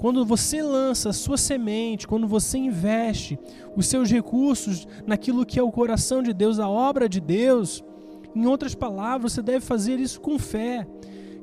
Quando 0.00 0.24
você 0.24 0.62
lança 0.62 1.10
a 1.10 1.12
sua 1.12 1.36
semente, 1.36 2.08
quando 2.08 2.26
você 2.26 2.56
investe 2.56 3.38
os 3.76 3.86
seus 3.86 4.10
recursos 4.10 4.88
naquilo 5.06 5.44
que 5.44 5.58
é 5.58 5.62
o 5.62 5.70
coração 5.70 6.22
de 6.22 6.32
Deus, 6.32 6.58
a 6.58 6.66
obra 6.66 7.06
de 7.06 7.20
Deus, 7.20 7.84
em 8.34 8.46
outras 8.46 8.74
palavras, 8.74 9.34
você 9.34 9.42
deve 9.42 9.60
fazer 9.60 10.00
isso 10.00 10.18
com 10.18 10.38
fé, 10.38 10.88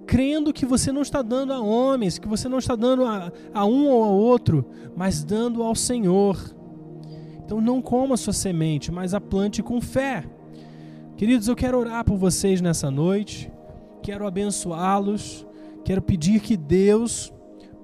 crendo 0.07 0.51
que 0.51 0.65
você 0.65 0.91
não 0.91 1.03
está 1.03 1.21
dando 1.21 1.53
a 1.53 1.59
homens, 1.61 2.17
que 2.17 2.27
você 2.27 2.49
não 2.49 2.57
está 2.57 2.75
dando 2.75 3.05
a, 3.05 3.31
a 3.53 3.63
um 3.63 3.89
ou 3.89 4.03
a 4.03 4.07
outro, 4.07 4.65
mas 4.95 5.23
dando 5.23 5.61
ao 5.61 5.75
Senhor. 5.75 6.35
Então 7.45 7.61
não 7.61 7.79
coma 7.79 8.15
a 8.15 8.17
sua 8.17 8.33
semente, 8.33 8.91
mas 8.91 9.13
a 9.13 9.21
plante 9.21 9.61
com 9.61 9.79
fé. 9.79 10.23
Queridos, 11.15 11.47
eu 11.47 11.55
quero 11.55 11.77
orar 11.77 12.03
por 12.03 12.17
vocês 12.17 12.59
nessa 12.59 12.89
noite, 12.89 13.51
quero 14.01 14.25
abençoá-los, 14.25 15.45
quero 15.85 16.01
pedir 16.01 16.39
que 16.39 16.57
Deus 16.57 17.31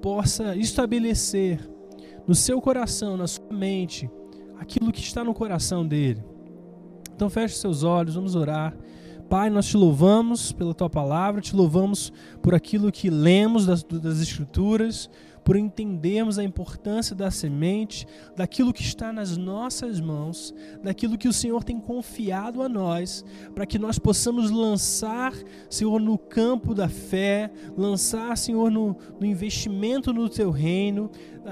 possa 0.04 0.54
estabelecer 0.58 1.66
no 2.28 2.36
seu 2.36 2.60
coração, 2.60 3.16
na 3.16 3.26
sua 3.26 3.54
mente, 3.54 4.12
aquilo 4.60 4.91
que 4.91 4.99
está 4.99 5.24
no 5.24 5.34
coração 5.34 5.88
dele. 5.88 6.22
Então 7.16 7.30
feche 7.30 7.56
seus 7.56 7.84
olhos, 7.84 8.16
vamos 8.16 8.36
orar. 8.36 8.76
Pai, 9.30 9.49
nós 9.49 9.66
te 9.66 9.78
louvamos 9.78 10.51
pela 10.51 10.74
tua 10.74 10.89
palavra, 10.89 11.39
te 11.39 11.56
louvamos 11.56 12.12
por 12.41 12.54
aquilo 12.54 12.91
que 12.91 13.10
lemos 13.10 13.66
das, 13.66 13.82
das 13.82 14.20
Escrituras, 14.20 15.10
por 15.43 15.55
entendermos 15.55 16.39
a 16.39 16.43
importância 16.43 17.15
da 17.15 17.29
semente, 17.29 18.07
daquilo 18.35 18.73
que 18.73 18.81
está 18.81 19.11
nas 19.11 19.35
nossas 19.37 19.99
mãos, 19.99 20.53
daquilo 20.81 21.17
que 21.17 21.27
o 21.27 21.33
Senhor 21.33 21.63
tem 21.63 21.79
confiado 21.79 22.61
a 22.61 22.69
nós, 22.69 23.25
para 23.53 23.65
que 23.65 23.77
nós 23.77 23.99
possamos 23.99 24.49
lançar, 24.49 25.33
Senhor, 25.69 25.99
no 25.99 26.17
campo 26.17 26.73
da 26.73 26.87
fé, 26.87 27.51
lançar, 27.77 28.37
Senhor, 28.37 28.71
no, 28.71 28.95
no 29.19 29.25
investimento 29.25 30.13
no 30.13 30.29
teu 30.29 30.49
reino, 30.49 31.09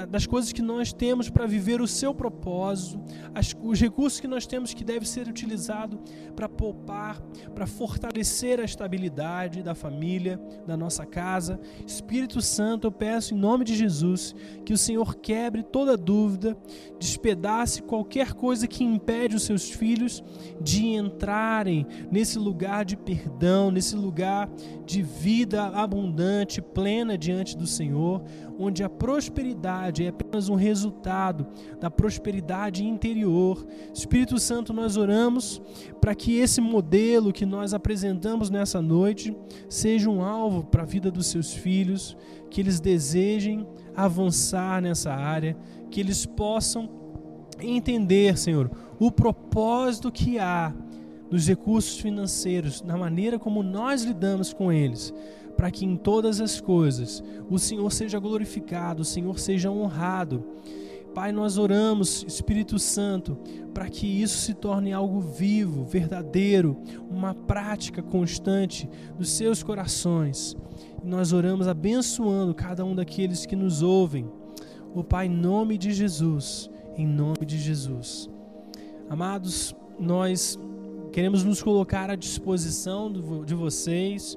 das 0.10 0.26
coisas 0.26 0.54
que 0.54 0.62
nós 0.62 0.94
temos 0.94 1.30
para 1.30 1.46
viver 1.46 1.82
o 1.82 1.88
seu 1.88 2.14
propósito, 2.14 3.00
as, 3.36 3.56
os 3.62 3.80
recursos 3.80 4.20
que 4.20 4.28
nós 4.28 4.46
temos 4.46 4.74
que 4.74 4.84
deve 4.84 5.08
ser 5.08 5.28
utilizado 5.28 6.00
para 6.36 6.48
poupar, 6.48 7.22
para 7.54 7.68
fortalecer 7.68 8.60
a 8.60 8.64
estabilidade 8.64 9.62
da 9.62 9.76
família, 9.76 10.40
da 10.66 10.78
nossa 10.78 11.06
casa. 11.06 11.60
Espírito 11.86 12.42
Santo, 12.42 12.88
eu 12.88 12.92
peço 12.92 13.34
em 13.34 13.38
nome 13.38 13.66
de 13.66 13.76
Jesus 13.76 14.34
que 14.66 14.74
o 14.74 14.78
Senhor 14.78 15.16
quebre 15.16 15.62
toda 15.62 15.98
dúvida, 15.98 16.58
despedace 17.00 17.82
qualquer 17.82 18.34
coisa 18.34 18.68
que 18.68 18.84
impede 18.84 19.36
os 19.36 19.44
seus 19.44 19.70
filhos 19.70 20.24
de 20.62 20.86
entrarem 20.88 21.86
nesse 22.10 22.40
lugar 22.40 22.86
de 22.86 22.96
perdão, 22.96 23.72
nesse 23.72 23.96
lugar 23.96 24.50
de 24.86 25.02
vida 25.02 25.68
abundante, 25.68 26.62
plena 26.62 27.18
diante 27.18 27.58
do 27.58 27.68
Senhor, 27.68 28.24
onde 28.60 28.84
a 28.84 28.90
prosperidade 28.90 30.06
é 30.06 30.10
apenas 30.10 30.50
um 30.50 30.56
resultado 30.56 31.48
da 31.80 31.90
prosperidade 31.90 32.86
interior. 32.86 33.66
Espírito 33.94 34.38
Santo, 34.40 34.74
nós 34.74 34.98
oramos 34.98 35.62
para 36.00 36.16
que 36.16 36.38
esse 36.38 36.62
modelo 36.62 37.34
que 37.34 37.46
nós 37.46 37.74
apresentamos 37.74 38.50
nessa 38.50 38.82
noite 38.82 39.36
seja 39.70 40.10
um 40.10 40.24
alvo 40.24 40.64
para 40.64 40.84
a 40.84 40.86
vida 40.86 41.12
dos 41.12 41.28
seus 41.28 41.54
filhos, 41.54 42.18
que 42.50 42.62
eles 42.62 42.80
desejem 42.80 43.68
avançar 43.96 44.82
nessa 44.82 45.14
área, 45.14 45.58
que 45.90 46.00
eles 46.00 46.26
possam 46.26 46.90
entender, 47.60 48.38
Senhor, 48.38 48.72
o 49.00 49.12
propósito 49.12 50.12
que 50.12 50.40
há 50.40 50.74
nos 51.30 51.48
recursos 51.48 51.98
financeiros, 51.98 52.82
na 52.82 52.98
maneira 52.98 53.40
como 53.40 53.64
nós 53.64 54.04
lidamos 54.04 54.52
com 54.52 54.72
eles 54.72 55.14
para 55.62 55.70
que 55.70 55.86
em 55.86 55.96
todas 55.96 56.42
as 56.42 56.60
coisas 56.60 57.24
o 57.48 57.60
Senhor 57.60 57.92
seja 57.92 58.18
glorificado, 58.18 59.04
o 59.04 59.06
Senhor 59.06 59.38
seja 59.38 59.70
honrado. 59.70 60.44
Pai, 61.14 61.32
nós 61.32 61.56
oramos, 61.56 62.26
Espírito 62.28 62.80
Santo, 62.80 63.38
para 63.72 63.88
que 63.88 64.08
isso 64.08 64.40
se 64.40 64.56
torne 64.56 64.92
algo 64.92 65.20
vivo, 65.20 65.84
verdadeiro, 65.84 66.76
uma 67.12 67.36
prática 67.36 68.02
constante 68.02 68.90
dos 69.20 69.30
seus 69.30 69.62
corações. 69.62 70.58
Nós 71.04 71.32
oramos 71.32 71.68
abençoando 71.68 72.56
cada 72.56 72.84
um 72.84 72.96
daqueles 72.96 73.46
que 73.46 73.56
nos 73.56 73.84
ouvem. 73.84 74.26
O 74.96 75.02
oh, 75.02 75.04
Pai, 75.04 75.28
em 75.28 75.30
nome 75.30 75.78
de 75.78 75.94
Jesus, 75.94 76.72
em 76.98 77.06
nome 77.06 77.46
de 77.46 77.60
Jesus. 77.60 78.28
Amados, 79.08 79.76
nós 80.00 80.58
queremos 81.12 81.44
nos 81.44 81.62
colocar 81.62 82.10
à 82.10 82.16
disposição 82.16 83.14
de 83.46 83.54
vocês 83.54 84.36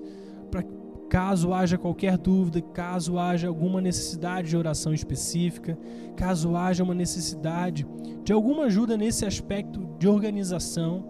Caso 1.09 1.53
haja 1.53 1.79
qualquer 1.79 2.17
dúvida, 2.19 2.61
caso 2.61 3.19
haja 3.19 3.49
alguma 3.49 3.81
necessidade 3.81 4.49
de 4.49 4.57
oração 4.57 4.93
específica, 4.93 5.79
caso 6.17 6.57
haja 6.57 6.83
uma 6.83 6.95
necessidade 6.95 7.87
de 8.25 8.33
alguma 8.33 8.65
ajuda 8.65 8.97
nesse 8.97 9.27
aspecto 9.27 9.87
de 9.99 10.09
organização, 10.09 11.05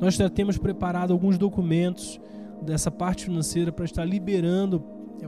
nós 0.00 0.14
já 0.14 0.28
temos 0.28 0.58
preparado 0.58 1.12
alguns 1.12 1.38
documentos 1.38 2.20
dessa 2.62 2.90
parte 2.90 3.24
financeira 3.24 3.72
para 3.72 3.84
estar 3.84 4.04
liberando 4.04 4.80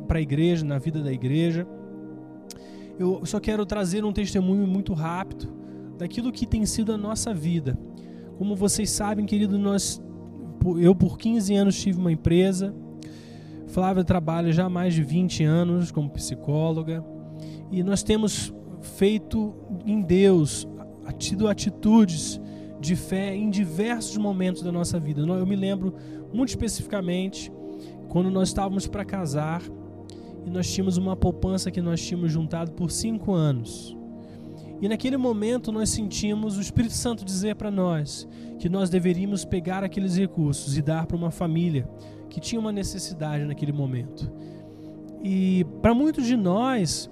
para 0.07 0.19
a 0.19 0.21
igreja, 0.21 0.65
na 0.65 0.79
vida 0.79 1.03
da 1.03 1.13
igreja. 1.13 1.67
Eu 2.99 3.25
só 3.25 3.41
quero 3.41 3.65
trazer 3.65 4.05
um 4.05 4.13
testemunho 4.13 4.67
muito 4.67 4.93
rápido 4.93 5.53
daquilo 5.97 6.33
que 6.33 6.47
tem 6.47 6.67
sido 6.67 6.93
a 6.93 6.99
nossa 6.99 7.33
vida. 7.33 7.79
Como 8.37 8.55
vocês 8.55 8.91
sabem, 8.91 9.25
querido, 9.25 9.59
nós 9.59 10.03
eu 10.79 10.95
por 10.95 11.17
15 11.17 11.55
anos 11.55 11.81
tive 11.81 11.99
uma 11.99 12.11
empresa, 12.11 12.75
Flávia 13.67 14.05
trabalha 14.05 14.53
já 14.53 14.67
há 14.67 14.71
mais 14.71 14.95
de 14.95 15.03
20 15.03 15.45
anos 15.45 15.91
como 15.91 16.09
psicóloga 16.11 17.05
e 17.71 17.83
nós 17.83 18.03
temos 18.03 18.53
feito 18.81 19.55
em 19.85 20.01
Deus, 20.01 20.67
tido 21.19 21.49
atitudes 21.49 22.41
de 22.81 22.95
fé 22.95 23.35
em 23.35 23.51
diversos 23.51 24.17
momentos 24.17 24.63
da 24.63 24.71
nossa 24.71 24.99
vida. 24.99 25.21
Eu 25.23 25.47
me 25.47 25.57
lembro 25.57 25.95
muito 26.33 26.51
especificamente 26.51 27.53
quando 28.09 28.31
nós 28.31 28.49
estávamos 28.49 28.87
para 28.87 29.05
casar 29.05 29.63
e 30.45 30.51
nós 30.51 30.73
tínhamos 30.73 30.97
uma 30.97 31.17
poupança 31.17 31.71
que 31.71 31.83
nós 31.83 32.01
tínhamos 32.01 32.31
juntado 32.31 32.73
por 32.73 32.91
cinco 32.91 33.33
anos. 33.33 33.97
E 34.81 34.89
naquele 34.89 35.17
momento 35.17 35.73
nós 35.73 35.91
sentimos 35.91 36.59
o 36.59 36.61
Espírito 36.61 36.95
Santo 36.95 37.25
dizer 37.25 37.57
para 37.57 37.71
nós 37.71 38.29
que 38.59 38.69
nós 38.69 38.91
deveríamos 38.91 39.45
pegar 39.45 39.83
aqueles 39.83 40.17
recursos 40.17 40.77
e 40.77 40.83
dar 40.83 41.07
para 41.07 41.17
uma 41.17 41.31
família 41.31 41.89
que 42.29 42.41
tinha 42.41 42.61
uma 42.61 42.73
necessidade 42.73 43.45
naquele 43.45 43.73
momento. 43.73 44.31
E 45.23 45.65
para 45.83 45.95
muitos 45.95 46.27
de 46.27 46.37
nós 46.37 47.11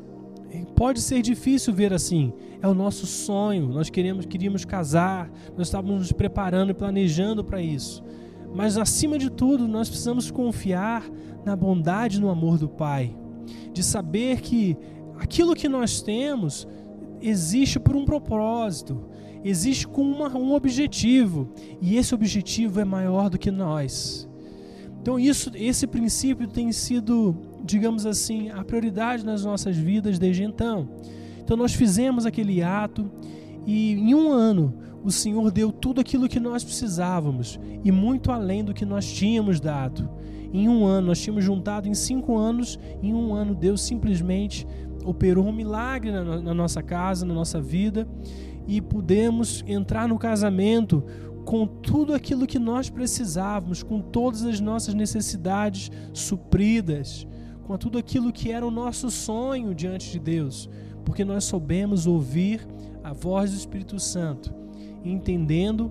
pode 0.77 1.01
ser 1.01 1.23
difícil 1.23 1.73
ver 1.73 1.93
assim. 1.93 2.33
É 2.63 2.69
o 2.69 2.75
nosso 2.75 3.07
sonho. 3.07 3.69
Nós 3.69 3.91
queremos, 3.91 4.27
queríamos 4.27 4.65
casar, 4.65 5.31
nós 5.57 5.67
estávamos 5.67 5.99
nos 5.99 6.13
preparando 6.13 6.71
e 6.71 6.75
planejando 6.75 7.45
para 7.45 7.61
isso. 7.61 8.03
Mas 8.55 8.79
acima 8.79 9.19
de 9.19 9.31
tudo, 9.31 9.67
nós 9.67 9.89
precisamos 9.89 10.31
confiar 10.31 11.05
na 11.45 11.57
bondade 11.57 12.19
e 12.19 12.21
no 12.21 12.31
amor 12.31 12.57
do 12.57 12.69
Pai, 12.69 13.15
de 13.73 13.83
saber 13.83 14.41
que 14.41 14.77
aquilo 15.19 15.55
que 15.55 15.69
nós 15.69 16.01
temos 16.01 16.67
existe 17.21 17.81
por 17.81 17.97
um 17.97 18.05
propósito, 18.05 19.09
existe 19.43 19.89
com 19.89 20.03
uma, 20.03 20.29
um 20.37 20.55
objetivo, 20.55 21.49
e 21.81 21.97
esse 21.97 22.15
objetivo 22.15 22.81
é 22.81 22.85
maior 22.85 23.29
do 23.29 23.39
que 23.39 23.51
nós. 23.51 24.29
Então 25.05 25.21
isso, 25.21 25.51
esse 25.55 25.87
princípio 25.87 26.49
tem 26.49 26.73
sido, 26.73 27.37
digamos 27.63 28.07
assim, 28.07 28.49
a 28.49 28.65
prioridade 28.65 29.23
nas 29.23 29.45
nossas 29.45 29.77
vidas 29.77 30.19
desde 30.19 30.45
então. 30.45 30.89
Então 31.43 31.59
nós 31.59 31.75
fizemos 31.75 32.25
aquele 32.25 32.63
ato 32.63 33.11
e 33.67 33.93
em 33.93 34.15
um 34.15 34.33
ano 34.33 34.73
o 35.05 35.11
Senhor 35.11 35.51
deu 35.51 35.71
tudo 35.71 36.01
aquilo 36.01 36.27
que 36.27 36.41
nós 36.41 36.65
precisávamos 36.65 37.61
e 37.85 37.93
muito 37.93 38.33
além 38.33 38.65
do 38.65 38.73
que 38.73 38.87
nós 38.87 39.13
tínhamos 39.13 39.61
dado. 39.61 40.09
Em 40.51 40.71
um 40.71 40.87
ano, 40.87 41.09
nós 41.09 41.21
tínhamos 41.21 41.45
juntado 41.45 41.87
em 41.87 41.93
cinco 41.93 42.39
anos, 42.39 42.79
em 43.03 43.13
um 43.13 43.35
ano 43.35 43.55
Deus 43.55 43.83
simplesmente 43.83 44.67
operou 45.05 45.47
um 45.47 45.53
milagre 45.53 46.13
na, 46.13 46.41
na 46.41 46.55
nossa 46.55 46.83
casa, 46.83 47.27
na 47.27 47.35
nossa 47.35 47.61
vida 47.61 48.09
e 48.67 48.81
pudemos 48.81 49.63
entrar 49.67 50.09
no 50.09 50.19
casamento 50.19 51.05
com 51.45 51.67
tudo 51.67 52.15
aquilo 52.15 52.47
que 52.47 52.59
nós 52.59 52.89
precisávamos, 52.89 53.83
com 53.83 54.01
todas 54.01 54.45
as 54.45 54.61
nossas 54.61 54.95
necessidades 54.95 55.91
supridas, 56.13 57.27
com 57.65 57.77
tudo 57.77 57.99
aquilo 57.99 58.33
que 58.33 58.51
era 58.51 58.67
o 58.67 58.71
nosso 58.71 59.11
sonho 59.11 59.75
diante 59.75 60.11
de 60.11 60.19
Deus, 60.19 60.69
porque 61.05 61.25
nós 61.25 61.45
soubemos 61.45 62.07
ouvir 62.07 62.67
a 63.03 63.13
voz 63.13 63.51
do 63.51 63.57
Espírito 63.57 63.99
Santo, 63.99 64.55
entendendo 65.05 65.91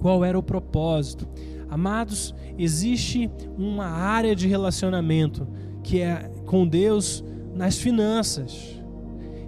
qual 0.00 0.24
era 0.24 0.38
o 0.38 0.42
propósito. 0.42 1.26
Amados, 1.68 2.34
existe 2.58 3.30
uma 3.56 3.86
área 3.86 4.36
de 4.36 4.46
relacionamento 4.46 5.48
que 5.82 6.00
é 6.00 6.30
com 6.44 6.66
Deus 6.66 7.24
nas 7.54 7.78
finanças. 7.78 8.80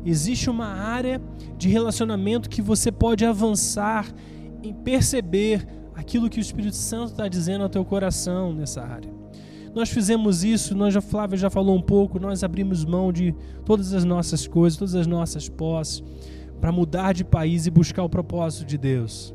Existe 0.04 0.48
uma 0.48 0.66
área 0.66 1.20
de 1.58 1.68
relacionamento 1.68 2.48
que 2.48 2.62
você 2.62 2.92
pode 2.92 3.24
avançar 3.24 4.06
em 4.68 4.74
perceber 4.74 5.66
aquilo 5.94 6.28
que 6.28 6.38
o 6.38 6.40
Espírito 6.40 6.76
Santo 6.76 7.12
está 7.12 7.28
dizendo 7.28 7.62
ao 7.62 7.68
teu 7.68 7.84
coração 7.84 8.52
nessa 8.52 8.82
área. 8.82 9.10
Nós 9.74 9.90
fizemos 9.90 10.42
isso, 10.42 10.74
nós 10.74 10.94
já 10.94 11.00
Flávia 11.00 11.36
já 11.36 11.50
falou 11.50 11.76
um 11.76 11.82
pouco, 11.82 12.18
nós 12.18 12.42
abrimos 12.42 12.84
mão 12.84 13.12
de 13.12 13.34
todas 13.64 13.92
as 13.92 14.04
nossas 14.04 14.46
coisas, 14.46 14.78
todas 14.78 14.94
as 14.94 15.06
nossas 15.06 15.48
posses, 15.48 16.02
para 16.60 16.72
mudar 16.72 17.12
de 17.12 17.24
país 17.24 17.66
e 17.66 17.70
buscar 17.70 18.02
o 18.02 18.08
propósito 18.08 18.64
de 18.64 18.78
Deus. 18.78 19.34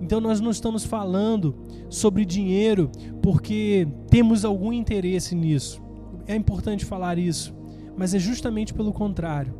Então 0.00 0.20
nós 0.20 0.40
não 0.40 0.50
estamos 0.50 0.84
falando 0.84 1.54
sobre 1.88 2.24
dinheiro 2.24 2.90
porque 3.22 3.86
temos 4.08 4.44
algum 4.44 4.72
interesse 4.72 5.34
nisso. 5.34 5.82
É 6.26 6.34
importante 6.34 6.84
falar 6.84 7.18
isso, 7.18 7.54
mas 7.96 8.14
é 8.14 8.18
justamente 8.18 8.72
pelo 8.74 8.92
contrário. 8.92 9.54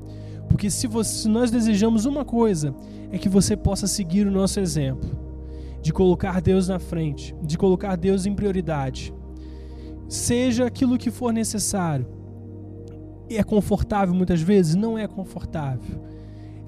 Porque 0.49 0.71
se, 0.71 0.87
você, 0.87 1.23
se 1.23 1.29
nós 1.29 1.51
desejamos 1.51 2.07
uma 2.07 2.25
coisa, 2.25 2.75
é 3.11 3.19
que 3.19 3.29
você 3.29 3.57
possa 3.57 3.87
seguir 3.87 4.27
o 4.27 4.31
nosso 4.31 4.61
exemplo, 4.61 5.09
de 5.81 5.93
colocar 5.93 6.41
Deus 6.41 6.69
na 6.69 6.79
frente, 6.79 7.35
de 7.43 7.57
colocar 7.57 7.97
Deus 7.97 8.27
em 8.27 8.35
prioridade. 8.35 9.15
Seja 10.09 10.67
aquilo 10.67 10.99
que 10.99 11.11
for 11.11 11.33
necessário. 11.33 12.07
É 13.29 13.43
confortável 13.43 14.15
muitas 14.15 14.41
vezes? 14.41 14.75
Não 14.75 14.97
é 14.97 15.07
confortável. 15.07 16.05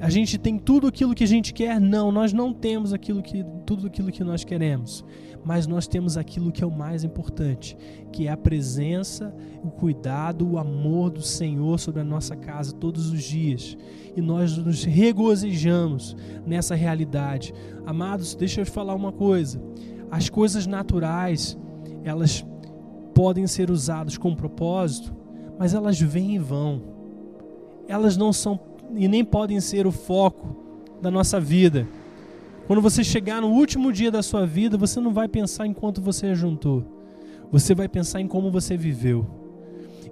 A 0.01 0.11
gente 0.11 0.39
tem 0.39 0.59
tudo 0.59 0.87
aquilo 0.87 1.15
que 1.15 1.25
a 1.25 1.29
gente 1.29 1.53
quer? 1.53 1.81
Não, 1.81 2.13
nós 2.13 2.33
não 2.33 2.53
temos 2.53 2.93
aquilo 2.93 3.23
que, 3.23 3.45
tudo 3.67 3.87
aquilo 3.87 4.13
que 4.13 4.23
nós 4.23 4.45
queremos 4.45 5.05
mas 5.49 5.67
nós 5.67 5.89
temos 5.89 6.19
aquilo 6.19 6.53
que 6.53 6.63
é 6.63 6.67
o 6.67 6.71
mais 6.71 7.05
importante, 7.05 7.75
que 8.13 8.27
é 8.27 8.31
a 8.31 8.37
presença, 8.37 9.35
o 9.65 9.71
cuidado, 9.71 10.47
o 10.47 10.59
amor 10.59 11.09
do 11.09 11.23
Senhor 11.23 11.81
sobre 11.81 12.03
a 12.03 12.05
nossa 12.05 12.37
casa 12.37 12.75
todos 12.75 13.11
os 13.11 13.23
dias. 13.23 13.75
E 14.15 14.21
nós 14.21 14.59
nos 14.59 14.85
regozijamos 14.85 16.15
nessa 16.45 16.75
realidade. 16.75 17.55
Amados, 17.87 18.35
deixa 18.35 18.61
eu 18.61 18.67
te 18.67 18.71
falar 18.71 18.95
uma 18.95 19.11
coisa. 19.11 19.59
As 20.11 20.29
coisas 20.29 20.67
naturais, 20.67 21.57
elas 22.05 22.45
podem 23.15 23.47
ser 23.47 23.71
usadas 23.71 24.19
com 24.19 24.35
propósito, 24.35 25.17
mas 25.59 25.73
elas 25.73 25.99
vêm 25.99 26.35
e 26.35 26.39
vão. 26.39 26.83
Elas 27.89 28.19
não 28.19 28.35
são 28.35 28.61
e 28.95 29.09
nem 29.09 29.25
podem 29.25 29.59
ser 29.61 29.87
o 29.87 29.93
foco 29.93 30.99
da 31.01 31.11
nossa 31.11 31.41
vida. 31.41 31.89
Quando 32.69 32.83
você 32.83 33.03
chegar 33.03 33.41
no 33.41 33.49
último 33.49 33.91
dia 33.91 34.11
da 34.11 34.23
sua 34.23 34.45
vida, 34.45 34.77
você 34.77 35.01
não 35.01 35.11
vai 35.11 35.27
pensar 35.27 35.67
em 35.67 35.73
quanto 35.73 36.03
você 36.03 36.35
juntou. 36.35 36.85
Você 37.51 37.75
vai 37.75 37.89
pensar 37.89 38.21
em 38.21 38.29
como 38.29 38.51
você 38.51 38.77
viveu. 38.77 39.27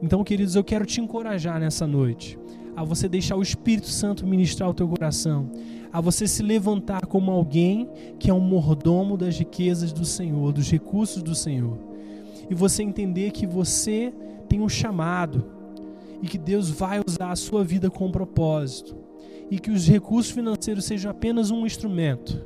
Então, 0.01 0.25
queridos, 0.25 0.57
eu 0.57 0.65
quero 0.65 0.87
te 0.87 0.99
encorajar 0.99 1.61
nessa 1.61 1.87
noite 1.87 2.39
a 2.75 2.83
você 2.83 3.11
deixar 3.11 3.37
o 3.37 3.43
Espírito 3.43 3.89
Santo 3.89 4.27
ministrar 4.27 4.71
o 4.71 4.73
teu 4.73 4.89
coração, 4.89 5.51
a 5.93 6.01
você 6.01 6.27
se 6.27 6.43
levantar 6.43 7.05
como 7.05 7.31
alguém 7.31 7.91
que 8.19 8.31
é 8.31 8.33
um 8.33 8.41
mordomo 8.41 9.19
das 9.19 9.39
riquezas 9.39 9.93
do 9.93 10.07
Senhor, 10.07 10.51
dos 10.51 10.71
recursos 10.71 11.23
do 11.23 11.35
Senhor. 11.35 11.77
E 12.49 12.55
você 12.55 12.83
entender 12.83 13.33
que 13.33 13.47
você 13.47 14.15
tem 14.49 14.63
um 14.63 14.69
chamado 14.69 15.45
e 16.23 16.27
que 16.27 16.39
Deus 16.39 16.71
vai 16.71 17.03
usar 17.07 17.33
a 17.33 17.37
sua 17.37 17.63
vida 17.63 17.91
com 17.91 18.11
propósito 18.11 19.06
e 19.51 19.59
que 19.59 19.71
os 19.71 19.87
recursos 19.87 20.33
financeiros 20.33 20.85
sejam 20.85 21.11
apenas 21.11 21.51
um 21.51 21.67
instrumento 21.67 22.45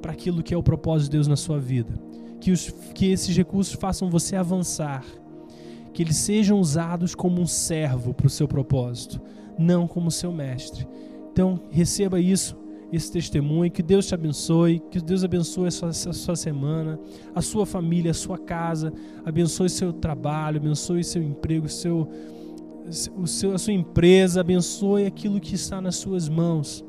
para 0.00 0.12
aquilo 0.12 0.42
que 0.42 0.52
é 0.52 0.56
o 0.56 0.62
propósito 0.62 1.10
de 1.10 1.16
Deus 1.16 1.28
na 1.28 1.36
sua 1.36 1.58
vida. 1.58 1.92
Que, 2.40 2.50
os, 2.50 2.70
que 2.94 3.06
esses 3.06 3.36
recursos 3.36 3.74
façam 3.74 4.10
você 4.10 4.34
avançar. 4.34 5.04
Que 5.92 6.02
eles 6.02 6.16
sejam 6.16 6.58
usados 6.58 7.14
como 7.14 7.40
um 7.40 7.46
servo 7.46 8.12
para 8.12 8.26
o 8.26 8.30
seu 8.30 8.48
propósito, 8.48 9.20
não 9.58 9.86
como 9.86 10.10
seu 10.10 10.32
mestre. 10.32 10.86
Então, 11.30 11.60
receba 11.70 12.18
isso, 12.18 12.56
esse 12.92 13.12
testemunho. 13.12 13.70
Que 13.70 13.82
Deus 13.82 14.06
te 14.06 14.14
abençoe. 14.14 14.82
Que 14.90 15.00
Deus 15.00 15.22
abençoe 15.22 15.68
a 15.68 15.70
sua, 15.70 15.88
a 15.90 15.92
sua 15.92 16.34
semana, 16.34 16.98
a 17.34 17.40
sua 17.40 17.64
família, 17.64 18.10
a 18.10 18.14
sua 18.14 18.38
casa. 18.38 18.92
Abençoe 19.24 19.70
seu 19.70 19.92
trabalho, 19.92 20.56
abençoe 20.56 21.04
seu 21.04 21.22
emprego, 21.22 21.68
seu 21.68 22.08
o 23.16 23.26
seu, 23.26 23.54
a 23.54 23.58
sua 23.58 23.72
empresa, 23.72 24.40
abençoe 24.40 25.06
aquilo 25.06 25.40
que 25.40 25.54
está 25.54 25.80
nas 25.80 25.96
suas 25.96 26.28
mãos 26.28 26.84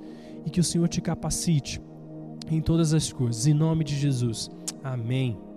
e 0.46 0.50
que 0.50 0.60
o 0.60 0.64
Senhor 0.64 0.88
te 0.88 1.02
capacite 1.02 1.82
em 2.52 2.62
todas 2.62 2.94
as 2.94 3.12
coisas. 3.12 3.48
Em 3.48 3.54
nome 3.54 3.84
de 3.84 3.96
Jesus. 3.96 4.50
Amém. 4.84 5.53